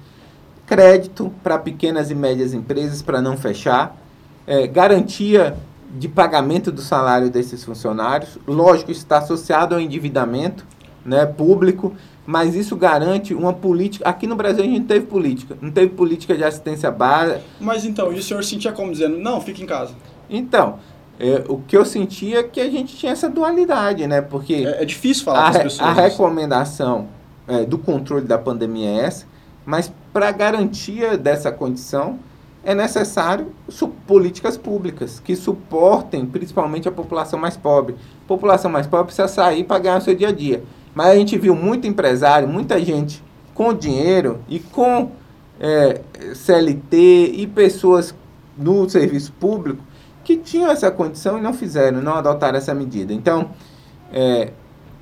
Crédito 0.65 1.31
para 1.43 1.59
pequenas 1.59 2.09
e 2.09 2.15
médias 2.15 2.53
empresas 2.53 3.01
para 3.01 3.21
não 3.21 3.37
fechar, 3.37 3.95
é, 4.47 4.65
garantia 4.65 5.55
de 5.97 6.07
pagamento 6.07 6.71
do 6.71 6.81
salário 6.81 7.29
desses 7.29 7.63
funcionários. 7.63 8.37
Lógico, 8.47 8.91
isso 8.91 9.01
está 9.01 9.19
associado 9.19 9.75
ao 9.75 9.81
endividamento 9.81 10.65
né, 11.05 11.25
público, 11.25 11.95
mas 12.25 12.55
isso 12.55 12.75
garante 12.75 13.33
uma 13.33 13.53
política. 13.53 14.09
Aqui 14.09 14.25
no 14.25 14.35
Brasil 14.35 14.63
a 14.63 14.67
gente 14.67 14.79
não 14.79 14.87
teve 14.87 15.05
política, 15.05 15.55
não 15.61 15.71
teve 15.71 15.89
política 15.93 16.35
de 16.35 16.43
assistência 16.43 16.89
básica. 16.89 17.41
Mas 17.59 17.85
então, 17.85 18.11
e 18.11 18.17
o 18.17 18.23
senhor 18.23 18.43
sentia 18.43 18.71
como 18.71 18.91
dizendo, 18.91 19.17
não, 19.17 19.39
fique 19.39 19.61
em 19.61 19.67
casa? 19.67 19.93
Então, 20.27 20.79
é, 21.19 21.43
o 21.47 21.59
que 21.59 21.77
eu 21.77 21.85
sentia 21.85 22.39
é 22.39 22.43
que 22.43 22.59
a 22.59 22.69
gente 22.69 22.95
tinha 22.95 23.11
essa 23.11 23.29
dualidade, 23.29 24.05
né? 24.05 24.21
Porque 24.21 24.53
é, 24.53 24.81
é 24.81 24.85
difícil 24.85 25.23
falar 25.23 25.51
para 25.51 25.57
as 25.59 25.63
pessoas. 25.63 25.89
A 25.89 25.93
recomendação 25.93 27.07
é, 27.47 27.63
do 27.63 27.77
controle 27.77 28.25
da 28.25 28.37
pandemia 28.37 28.89
é 28.89 29.05
essa, 29.05 29.25
mas 29.65 29.91
para 30.11 30.31
garantia 30.31 31.17
dessa 31.17 31.51
condição 31.51 32.19
é 32.63 32.73
necessário 32.73 33.53
políticas 34.07 34.57
públicas 34.57 35.19
que 35.23 35.35
suportem 35.35 36.25
principalmente 36.25 36.87
a 36.87 36.91
população 36.91 37.39
mais 37.39 37.55
pobre. 37.55 37.95
A 38.25 38.27
população 38.27 38.71
mais 38.71 38.87
pobre 38.87 39.05
precisa 39.05 39.27
sair 39.27 39.63
para 39.63 39.79
ganhar 39.79 39.97
o 39.99 40.01
seu 40.01 40.15
dia 40.15 40.29
a 40.29 40.31
dia. 40.31 40.63
Mas 40.93 41.07
a 41.07 41.15
gente 41.15 41.37
viu 41.37 41.55
muito 41.55 41.85
empresário, 41.85 42.47
muita 42.47 42.83
gente 42.83 43.23
com 43.53 43.73
dinheiro 43.73 44.39
e 44.49 44.59
com 44.59 45.11
é, 45.59 46.01
CLT 46.33 47.33
e 47.35 47.47
pessoas 47.47 48.15
no 48.57 48.89
serviço 48.89 49.31
público 49.33 49.83
que 50.25 50.35
tinham 50.35 50.71
essa 50.71 50.89
condição 50.89 51.37
e 51.37 51.41
não 51.41 51.53
fizeram, 51.53 52.01
não 52.01 52.15
adotaram 52.15 52.57
essa 52.57 52.73
medida. 52.73 53.13
Então, 53.13 53.51
é, 54.11 54.51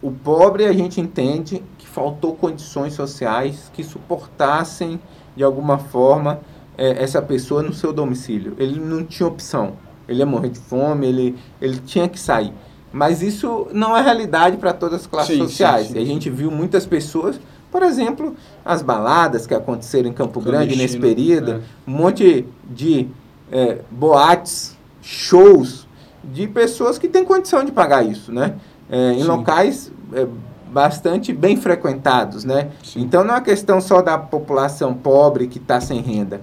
o 0.01 0.11
pobre 0.11 0.65
a 0.65 0.74
gente 0.74 0.99
entende 0.99 1.63
que 1.78 1.88
faltou 1.88 2.36
condições 2.36 2.93
sociais 2.93 3.71
que 3.74 3.84
suportassem 3.86 4.99
de 5.34 5.41
alguma 5.41 5.78
forma 5.78 6.41
é, 6.78 7.01
essa 7.01 7.21
pessoa 7.21 7.63
no 7.63 7.74
seu 7.74 7.93
domicílio. 7.93 8.53
Ele 8.59 8.78
não 8.78 9.05
tinha 9.05 9.26
opção. 9.26 9.74
Ele 10.09 10.19
ia 10.19 10.26
morrer 10.26 10.49
de 10.49 10.59
fome, 10.59 11.07
ele, 11.07 11.38
ele 11.61 11.78
tinha 11.78 12.09
que 12.09 12.19
sair. 12.19 12.53
Mas 12.91 13.21
isso 13.21 13.67
não 13.71 13.95
é 13.95 14.01
realidade 14.01 14.57
para 14.57 14.74
todas 14.74 15.01
as 15.01 15.07
classes 15.07 15.38
sim, 15.38 15.41
sociais. 15.41 15.88
Sim, 15.88 15.93
sim. 15.93 15.99
A 15.99 16.05
gente 16.05 16.30
viu 16.30 16.51
muitas 16.51 16.86
pessoas, 16.86 17.39
por 17.71 17.82
exemplo, 17.82 18.36
as 18.65 18.82
baladas 18.82 19.47
que 19.47 19.53
aconteceram 19.53 20.09
em 20.09 20.13
Campo 20.13 20.41
Grande 20.41 20.76
nesse 20.76 20.99
período, 20.99 21.53
é. 21.53 21.61
um 21.88 21.95
monte 21.95 22.45
de 22.69 23.07
é, 23.49 23.80
boates, 23.89 24.72
shows 25.04 25.88
de 26.24 26.47
pessoas 26.47 26.97
que 26.97 27.08
têm 27.08 27.24
condição 27.24 27.64
de 27.64 27.72
pagar 27.72 28.04
isso, 28.04 28.32
né? 28.32 28.56
É, 28.89 29.12
em 29.12 29.24
locais 29.24 29.91
é, 30.14 30.26
bastante 30.72 31.32
bem 31.32 31.56
frequentados, 31.56 32.43
né? 32.43 32.72
Então 32.95 33.24
não 33.24 33.36
é 33.36 33.41
questão 33.41 33.80
só 33.80 34.01
da 34.01 34.18
população 34.18 34.95
pobre 34.95 35.47
que 35.47 35.60
está 35.60 35.80
sem 35.80 36.01
renda 36.01 36.41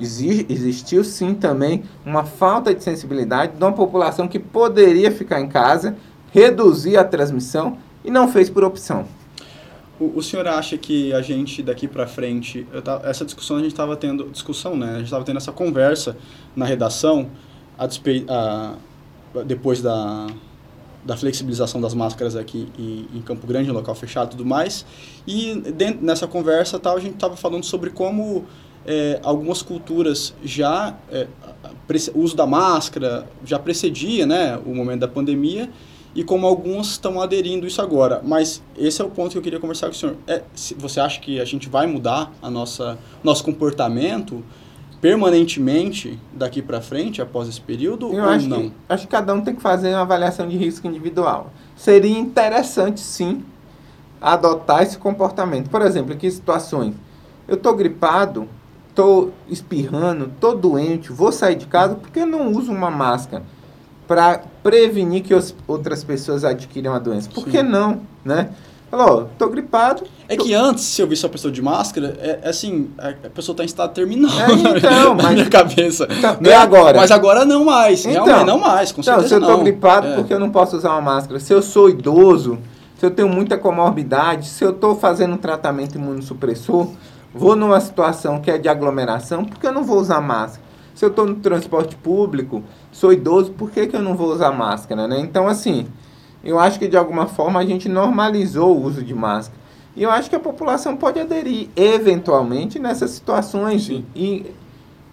existiu 0.00 1.04
sim 1.04 1.34
também 1.34 1.82
uma 2.04 2.24
falta 2.24 2.74
de 2.74 2.82
sensibilidade 2.82 3.52
de 3.56 3.62
uma 3.62 3.72
população 3.72 4.26
que 4.26 4.38
poderia 4.38 5.10
ficar 5.10 5.40
em 5.40 5.48
casa, 5.48 5.96
reduzir 6.32 6.96
a 6.96 7.04
transmissão 7.04 7.76
e 8.04 8.10
não 8.10 8.26
fez 8.26 8.48
por 8.48 8.64
opção. 8.64 9.06
O, 9.98 10.18
o 10.18 10.22
senhor 10.22 10.48
acha 10.48 10.78
que 10.78 11.12
a 11.12 11.20
gente 11.20 11.62
daqui 11.62 11.86
para 11.86 12.06
frente, 12.06 12.66
essa 13.04 13.24
discussão 13.24 13.58
a 13.58 13.60
gente 13.60 13.72
estava 13.72 13.94
tendo, 13.94 14.30
discussão, 14.30 14.74
né? 14.74 14.92
A 14.92 14.96
gente 14.96 15.04
estava 15.04 15.24
tendo 15.24 15.36
essa 15.36 15.52
conversa 15.52 16.16
na 16.56 16.64
redação, 16.64 17.28
a, 17.80 18.76
a, 19.34 19.42
depois 19.44 19.80
da, 19.80 20.26
da 21.04 21.16
flexibilização 21.16 21.80
das 21.80 21.94
máscaras 21.94 22.36
aqui 22.36 22.68
em, 22.78 23.06
em 23.14 23.22
Campo 23.22 23.46
Grande, 23.46 23.70
em 23.70 23.72
local 23.72 23.94
fechado 23.94 24.28
e 24.28 24.30
tudo 24.32 24.44
mais. 24.44 24.84
E 25.26 25.54
dentro, 25.54 26.04
nessa 26.04 26.26
conversa 26.26 26.78
tal, 26.78 26.96
a 26.96 27.00
gente 27.00 27.14
estava 27.14 27.36
falando 27.36 27.64
sobre 27.64 27.90
como 27.90 28.44
é, 28.86 29.18
algumas 29.22 29.62
culturas 29.62 30.34
já 30.44 30.96
é, 31.10 31.26
o 32.14 32.20
uso 32.20 32.36
da 32.36 32.46
máscara 32.46 33.26
já 33.44 33.58
precedia 33.58 34.26
né, 34.26 34.58
o 34.64 34.74
momento 34.74 35.00
da 35.00 35.08
pandemia 35.08 35.68
e 36.14 36.24
como 36.24 36.46
alguns 36.46 36.92
estão 36.92 37.20
aderindo 37.20 37.66
isso 37.66 37.80
agora. 37.80 38.20
Mas 38.24 38.62
esse 38.76 39.00
é 39.00 39.04
o 39.04 39.10
ponto 39.10 39.32
que 39.32 39.38
eu 39.38 39.42
queria 39.42 39.60
conversar 39.60 39.86
com 39.86 39.92
o 39.92 39.96
senhor. 39.96 40.16
É, 40.26 40.42
você 40.76 41.00
acha 41.00 41.20
que 41.20 41.40
a 41.40 41.44
gente 41.44 41.68
vai 41.68 41.86
mudar 41.86 42.32
a 42.42 42.50
nossa 42.50 42.98
nosso 43.22 43.44
comportamento 43.44 44.44
permanentemente 45.00 46.18
daqui 46.32 46.60
para 46.60 46.80
frente 46.80 47.22
após 47.22 47.48
esse 47.48 47.60
período 47.60 48.12
eu 48.12 48.22
ou 48.22 48.28
acho 48.28 48.48
não? 48.48 48.62
Que, 48.62 48.72
acho 48.88 49.06
que 49.06 49.10
cada 49.10 49.32
um 49.34 49.40
tem 49.40 49.54
que 49.54 49.62
fazer 49.62 49.90
uma 49.90 50.02
avaliação 50.02 50.46
de 50.46 50.56
risco 50.56 50.86
individual. 50.86 51.50
Seria 51.74 52.18
interessante 52.18 53.00
sim 53.00 53.42
adotar 54.20 54.82
esse 54.82 54.98
comportamento. 54.98 55.70
Por 55.70 55.80
exemplo, 55.82 56.12
em 56.12 56.18
que 56.18 56.30
situações? 56.30 56.94
Eu 57.48 57.54
estou 57.54 57.74
gripado, 57.74 58.46
estou 58.90 59.32
espirrando, 59.48 60.26
estou 60.26 60.56
doente, 60.56 61.10
vou 61.10 61.32
sair 61.32 61.56
de 61.56 61.66
casa 61.66 61.94
porque 61.94 62.20
eu 62.20 62.26
não 62.26 62.52
uso 62.52 62.70
uma 62.70 62.90
máscara 62.90 63.42
para 64.06 64.42
prevenir 64.62 65.22
que 65.22 65.32
os, 65.32 65.54
outras 65.66 66.04
pessoas 66.04 66.44
adquiram 66.44 66.92
a 66.92 66.98
doença. 66.98 67.30
Por 67.30 67.44
Sim. 67.44 67.50
que 67.50 67.62
não, 67.62 68.00
né? 68.24 68.50
Falou, 68.90 69.30
tô 69.38 69.48
gripado. 69.48 70.02
É 70.32 70.36
que 70.36 70.54
antes, 70.54 70.84
se 70.84 71.02
eu 71.02 71.06
visse 71.06 71.24
uma 71.24 71.30
pessoa 71.30 71.52
de 71.52 71.60
máscara, 71.60 72.16
é, 72.20 72.40
é 72.42 72.48
assim, 72.48 72.90
a 72.98 73.28
pessoa 73.30 73.52
está 73.52 73.62
em 73.64 73.66
estado 73.66 73.92
terminal 73.92 74.30
é, 74.32 74.78
então, 74.78 75.14
na 75.16 75.22
mas, 75.22 75.34
minha 75.34 75.48
cabeça. 75.50 76.06
Então, 76.10 76.36
né? 76.40 76.50
E 76.50 76.52
agora? 76.52 76.96
Mas 76.96 77.10
agora 77.10 77.44
não 77.44 77.64
mais, 77.64 78.04
então, 78.06 78.24
realmente 78.24 78.46
não 78.46 78.58
mais, 78.58 78.92
com 78.92 79.00
então, 79.00 79.20
se 79.26 79.34
eu 79.34 79.40
tô 79.40 79.58
gripado, 79.58 80.06
é. 80.06 80.14
porque 80.14 80.32
eu 80.32 80.38
não 80.38 80.50
posso 80.50 80.76
usar 80.76 80.90
uma 80.90 81.00
máscara? 81.00 81.40
Se 81.40 81.52
eu 81.52 81.60
sou 81.60 81.90
idoso, 81.90 82.58
se 82.96 83.04
eu 83.04 83.10
tenho 83.10 83.28
muita 83.28 83.58
comorbidade, 83.58 84.46
se 84.46 84.64
eu 84.64 84.70
estou 84.70 84.94
fazendo 84.94 85.34
um 85.34 85.38
tratamento 85.38 85.96
imunossupressor, 85.96 86.88
Vou 87.32 87.54
numa 87.54 87.80
situação 87.80 88.40
que 88.40 88.50
é 88.50 88.58
de 88.58 88.68
aglomeração, 88.68 89.44
por 89.44 89.58
que 89.58 89.66
eu 89.66 89.72
não 89.72 89.84
vou 89.84 90.00
usar 90.00 90.20
máscara? 90.20 90.68
Se 90.94 91.04
eu 91.04 91.10
estou 91.10 91.24
no 91.24 91.36
transporte 91.36 91.94
público, 91.94 92.62
sou 92.90 93.12
idoso, 93.12 93.52
por 93.52 93.70
que, 93.70 93.86
que 93.86 93.96
eu 93.96 94.02
não 94.02 94.16
vou 94.16 94.32
usar 94.32 94.50
máscara? 94.50 95.06
Né? 95.06 95.20
Então, 95.20 95.46
assim, 95.46 95.86
eu 96.42 96.58
acho 96.58 96.78
que 96.78 96.88
de 96.88 96.96
alguma 96.96 97.26
forma 97.26 97.60
a 97.60 97.64
gente 97.64 97.88
normalizou 97.88 98.76
o 98.76 98.82
uso 98.82 99.02
de 99.02 99.14
máscara. 99.14 99.58
E 99.96 100.02
eu 100.02 100.10
acho 100.10 100.30
que 100.30 100.36
a 100.36 100.40
população 100.40 100.96
pode 100.96 101.18
aderir 101.18 101.68
eventualmente 101.76 102.78
nessas 102.78 103.10
situações 103.10 103.88
e, 103.88 104.04
e, 104.14 104.54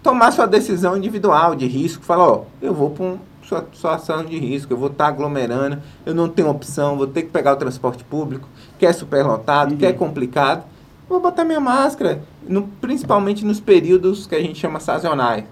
tomar 0.02 0.30
sua 0.30 0.46
decisão 0.46 0.96
individual 0.96 1.54
de 1.54 1.66
risco. 1.66 2.04
Falar, 2.04 2.28
ó, 2.28 2.44
eu 2.62 2.72
vou 2.72 2.90
para 2.90 3.04
uma 3.04 3.18
situação 3.42 4.24
de 4.24 4.38
risco, 4.38 4.72
eu 4.72 4.76
vou 4.76 4.88
estar 4.88 5.04
tá 5.04 5.10
aglomerando, 5.10 5.82
eu 6.06 6.14
não 6.14 6.28
tenho 6.28 6.48
opção, 6.48 6.96
vou 6.96 7.06
ter 7.06 7.22
que 7.22 7.30
pegar 7.30 7.54
o 7.54 7.56
transporte 7.56 8.04
público, 8.04 8.48
que 8.78 8.86
é 8.86 8.92
superlotado, 8.92 9.72
uhum. 9.72 9.78
que 9.78 9.86
é 9.86 9.92
complicado 9.92 10.64
vou 11.08 11.20
botar 11.20 11.44
minha 11.44 11.60
máscara, 11.60 12.22
no, 12.46 12.68
principalmente 12.80 13.44
nos 13.44 13.58
períodos 13.58 14.26
que 14.26 14.34
a 14.34 14.40
gente 14.40 14.58
chama 14.58 14.78
sazonais. 14.78 15.44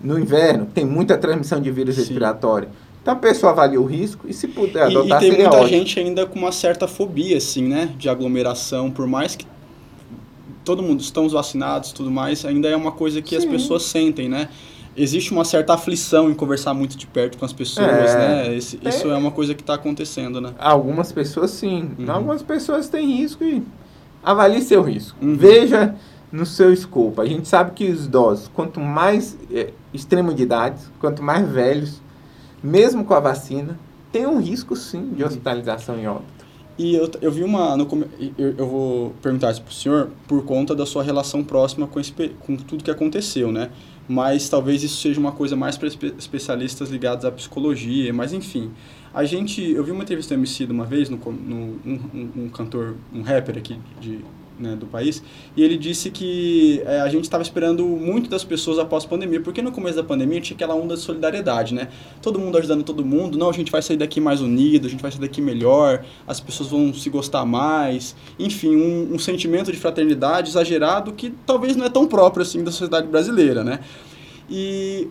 No 0.00 0.18
inverno, 0.18 0.66
tem 0.66 0.84
muita 0.84 1.16
transmissão 1.16 1.60
de 1.60 1.70
vírus 1.70 1.94
Sim. 1.94 2.02
respiratório. 2.02 2.68
Então 3.08 3.16
a 3.16 3.20
pessoa 3.20 3.52
avalia 3.52 3.80
o 3.80 3.86
risco 3.86 4.26
e 4.28 4.34
se 4.34 4.46
puder 4.46 4.82
adotar, 4.82 5.22
e, 5.22 5.28
e 5.28 5.30
tem 5.30 5.40
muita 5.40 5.56
ótimo. 5.56 5.68
gente 5.68 5.98
ainda 5.98 6.26
com 6.26 6.38
uma 6.38 6.52
certa 6.52 6.86
fobia, 6.86 7.38
assim, 7.38 7.62
né? 7.62 7.88
De 7.96 8.06
aglomeração, 8.06 8.90
por 8.90 9.06
mais 9.06 9.34
que 9.34 9.46
todo 10.62 10.82
mundo 10.82 11.00
estamos 11.00 11.32
vacinados 11.32 11.90
tudo 11.92 12.10
mais, 12.10 12.44
ainda 12.44 12.68
é 12.68 12.76
uma 12.76 12.92
coisa 12.92 13.22
que 13.22 13.30
sim. 13.30 13.36
as 13.36 13.46
pessoas 13.46 13.84
sentem, 13.84 14.28
né? 14.28 14.50
Existe 14.94 15.32
uma 15.32 15.46
certa 15.46 15.72
aflição 15.72 16.28
em 16.28 16.34
conversar 16.34 16.74
muito 16.74 16.98
de 16.98 17.06
perto 17.06 17.38
com 17.38 17.46
as 17.46 17.52
pessoas, 17.54 17.88
é, 17.88 18.18
né? 18.18 18.54
Esse, 18.54 18.78
é, 18.84 18.90
isso 18.90 19.10
é 19.10 19.16
uma 19.16 19.30
coisa 19.30 19.54
que 19.54 19.62
está 19.62 19.72
acontecendo, 19.72 20.38
né? 20.38 20.52
Algumas 20.58 21.10
pessoas 21.10 21.50
sim. 21.52 21.92
Uhum. 21.98 22.12
Algumas 22.12 22.42
pessoas 22.42 22.90
têm 22.90 23.06
risco 23.06 23.42
e 23.42 23.62
avalie 24.22 24.60
seu 24.60 24.82
risco. 24.82 25.16
Uhum. 25.22 25.34
Veja 25.34 25.94
no 26.30 26.44
seu 26.44 26.70
escopo. 26.74 27.22
A 27.22 27.24
gente 27.24 27.48
sabe 27.48 27.70
que 27.70 27.90
os 27.90 28.04
idosos, 28.04 28.50
quanto 28.52 28.78
mais 28.78 29.34
é, 29.50 29.72
extremo 29.94 30.34
de 30.34 30.42
idade, 30.42 30.82
quanto 31.00 31.22
mais 31.22 31.48
velhos, 31.48 32.02
mesmo 32.62 33.04
com 33.04 33.14
a 33.14 33.20
vacina, 33.20 33.78
tem 34.10 34.26
um 34.26 34.40
risco 34.40 34.74
sim 34.74 35.10
de 35.10 35.22
uhum. 35.22 35.28
hospitalização 35.28 35.98
em 35.98 36.06
óbito. 36.06 36.38
E 36.78 36.94
eu, 36.94 37.10
eu 37.20 37.32
vi 37.32 37.42
uma. 37.42 37.76
No, 37.76 37.88
eu, 38.38 38.54
eu 38.56 38.66
vou 38.66 39.10
perguntar 39.20 39.50
isso 39.50 39.62
para 39.62 39.70
o 39.70 39.74
senhor 39.74 40.10
por 40.28 40.44
conta 40.44 40.76
da 40.76 40.86
sua 40.86 41.02
relação 41.02 41.42
próxima 41.42 41.88
com, 41.88 41.98
esse, 41.98 42.12
com 42.12 42.56
tudo 42.56 42.84
que 42.84 42.90
aconteceu, 42.90 43.50
né? 43.50 43.70
Mas 44.08 44.48
talvez 44.48 44.82
isso 44.84 45.02
seja 45.02 45.18
uma 45.18 45.32
coisa 45.32 45.56
mais 45.56 45.76
para 45.76 45.88
especialistas 45.88 46.88
ligados 46.88 47.24
à 47.24 47.32
psicologia, 47.32 48.12
mas 48.12 48.32
enfim. 48.32 48.70
A 49.12 49.24
gente, 49.24 49.60
eu 49.62 49.82
vi 49.82 49.90
uma 49.90 50.02
entrevista 50.02 50.34
do 50.34 50.38
MC 50.38 50.64
uma 50.66 50.84
vez, 50.84 51.10
no, 51.10 51.16
no 51.16 51.56
um, 51.84 52.00
um, 52.14 52.30
um, 52.44 52.48
cantor, 52.48 52.94
um 53.12 53.22
rapper 53.22 53.58
aqui 53.58 53.76
de, 54.00 54.24
né, 54.58 54.76
do 54.76 54.86
país, 54.86 55.22
e 55.56 55.62
ele 55.62 55.76
disse 55.76 56.10
que 56.10 56.82
é, 56.84 57.00
a 57.00 57.08
gente 57.08 57.24
estava 57.24 57.42
esperando 57.42 57.84
muito 57.84 58.28
das 58.28 58.44
pessoas 58.44 58.78
após 58.78 59.04
a 59.04 59.08
pandemia, 59.08 59.40
porque 59.40 59.62
no 59.62 59.72
começo 59.72 59.96
da 59.96 60.04
pandemia 60.04 60.40
tinha 60.40 60.54
aquela 60.54 60.74
onda 60.74 60.94
de 60.94 61.00
solidariedade, 61.00 61.74
né? 61.74 61.88
Todo 62.20 62.38
mundo 62.38 62.58
ajudando 62.58 62.82
todo 62.82 63.04
mundo, 63.04 63.38
não, 63.38 63.48
a 63.48 63.52
gente 63.52 63.70
vai 63.70 63.82
sair 63.82 63.96
daqui 63.96 64.20
mais 64.20 64.40
unido, 64.40 64.86
a 64.86 64.90
gente 64.90 65.00
vai 65.00 65.10
sair 65.10 65.20
daqui 65.20 65.40
melhor, 65.40 66.04
as 66.26 66.40
pessoas 66.40 66.68
vão 66.68 66.92
se 66.92 67.08
gostar 67.10 67.44
mais, 67.44 68.16
enfim, 68.38 68.76
um, 68.76 69.14
um 69.14 69.18
sentimento 69.18 69.70
de 69.70 69.78
fraternidade 69.78 70.50
exagerado 70.50 71.12
que 71.12 71.32
talvez 71.46 71.76
não 71.76 71.86
é 71.86 71.88
tão 71.88 72.06
próprio 72.06 72.42
assim 72.42 72.64
da 72.64 72.70
sociedade 72.70 73.06
brasileira, 73.06 73.62
né? 73.62 73.80
E 74.50 75.08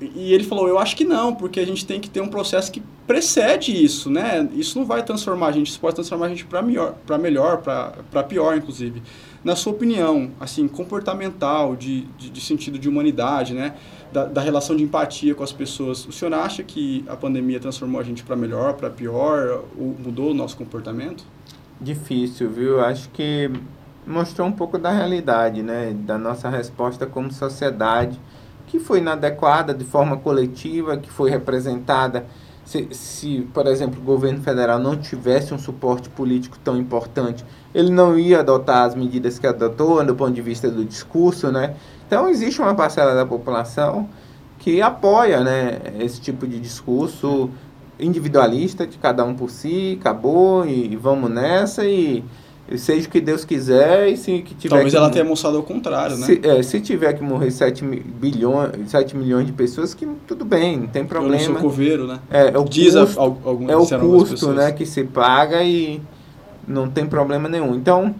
e 0.00 0.32
ele 0.32 0.44
falou, 0.44 0.66
eu 0.66 0.78
acho 0.78 0.96
que 0.96 1.04
não, 1.04 1.34
porque 1.34 1.60
a 1.60 1.66
gente 1.66 1.84
tem 1.84 2.00
que 2.00 2.08
ter 2.08 2.22
um 2.22 2.28
processo 2.28 2.72
que 2.72 2.82
precede 3.06 3.72
isso, 3.84 4.08
né? 4.08 4.48
Isso 4.54 4.78
não 4.78 4.86
vai 4.86 5.02
transformar 5.02 5.48
a 5.48 5.52
gente, 5.52 5.68
isso 5.68 5.80
pode 5.80 5.94
transformar 5.94 6.26
a 6.26 6.28
gente 6.30 6.46
para 6.46 6.62
melhor, 6.62 6.94
para 7.06 7.18
melhor, 7.18 7.58
para 7.58 8.22
pior, 8.22 8.56
inclusive. 8.56 9.02
Na 9.44 9.54
sua 9.54 9.72
opinião, 9.72 10.30
assim, 10.40 10.66
comportamental, 10.66 11.76
de, 11.76 12.02
de, 12.18 12.30
de 12.30 12.40
sentido 12.40 12.78
de 12.78 12.88
humanidade, 12.88 13.52
né? 13.52 13.74
Da, 14.10 14.24
da, 14.24 14.40
relação 14.40 14.74
de 14.74 14.82
empatia 14.82 15.34
com 15.34 15.44
as 15.44 15.52
pessoas, 15.52 16.04
o 16.06 16.12
senhor 16.12 16.32
acha 16.34 16.62
que 16.62 17.04
a 17.06 17.16
pandemia 17.16 17.60
transformou 17.60 18.00
a 18.00 18.04
gente 18.04 18.24
para 18.24 18.34
melhor, 18.34 18.74
para 18.74 18.90
pior, 18.90 19.64
ou 19.78 19.94
mudou 20.02 20.30
o 20.30 20.34
nosso 20.34 20.56
comportamento? 20.56 21.24
Difícil, 21.80 22.50
viu? 22.50 22.80
Acho 22.80 23.08
que 23.10 23.50
mostrou 24.06 24.48
um 24.48 24.52
pouco 24.52 24.78
da 24.78 24.90
realidade, 24.90 25.62
né? 25.62 25.94
Da 25.94 26.16
nossa 26.16 26.48
resposta 26.48 27.06
como 27.06 27.30
sociedade 27.30 28.18
que 28.70 28.78
foi 28.78 28.98
inadequada 28.98 29.74
de 29.74 29.84
forma 29.84 30.16
coletiva, 30.16 30.96
que 30.96 31.10
foi 31.10 31.28
representada. 31.28 32.24
Se, 32.64 32.86
se, 32.92 33.48
por 33.52 33.66
exemplo, 33.66 34.00
o 34.00 34.04
governo 34.04 34.40
federal 34.42 34.78
não 34.78 34.96
tivesse 34.96 35.52
um 35.52 35.58
suporte 35.58 36.08
político 36.08 36.56
tão 36.62 36.76
importante, 36.76 37.44
ele 37.74 37.90
não 37.90 38.16
ia 38.16 38.38
adotar 38.38 38.86
as 38.86 38.94
medidas 38.94 39.40
que 39.40 39.46
adotou 39.46 40.04
do 40.04 40.14
ponto 40.14 40.32
de 40.32 40.40
vista 40.40 40.70
do 40.70 40.84
discurso, 40.84 41.50
né? 41.50 41.74
Então, 42.06 42.28
existe 42.28 42.60
uma 42.62 42.72
parcela 42.72 43.12
da 43.12 43.26
população 43.26 44.08
que 44.56 44.80
apoia 44.80 45.40
né, 45.40 45.80
esse 45.98 46.20
tipo 46.20 46.46
de 46.46 46.60
discurso 46.60 47.50
individualista, 47.98 48.86
de 48.86 48.98
cada 48.98 49.24
um 49.24 49.34
por 49.34 49.50
si, 49.50 49.98
acabou 50.00 50.64
e 50.64 50.94
vamos 50.94 51.28
nessa 51.28 51.84
e 51.84 52.24
seja 52.78 53.08
o 53.08 53.10
que 53.10 53.20
Deus 53.20 53.44
quiser 53.44 54.08
e 54.08 54.16
se 54.16 54.42
que 54.42 54.54
tiver 54.54 54.74
Talvez 54.74 54.92
que, 54.92 54.96
ela 54.96 55.10
tenha 55.10 55.24
mostrado 55.24 55.56
ao 55.56 55.62
contrário, 55.62 56.16
né? 56.16 56.26
Se, 56.26 56.40
é, 56.42 56.62
se 56.62 56.80
tiver 56.80 57.12
que 57.14 57.22
morrer 57.22 57.50
7, 57.50 57.84
bilhões, 57.84 58.90
7 58.90 59.16
milhões 59.16 59.46
de 59.46 59.52
pessoas, 59.52 59.94
que 59.94 60.06
tudo 60.26 60.44
bem, 60.44 60.78
não 60.78 60.86
tem 60.86 61.04
problema. 61.04 61.42
Eu 61.42 61.48
não 61.48 61.60
sou 61.60 61.62
coveiro, 61.62 62.06
né? 62.06 62.20
É, 62.30 62.50
é 62.50 62.58
o 62.58 62.64
Diz 62.64 62.94
custo, 62.94 63.20
a, 63.20 63.72
é 63.72 63.76
o 63.76 64.00
custo 64.00 64.52
né, 64.52 64.72
que 64.72 64.86
se 64.86 65.04
paga 65.04 65.62
e 65.62 66.00
não 66.66 66.88
tem 66.88 67.06
problema 67.06 67.48
nenhum. 67.48 67.74
Então, 67.74 68.14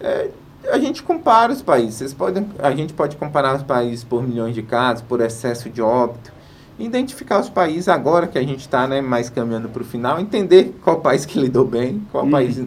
é, 0.00 0.28
a 0.70 0.78
gente 0.78 1.02
compara 1.02 1.52
os 1.52 1.62
países. 1.62 2.12
Podem, 2.12 2.46
a 2.58 2.72
gente 2.72 2.92
pode 2.92 3.16
comparar 3.16 3.56
os 3.56 3.62
países 3.62 4.04
por 4.04 4.22
milhões 4.22 4.54
de 4.54 4.62
casos, 4.62 5.02
por 5.02 5.20
excesso 5.20 5.70
de 5.70 5.80
óbito, 5.80 6.32
identificar 6.78 7.40
os 7.40 7.48
países 7.48 7.88
agora 7.88 8.26
que 8.26 8.38
a 8.38 8.42
gente 8.42 8.60
está 8.60 8.86
né, 8.86 9.00
mais 9.00 9.30
caminhando 9.30 9.68
para 9.68 9.82
o 9.82 9.84
final, 9.84 10.20
entender 10.20 10.74
qual 10.82 11.00
país 11.00 11.24
que 11.24 11.38
lidou 11.40 11.64
bem, 11.64 12.02
qual 12.12 12.24
uhum. 12.24 12.30
país 12.30 12.58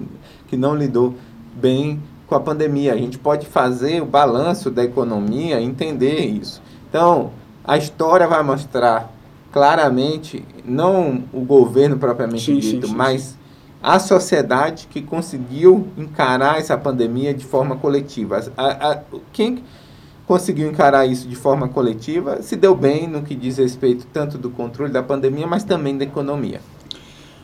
que 0.50 0.58
não 0.58 0.76
lidou 0.76 1.16
bem 1.56 2.02
com 2.28 2.36
a 2.36 2.40
pandemia. 2.40 2.94
A 2.94 2.98
gente 2.98 3.18
pode 3.18 3.46
fazer 3.46 4.02
o 4.02 4.06
balanço 4.06 4.70
da 4.70 4.84
economia, 4.84 5.62
entender 5.62 6.26
isso. 6.26 6.62
Então, 6.90 7.32
a 7.64 7.78
história 7.78 8.28
vai 8.28 8.44
mostrar 8.44 9.12
claramente, 9.52 10.46
não 10.64 11.24
o 11.34 11.42
governo 11.42 11.98
propriamente 11.98 12.46
sim, 12.46 12.60
dito, 12.60 12.88
sim, 12.88 12.92
sim, 12.92 12.98
mas 12.98 13.38
a 13.82 13.98
sociedade 13.98 14.88
que 14.88 15.02
conseguiu 15.02 15.88
encarar 15.98 16.60
essa 16.60 16.78
pandemia 16.78 17.34
de 17.34 17.46
forma 17.46 17.76
coletiva. 17.78 18.44
A, 18.58 18.92
a, 18.92 19.00
quem 19.32 19.64
conseguiu 20.28 20.70
encarar 20.70 21.06
isso 21.06 21.28
de 21.28 21.36
forma 21.36 21.68
coletiva 21.68 22.42
se 22.42 22.56
deu 22.56 22.76
bem 22.76 23.08
no 23.08 23.24
que 23.24 23.34
diz 23.34 23.58
respeito 23.58 24.06
tanto 24.14 24.38
do 24.38 24.50
controle 24.50 24.92
da 24.92 25.02
pandemia, 25.02 25.48
mas 25.48 25.64
também 25.64 25.98
da 25.98 26.04
economia. 26.04 26.62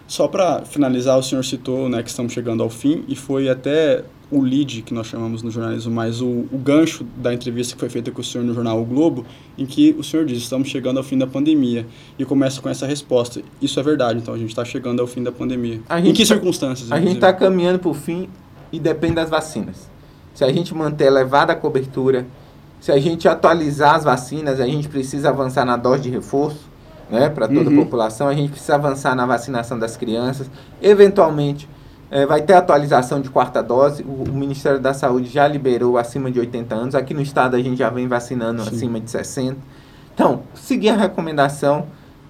Só 0.08 0.28
para 0.28 0.64
finalizar, 0.66 1.18
o 1.18 1.24
senhor 1.24 1.44
citou 1.44 1.90
né, 1.90 2.04
que 2.04 2.10
estamos 2.10 2.32
chegando 2.32 2.62
ao 2.62 2.70
fim 2.70 3.04
e 3.08 3.16
foi 3.16 3.50
até 3.50 4.04
o 4.32 4.42
lead 4.42 4.82
que 4.82 4.94
nós 4.94 5.08
chamamos 5.08 5.44
no 5.44 5.52
jornalismo, 5.52 5.94
mas 5.94 6.22
o, 6.22 6.46
o, 6.52 6.58
gancho 6.58 7.06
da 7.18 7.34
entrevista 7.34 7.76
que 7.76 7.80
foi 7.80 7.90
feita 7.90 8.12
com 8.12 8.22
o 8.22 8.24
senhor 8.24 8.44
no 8.44 8.54
jornal 8.54 8.82
O 8.82 8.86
Globo, 8.86 9.26
em 9.58 9.66
que 9.66 9.96
o 9.98 10.04
senhor 10.04 10.26
diz: 10.26 10.40
estamos 10.40 10.68
chegando 10.68 10.98
ao 10.98 11.04
fim 11.04 11.18
da 11.18 11.28
pandemia. 11.28 11.86
E 12.18 12.26
começa 12.26 12.62
com 12.62 12.70
essa 12.70 12.86
resposta. 12.86 13.42
Isso 13.62 13.80
é 13.80 13.84
verdade, 13.84 14.20
então 14.20 14.34
a 14.34 14.38
gente 14.38 14.50
está 14.50 14.66
chegando 14.66 15.00
ao 15.00 15.08
fim 15.08 15.24
da 15.24 15.32
pandemia. 15.32 15.80
em 16.04 16.14
que 16.14 16.24
tá, 16.24 16.34
circunstâncias? 16.34 16.92
A 16.92 17.00
gente 17.00 17.16
está 17.16 17.32
caminhando 17.32 17.80
para 17.80 17.90
o 17.90 17.94
fim 17.94 18.28
e 18.72 18.80
depende 18.80 19.16
das 19.16 19.30
vacinas. 19.30 19.90
Se 20.34 20.44
a 20.44 20.52
gente 20.52 20.74
manter 20.74 21.06
elevada 21.06 21.54
a 21.54 21.56
cobertura, 21.56 22.26
se 22.80 22.92
a 22.92 23.00
gente 23.00 23.28
atualizar 23.28 23.96
as 23.96 24.04
vacinas, 24.04 24.60
a 24.60 24.66
gente 24.66 24.88
precisa 24.88 25.30
avançar 25.30 25.66
na 25.66 25.78
dose 25.78 26.04
de 26.04 26.10
reforço. 26.10 26.75
Né, 27.10 27.30
para 27.30 27.48
toda 27.48 27.70
uhum. 27.70 27.82
a 27.82 27.84
população, 27.84 28.28
a 28.28 28.34
gente 28.34 28.50
precisa 28.50 28.76
avançar 28.76 29.14
na 29.16 29.28
vacinação 29.28 29.78
das 29.78 29.96
crianças, 29.96 30.50
eventualmente 30.82 31.70
é, 32.10 32.26
vai 32.26 32.42
ter 32.42 32.54
atualização 32.54 33.20
de 33.20 33.30
quarta 33.30 33.62
dose. 33.62 34.04
O, 34.04 34.24
o, 34.30 34.34
Ministério 34.34 34.80
da 34.80 34.94
Saúde 34.94 35.30
já 35.30 35.48
liberou 35.48 35.98
acima 35.98 36.32
de 36.32 36.40
80 36.40 36.76
anos. 36.76 36.96
Aqui 36.96 37.14
no 37.14 37.22
estado 37.22 37.56
a 37.56 37.60
gente 37.60 37.78
já 37.78 37.90
vem 37.90 38.08
vacinando 38.08 38.64
Sim. 38.64 38.70
acima 38.70 39.00
de 39.00 39.10
60. 39.10 39.58
Então, 40.14 40.44
seguir 40.54 40.90
a 40.90 40.96
recomendação 40.96 41.88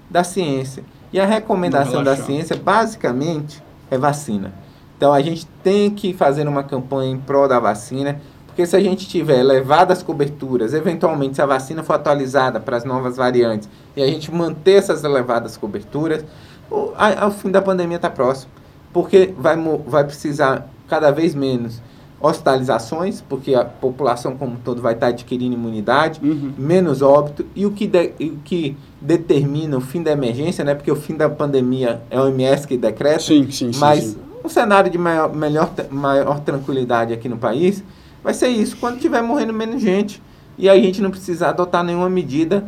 da 0.09 0.23
ciência. 0.23 0.83
E 1.13 1.19
a 1.19 1.25
recomendação 1.25 2.03
da 2.03 2.15
ciência, 2.15 2.55
basicamente, 2.55 3.63
é 3.91 3.97
vacina. 3.97 4.53
Então, 4.97 5.13
a 5.13 5.21
gente 5.21 5.45
tem 5.63 5.91
que 5.91 6.13
fazer 6.13 6.47
uma 6.47 6.63
campanha 6.63 7.11
em 7.11 7.19
prol 7.19 7.47
da 7.47 7.59
vacina, 7.59 8.19
porque 8.55 8.65
se 8.65 8.73
a 8.73 8.79
gente 8.79 9.05
tiver 9.05 9.37
elevadas 9.37 10.01
coberturas, 10.01 10.73
eventualmente 10.73 11.35
se 11.35 11.41
a 11.41 11.45
vacina 11.45 11.83
for 11.83 11.91
atualizada 11.91 12.57
para 12.57 12.77
as 12.77 12.85
novas 12.85 13.17
variantes, 13.17 13.67
e 13.97 14.01
a 14.01 14.07
gente 14.07 14.33
manter 14.33 14.75
essas 14.75 15.03
elevadas 15.03 15.57
coberturas, 15.57 16.23
o, 16.71 16.93
a, 16.95 17.27
o 17.27 17.31
fim 17.31 17.51
da 17.51 17.61
pandemia 17.61 17.97
está 17.97 18.09
próximo 18.09 18.49
porque 18.93 19.33
vai, 19.37 19.57
vai 19.85 20.05
precisar 20.05 20.69
cada 20.87 21.11
vez 21.11 21.35
menos 21.35 21.81
hospitalizações, 22.21 23.19
porque 23.19 23.53
a 23.53 23.65
população 23.65 24.37
como 24.37 24.53
um 24.53 24.55
todo 24.55 24.81
vai 24.81 24.93
estar 24.93 25.07
adquirindo 25.07 25.53
imunidade, 25.53 26.21
uhum. 26.23 26.53
menos 26.57 27.01
óbito, 27.01 27.45
e 27.53 27.65
o 27.65 27.71
que, 27.71 27.85
de, 27.85 28.13
o 28.21 28.37
que 28.37 28.77
determina 29.01 29.75
o 29.75 29.81
fim 29.81 30.01
da 30.01 30.11
emergência, 30.11 30.63
né, 30.63 30.73
porque 30.73 30.89
o 30.89 30.95
fim 30.95 31.17
da 31.17 31.29
pandemia 31.29 32.01
é 32.09 32.17
o 32.17 32.23
OMS 32.23 32.65
que 32.65 32.77
decreta, 32.77 33.19
sim, 33.19 33.51
sim, 33.51 33.71
mas 33.75 34.01
sim, 34.01 34.11
sim. 34.11 34.19
um 34.45 34.47
cenário 34.47 34.89
de 34.89 34.97
maior, 34.97 35.35
melhor, 35.35 35.69
maior 35.91 36.39
tranquilidade 36.39 37.11
aqui 37.11 37.27
no 37.27 37.37
país 37.37 37.83
vai 38.25 38.33
ser 38.33 38.47
isso, 38.47 38.75
quando 38.77 38.99
tiver 38.99 39.21
morrendo 39.21 39.53
menos 39.53 39.79
gente, 39.79 40.19
e 40.57 40.67
a 40.67 40.75
gente 40.75 40.99
não 40.99 41.11
precisar 41.11 41.49
adotar 41.49 41.83
nenhuma 41.83 42.09
medida 42.09 42.65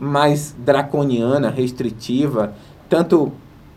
mais 0.00 0.56
draconiana, 0.58 1.50
restritiva, 1.50 2.54
tanto 2.88 3.30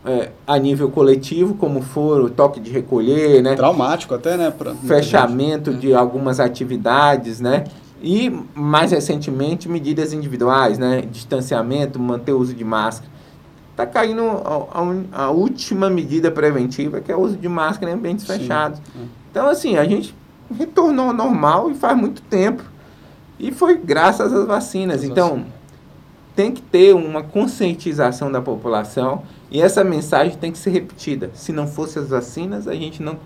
é, 0.05 0.31
a 0.47 0.57
nível 0.57 0.89
coletivo, 0.89 1.55
como 1.55 1.81
for 1.81 2.23
o 2.23 2.29
toque 2.29 2.61
de 2.61 2.71
recolher, 2.71 3.43
né? 3.43 3.55
Traumático 3.55 4.15
até, 4.15 4.37
né? 4.37 4.51
Pra 4.51 4.73
Fechamento 4.73 5.73
de 5.73 5.93
algumas 5.93 6.39
atividades, 6.39 7.41
né? 7.41 7.65
E, 8.01 8.31
mais 8.55 8.91
recentemente, 8.91 9.67
medidas 9.67 10.13
individuais, 10.13 10.79
né? 10.79 11.01
Distanciamento, 11.11 11.99
manter 11.99 12.31
o 12.31 12.39
uso 12.39 12.53
de 12.53 12.63
máscara. 12.63 13.11
Está 13.71 13.85
caindo 13.85 14.21
a, 14.21 14.79
a, 14.79 15.25
a, 15.25 15.29
última 15.29 15.89
medida 15.89 16.31
preventiva, 16.31 17.01
que 17.01 17.11
é 17.11 17.15
o 17.15 17.19
uso 17.19 17.35
de 17.35 17.49
máscara 17.49 17.91
em 17.91 17.95
ambientes 17.95 18.25
Sim. 18.25 18.39
fechados. 18.39 18.79
É. 18.79 18.99
Então, 19.29 19.49
assim, 19.49 19.75
a 19.75 19.83
gente 19.83 20.15
retornou 20.55 21.07
ao 21.07 21.13
normal 21.13 21.71
e 21.71 21.73
faz 21.73 21.97
muito 21.97 22.21
tempo. 22.21 22.63
E 23.39 23.51
foi 23.51 23.77
graças 23.77 24.33
às 24.33 24.47
vacinas. 24.47 24.97
As 24.97 25.03
então, 25.03 25.29
vacinas. 25.29 25.51
tem 26.35 26.51
que 26.51 26.61
ter 26.61 26.95
uma 26.95 27.23
conscientização 27.23 28.31
da 28.31 28.41
população 28.41 29.23
e 29.49 29.61
essa 29.61 29.83
mensagem 29.83 30.37
tem 30.37 30.51
que 30.51 30.57
ser 30.57 30.71
repetida. 30.71 31.31
Se 31.33 31.51
não 31.51 31.67
fosse 31.67 31.99
as 31.99 32.09
vacinas, 32.09 32.67
a 32.67 32.73
gente 32.73 33.01
não 33.01 33.17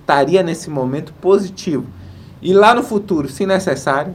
estaria 0.00 0.42
nesse 0.42 0.68
momento 0.68 1.12
positivo. 1.20 1.86
E 2.42 2.52
lá 2.52 2.74
no 2.74 2.82
futuro, 2.82 3.28
se 3.28 3.46
necessário, 3.46 4.14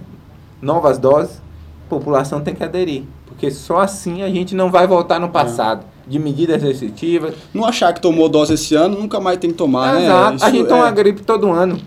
novas 0.62 0.98
doses, 0.98 1.42
a 1.88 1.90
população 1.90 2.42
tem 2.42 2.54
que 2.54 2.64
aderir. 2.64 3.04
Porque 3.26 3.50
só 3.50 3.80
assim 3.80 4.22
a 4.22 4.30
gente 4.30 4.54
não 4.54 4.70
vai 4.70 4.86
voltar 4.86 5.20
no 5.20 5.30
passado. 5.30 5.84
É. 6.06 6.10
De 6.10 6.18
medidas 6.18 6.62
restritivas. 6.62 7.36
Não 7.54 7.64
achar 7.66 7.94
que 7.94 8.02
tomou 8.02 8.28
dose 8.28 8.56
esse 8.56 8.74
ano, 8.74 9.00
nunca 9.00 9.20
mais 9.20 9.38
tem 9.38 9.52
que 9.52 9.56
tomar, 9.56 9.96
é, 9.96 10.00
né? 10.00 10.06
Exato. 10.06 10.36
Isso 10.36 10.46
a 10.46 10.50
gente 10.50 10.66
é... 10.66 10.68
toma 10.68 10.92
gripe 10.92 11.22
todo 11.22 11.52
ano. 11.52 11.80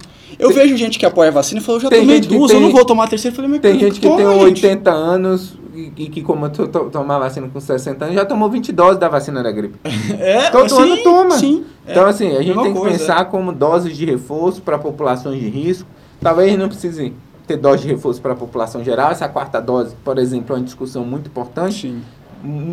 Eu 0.43 0.49
tem, 0.49 0.59
vejo 0.59 0.77
gente 0.77 0.99
que 0.99 1.07
apoia 1.07 1.29
a 1.29 1.33
vacina 1.33 1.61
e 1.61 1.65
falou, 1.65 1.81
já 1.81 1.89
tomei 1.89 2.21
duas, 2.21 2.51
tem, 2.51 2.61
eu 2.61 2.67
não 2.67 2.73
vou 2.73 2.85
tomar 2.85 3.05
a 3.05 3.07
terceira. 3.07 3.33
Eu 3.33 3.37
falei, 3.37 3.51
mas 3.53 3.61
tem 3.61 3.79
gente 3.79 4.01
que 4.01 4.09
toma, 4.09 4.17
tem 4.17 4.27
80 4.27 4.91
anos, 4.91 5.57
e, 5.73 6.09
que 6.09 6.21
como 6.21 6.51
to, 6.51 6.67
to, 6.67 6.91
tomar 6.91 7.21
vacina 7.21 7.49
com 7.49 7.61
60 7.61 8.05
anos, 8.05 8.17
já 8.17 8.25
tomou 8.25 8.51
20 8.51 8.73
doses 8.73 8.99
da 8.99 9.09
vacina 9.09 9.41
da 9.41 9.53
gripe. 9.53 9.79
É, 10.19 10.51
Todo 10.51 10.69
sim, 10.69 10.83
ano 10.83 10.97
toma. 11.05 11.31
Sim, 11.39 11.65
então, 11.87 12.07
é, 12.09 12.11
assim, 12.11 12.37
a 12.37 12.43
gente 12.43 12.61
tem 12.61 12.73
que 12.73 12.79
coisa, 12.79 12.99
pensar 12.99 13.25
como 13.27 13.53
doses 13.53 13.97
de 13.97 14.05
reforço 14.05 14.61
para 14.63 14.79
populações 14.79 15.41
de 15.41 15.49
risco. 15.49 15.89
Talvez 16.21 16.59
não 16.59 16.69
precise 16.69 17.13
ter 17.47 17.57
dose 17.57 17.83
de 17.83 17.89
reforço 17.89 18.21
para 18.21 18.33
a 18.33 18.37
população 18.37 18.83
geral. 18.83 19.13
Essa 19.13 19.29
quarta 19.29 19.61
dose, 19.61 19.95
por 20.05 20.19
exemplo, 20.19 20.57
é 20.57 20.59
uma 20.59 20.65
discussão 20.65 21.05
muito 21.05 21.29
importante. 21.29 21.83
Sim. 21.83 22.03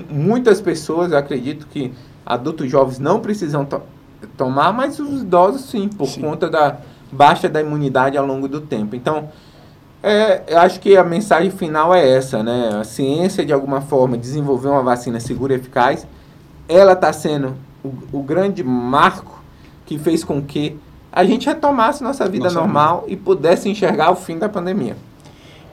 muitas 0.10 0.60
pessoas, 0.60 1.12
eu 1.12 1.20
acredito 1.20 1.68
que 1.68 1.92
adultos 2.26 2.70
jovens 2.70 2.98
não 2.98 3.20
precisam 3.20 3.64
to 3.64 3.80
tomar, 4.36 4.74
mas 4.74 5.00
os 5.00 5.22
idosos 5.22 5.62
sim, 5.62 5.88
por 5.88 6.08
sim. 6.08 6.22
conta 6.22 6.50
da 6.50 6.80
baixa 7.12 7.50
da 7.50 7.62
imunidade 7.62 8.18
ao 8.18 8.26
longo 8.26 8.48
do 8.48 8.62
tempo. 8.62 8.96
Então, 8.96 9.30
é, 10.02 10.44
eu 10.48 10.60
acho 10.60 10.80
que 10.80 10.96
a 10.96 11.04
mensagem 11.04 11.52
final 11.52 11.94
é 11.94 12.08
essa, 12.08 12.42
né? 12.42 12.80
A 12.80 12.84
ciência, 12.84 13.46
de 13.46 13.52
alguma 13.52 13.82
forma, 13.82 14.18
desenvolveu 14.18 14.72
uma 14.72 14.84
vacina 14.84 15.20
segura 15.20 15.54
e 15.54 15.58
eficaz. 15.58 16.08
Ela 16.68 16.94
está 16.94 17.12
sendo 17.12 17.56
o, 17.84 17.94
o, 18.20 18.24
grande 18.24 18.64
marco 18.64 19.42
que 19.86 19.98
fez 19.98 20.24
com 20.24 20.42
que 20.42 20.78
a 21.12 21.24
gente 21.24 21.48
retomasse 21.48 22.04
nossa 22.04 22.28
vida 22.30 22.46
nossa 22.46 22.60
normal 22.60 23.02
vida. 23.02 23.14
e 23.14 23.18
pudesse 23.18 23.68
enxergar 23.68 24.12
o 24.12 24.16
fim 24.16 24.38
da 24.38 24.48
pandemia. 24.48 24.96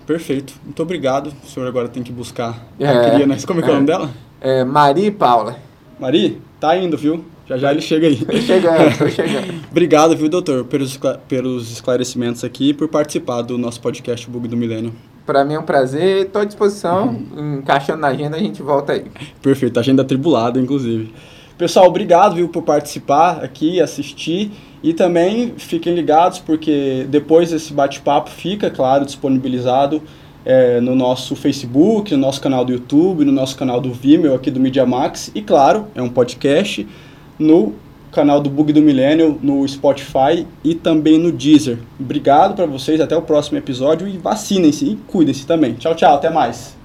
Perfeito. 0.06 0.54
Muito 0.64 0.82
obrigado. 0.82 1.32
O 1.44 1.46
senhor 1.46 1.66
agora 1.66 1.88
tem 1.88 2.02
que 2.02 2.12
buscar 2.12 2.64
é, 2.80 2.88
a 2.88 3.10
cria, 3.10 3.26
né? 3.26 3.36
Como 3.46 3.60
é 3.60 3.62
que 3.62 3.68
é 3.68 3.72
o 3.72 3.74
nome 3.74 3.86
dela? 3.86 4.10
É 4.40 4.64
Maria 4.64 5.06
e 5.06 5.10
Paula. 5.10 5.56
Mari, 5.98 6.42
tá 6.60 6.76
indo, 6.76 6.96
viu? 6.96 7.24
Já 7.48 7.56
já 7.56 7.70
ele 7.70 7.80
chega 7.80 8.08
aí. 8.08 8.16
Tô 8.16 8.36
chegando, 8.38 8.98
tô 8.98 9.08
chegando. 9.08 9.54
Obrigado, 9.70 10.16
viu, 10.16 10.28
doutor, 10.28 10.64
pelos, 10.64 10.98
pelos 11.28 11.70
esclarecimentos 11.70 12.42
aqui 12.42 12.70
e 12.70 12.74
por 12.74 12.88
participar 12.88 13.42
do 13.42 13.56
nosso 13.56 13.80
podcast 13.80 14.28
Bug 14.28 14.48
do 14.48 14.56
Milênio. 14.56 14.92
Para 15.24 15.44
mim 15.44 15.54
é 15.54 15.58
um 15.58 15.62
prazer, 15.62 16.26
estou 16.26 16.42
à 16.42 16.44
disposição. 16.44 17.22
Encaixando 17.58 18.00
na 18.00 18.08
agenda, 18.08 18.36
a 18.36 18.40
gente 18.40 18.60
volta 18.62 18.94
aí. 18.94 19.04
Perfeito, 19.40 19.78
agenda 19.78 20.04
tribulada, 20.04 20.58
inclusive. 20.58 21.12
Pessoal, 21.56 21.86
obrigado, 21.86 22.34
viu, 22.34 22.48
por 22.48 22.62
participar 22.62 23.44
aqui, 23.44 23.80
assistir. 23.80 24.50
E 24.82 24.92
também 24.92 25.54
fiquem 25.56 25.94
ligados, 25.94 26.40
porque 26.40 27.06
depois 27.08 27.52
esse 27.52 27.72
bate-papo 27.72 28.28
fica, 28.28 28.70
claro, 28.70 29.04
disponibilizado 29.04 30.02
é, 30.44 30.80
no 30.80 30.94
nosso 30.94 31.34
Facebook, 31.34 32.12
no 32.12 32.18
nosso 32.18 32.40
canal 32.40 32.64
do 32.64 32.72
YouTube, 32.72 33.24
no 33.24 33.32
nosso 33.32 33.56
canal 33.56 33.80
do 33.80 33.92
Vimeo 33.92 34.34
aqui 34.34 34.50
do 34.50 34.60
Media 34.60 34.84
Max. 34.84 35.30
E 35.34 35.42
claro, 35.42 35.86
é 35.94 36.02
um 36.02 36.08
podcast 36.08 36.86
no 37.38 37.74
canal 38.12 38.40
do 38.40 38.48
Bug 38.48 38.72
do 38.72 38.80
Milênio, 38.80 39.38
no 39.42 39.66
Spotify 39.68 40.46
e 40.64 40.74
também 40.74 41.18
no 41.18 41.30
Deezer. 41.32 41.78
Obrigado 42.00 42.54
para 42.54 42.66
vocês, 42.66 43.00
até 43.00 43.16
o 43.16 43.22
próximo 43.22 43.58
episódio 43.58 44.08
e 44.08 44.16
vacinem-se 44.16 44.84
e 44.84 44.96
cuidem-se 45.06 45.46
também. 45.46 45.74
Tchau, 45.74 45.94
tchau, 45.94 46.14
até 46.14 46.30
mais. 46.30 46.75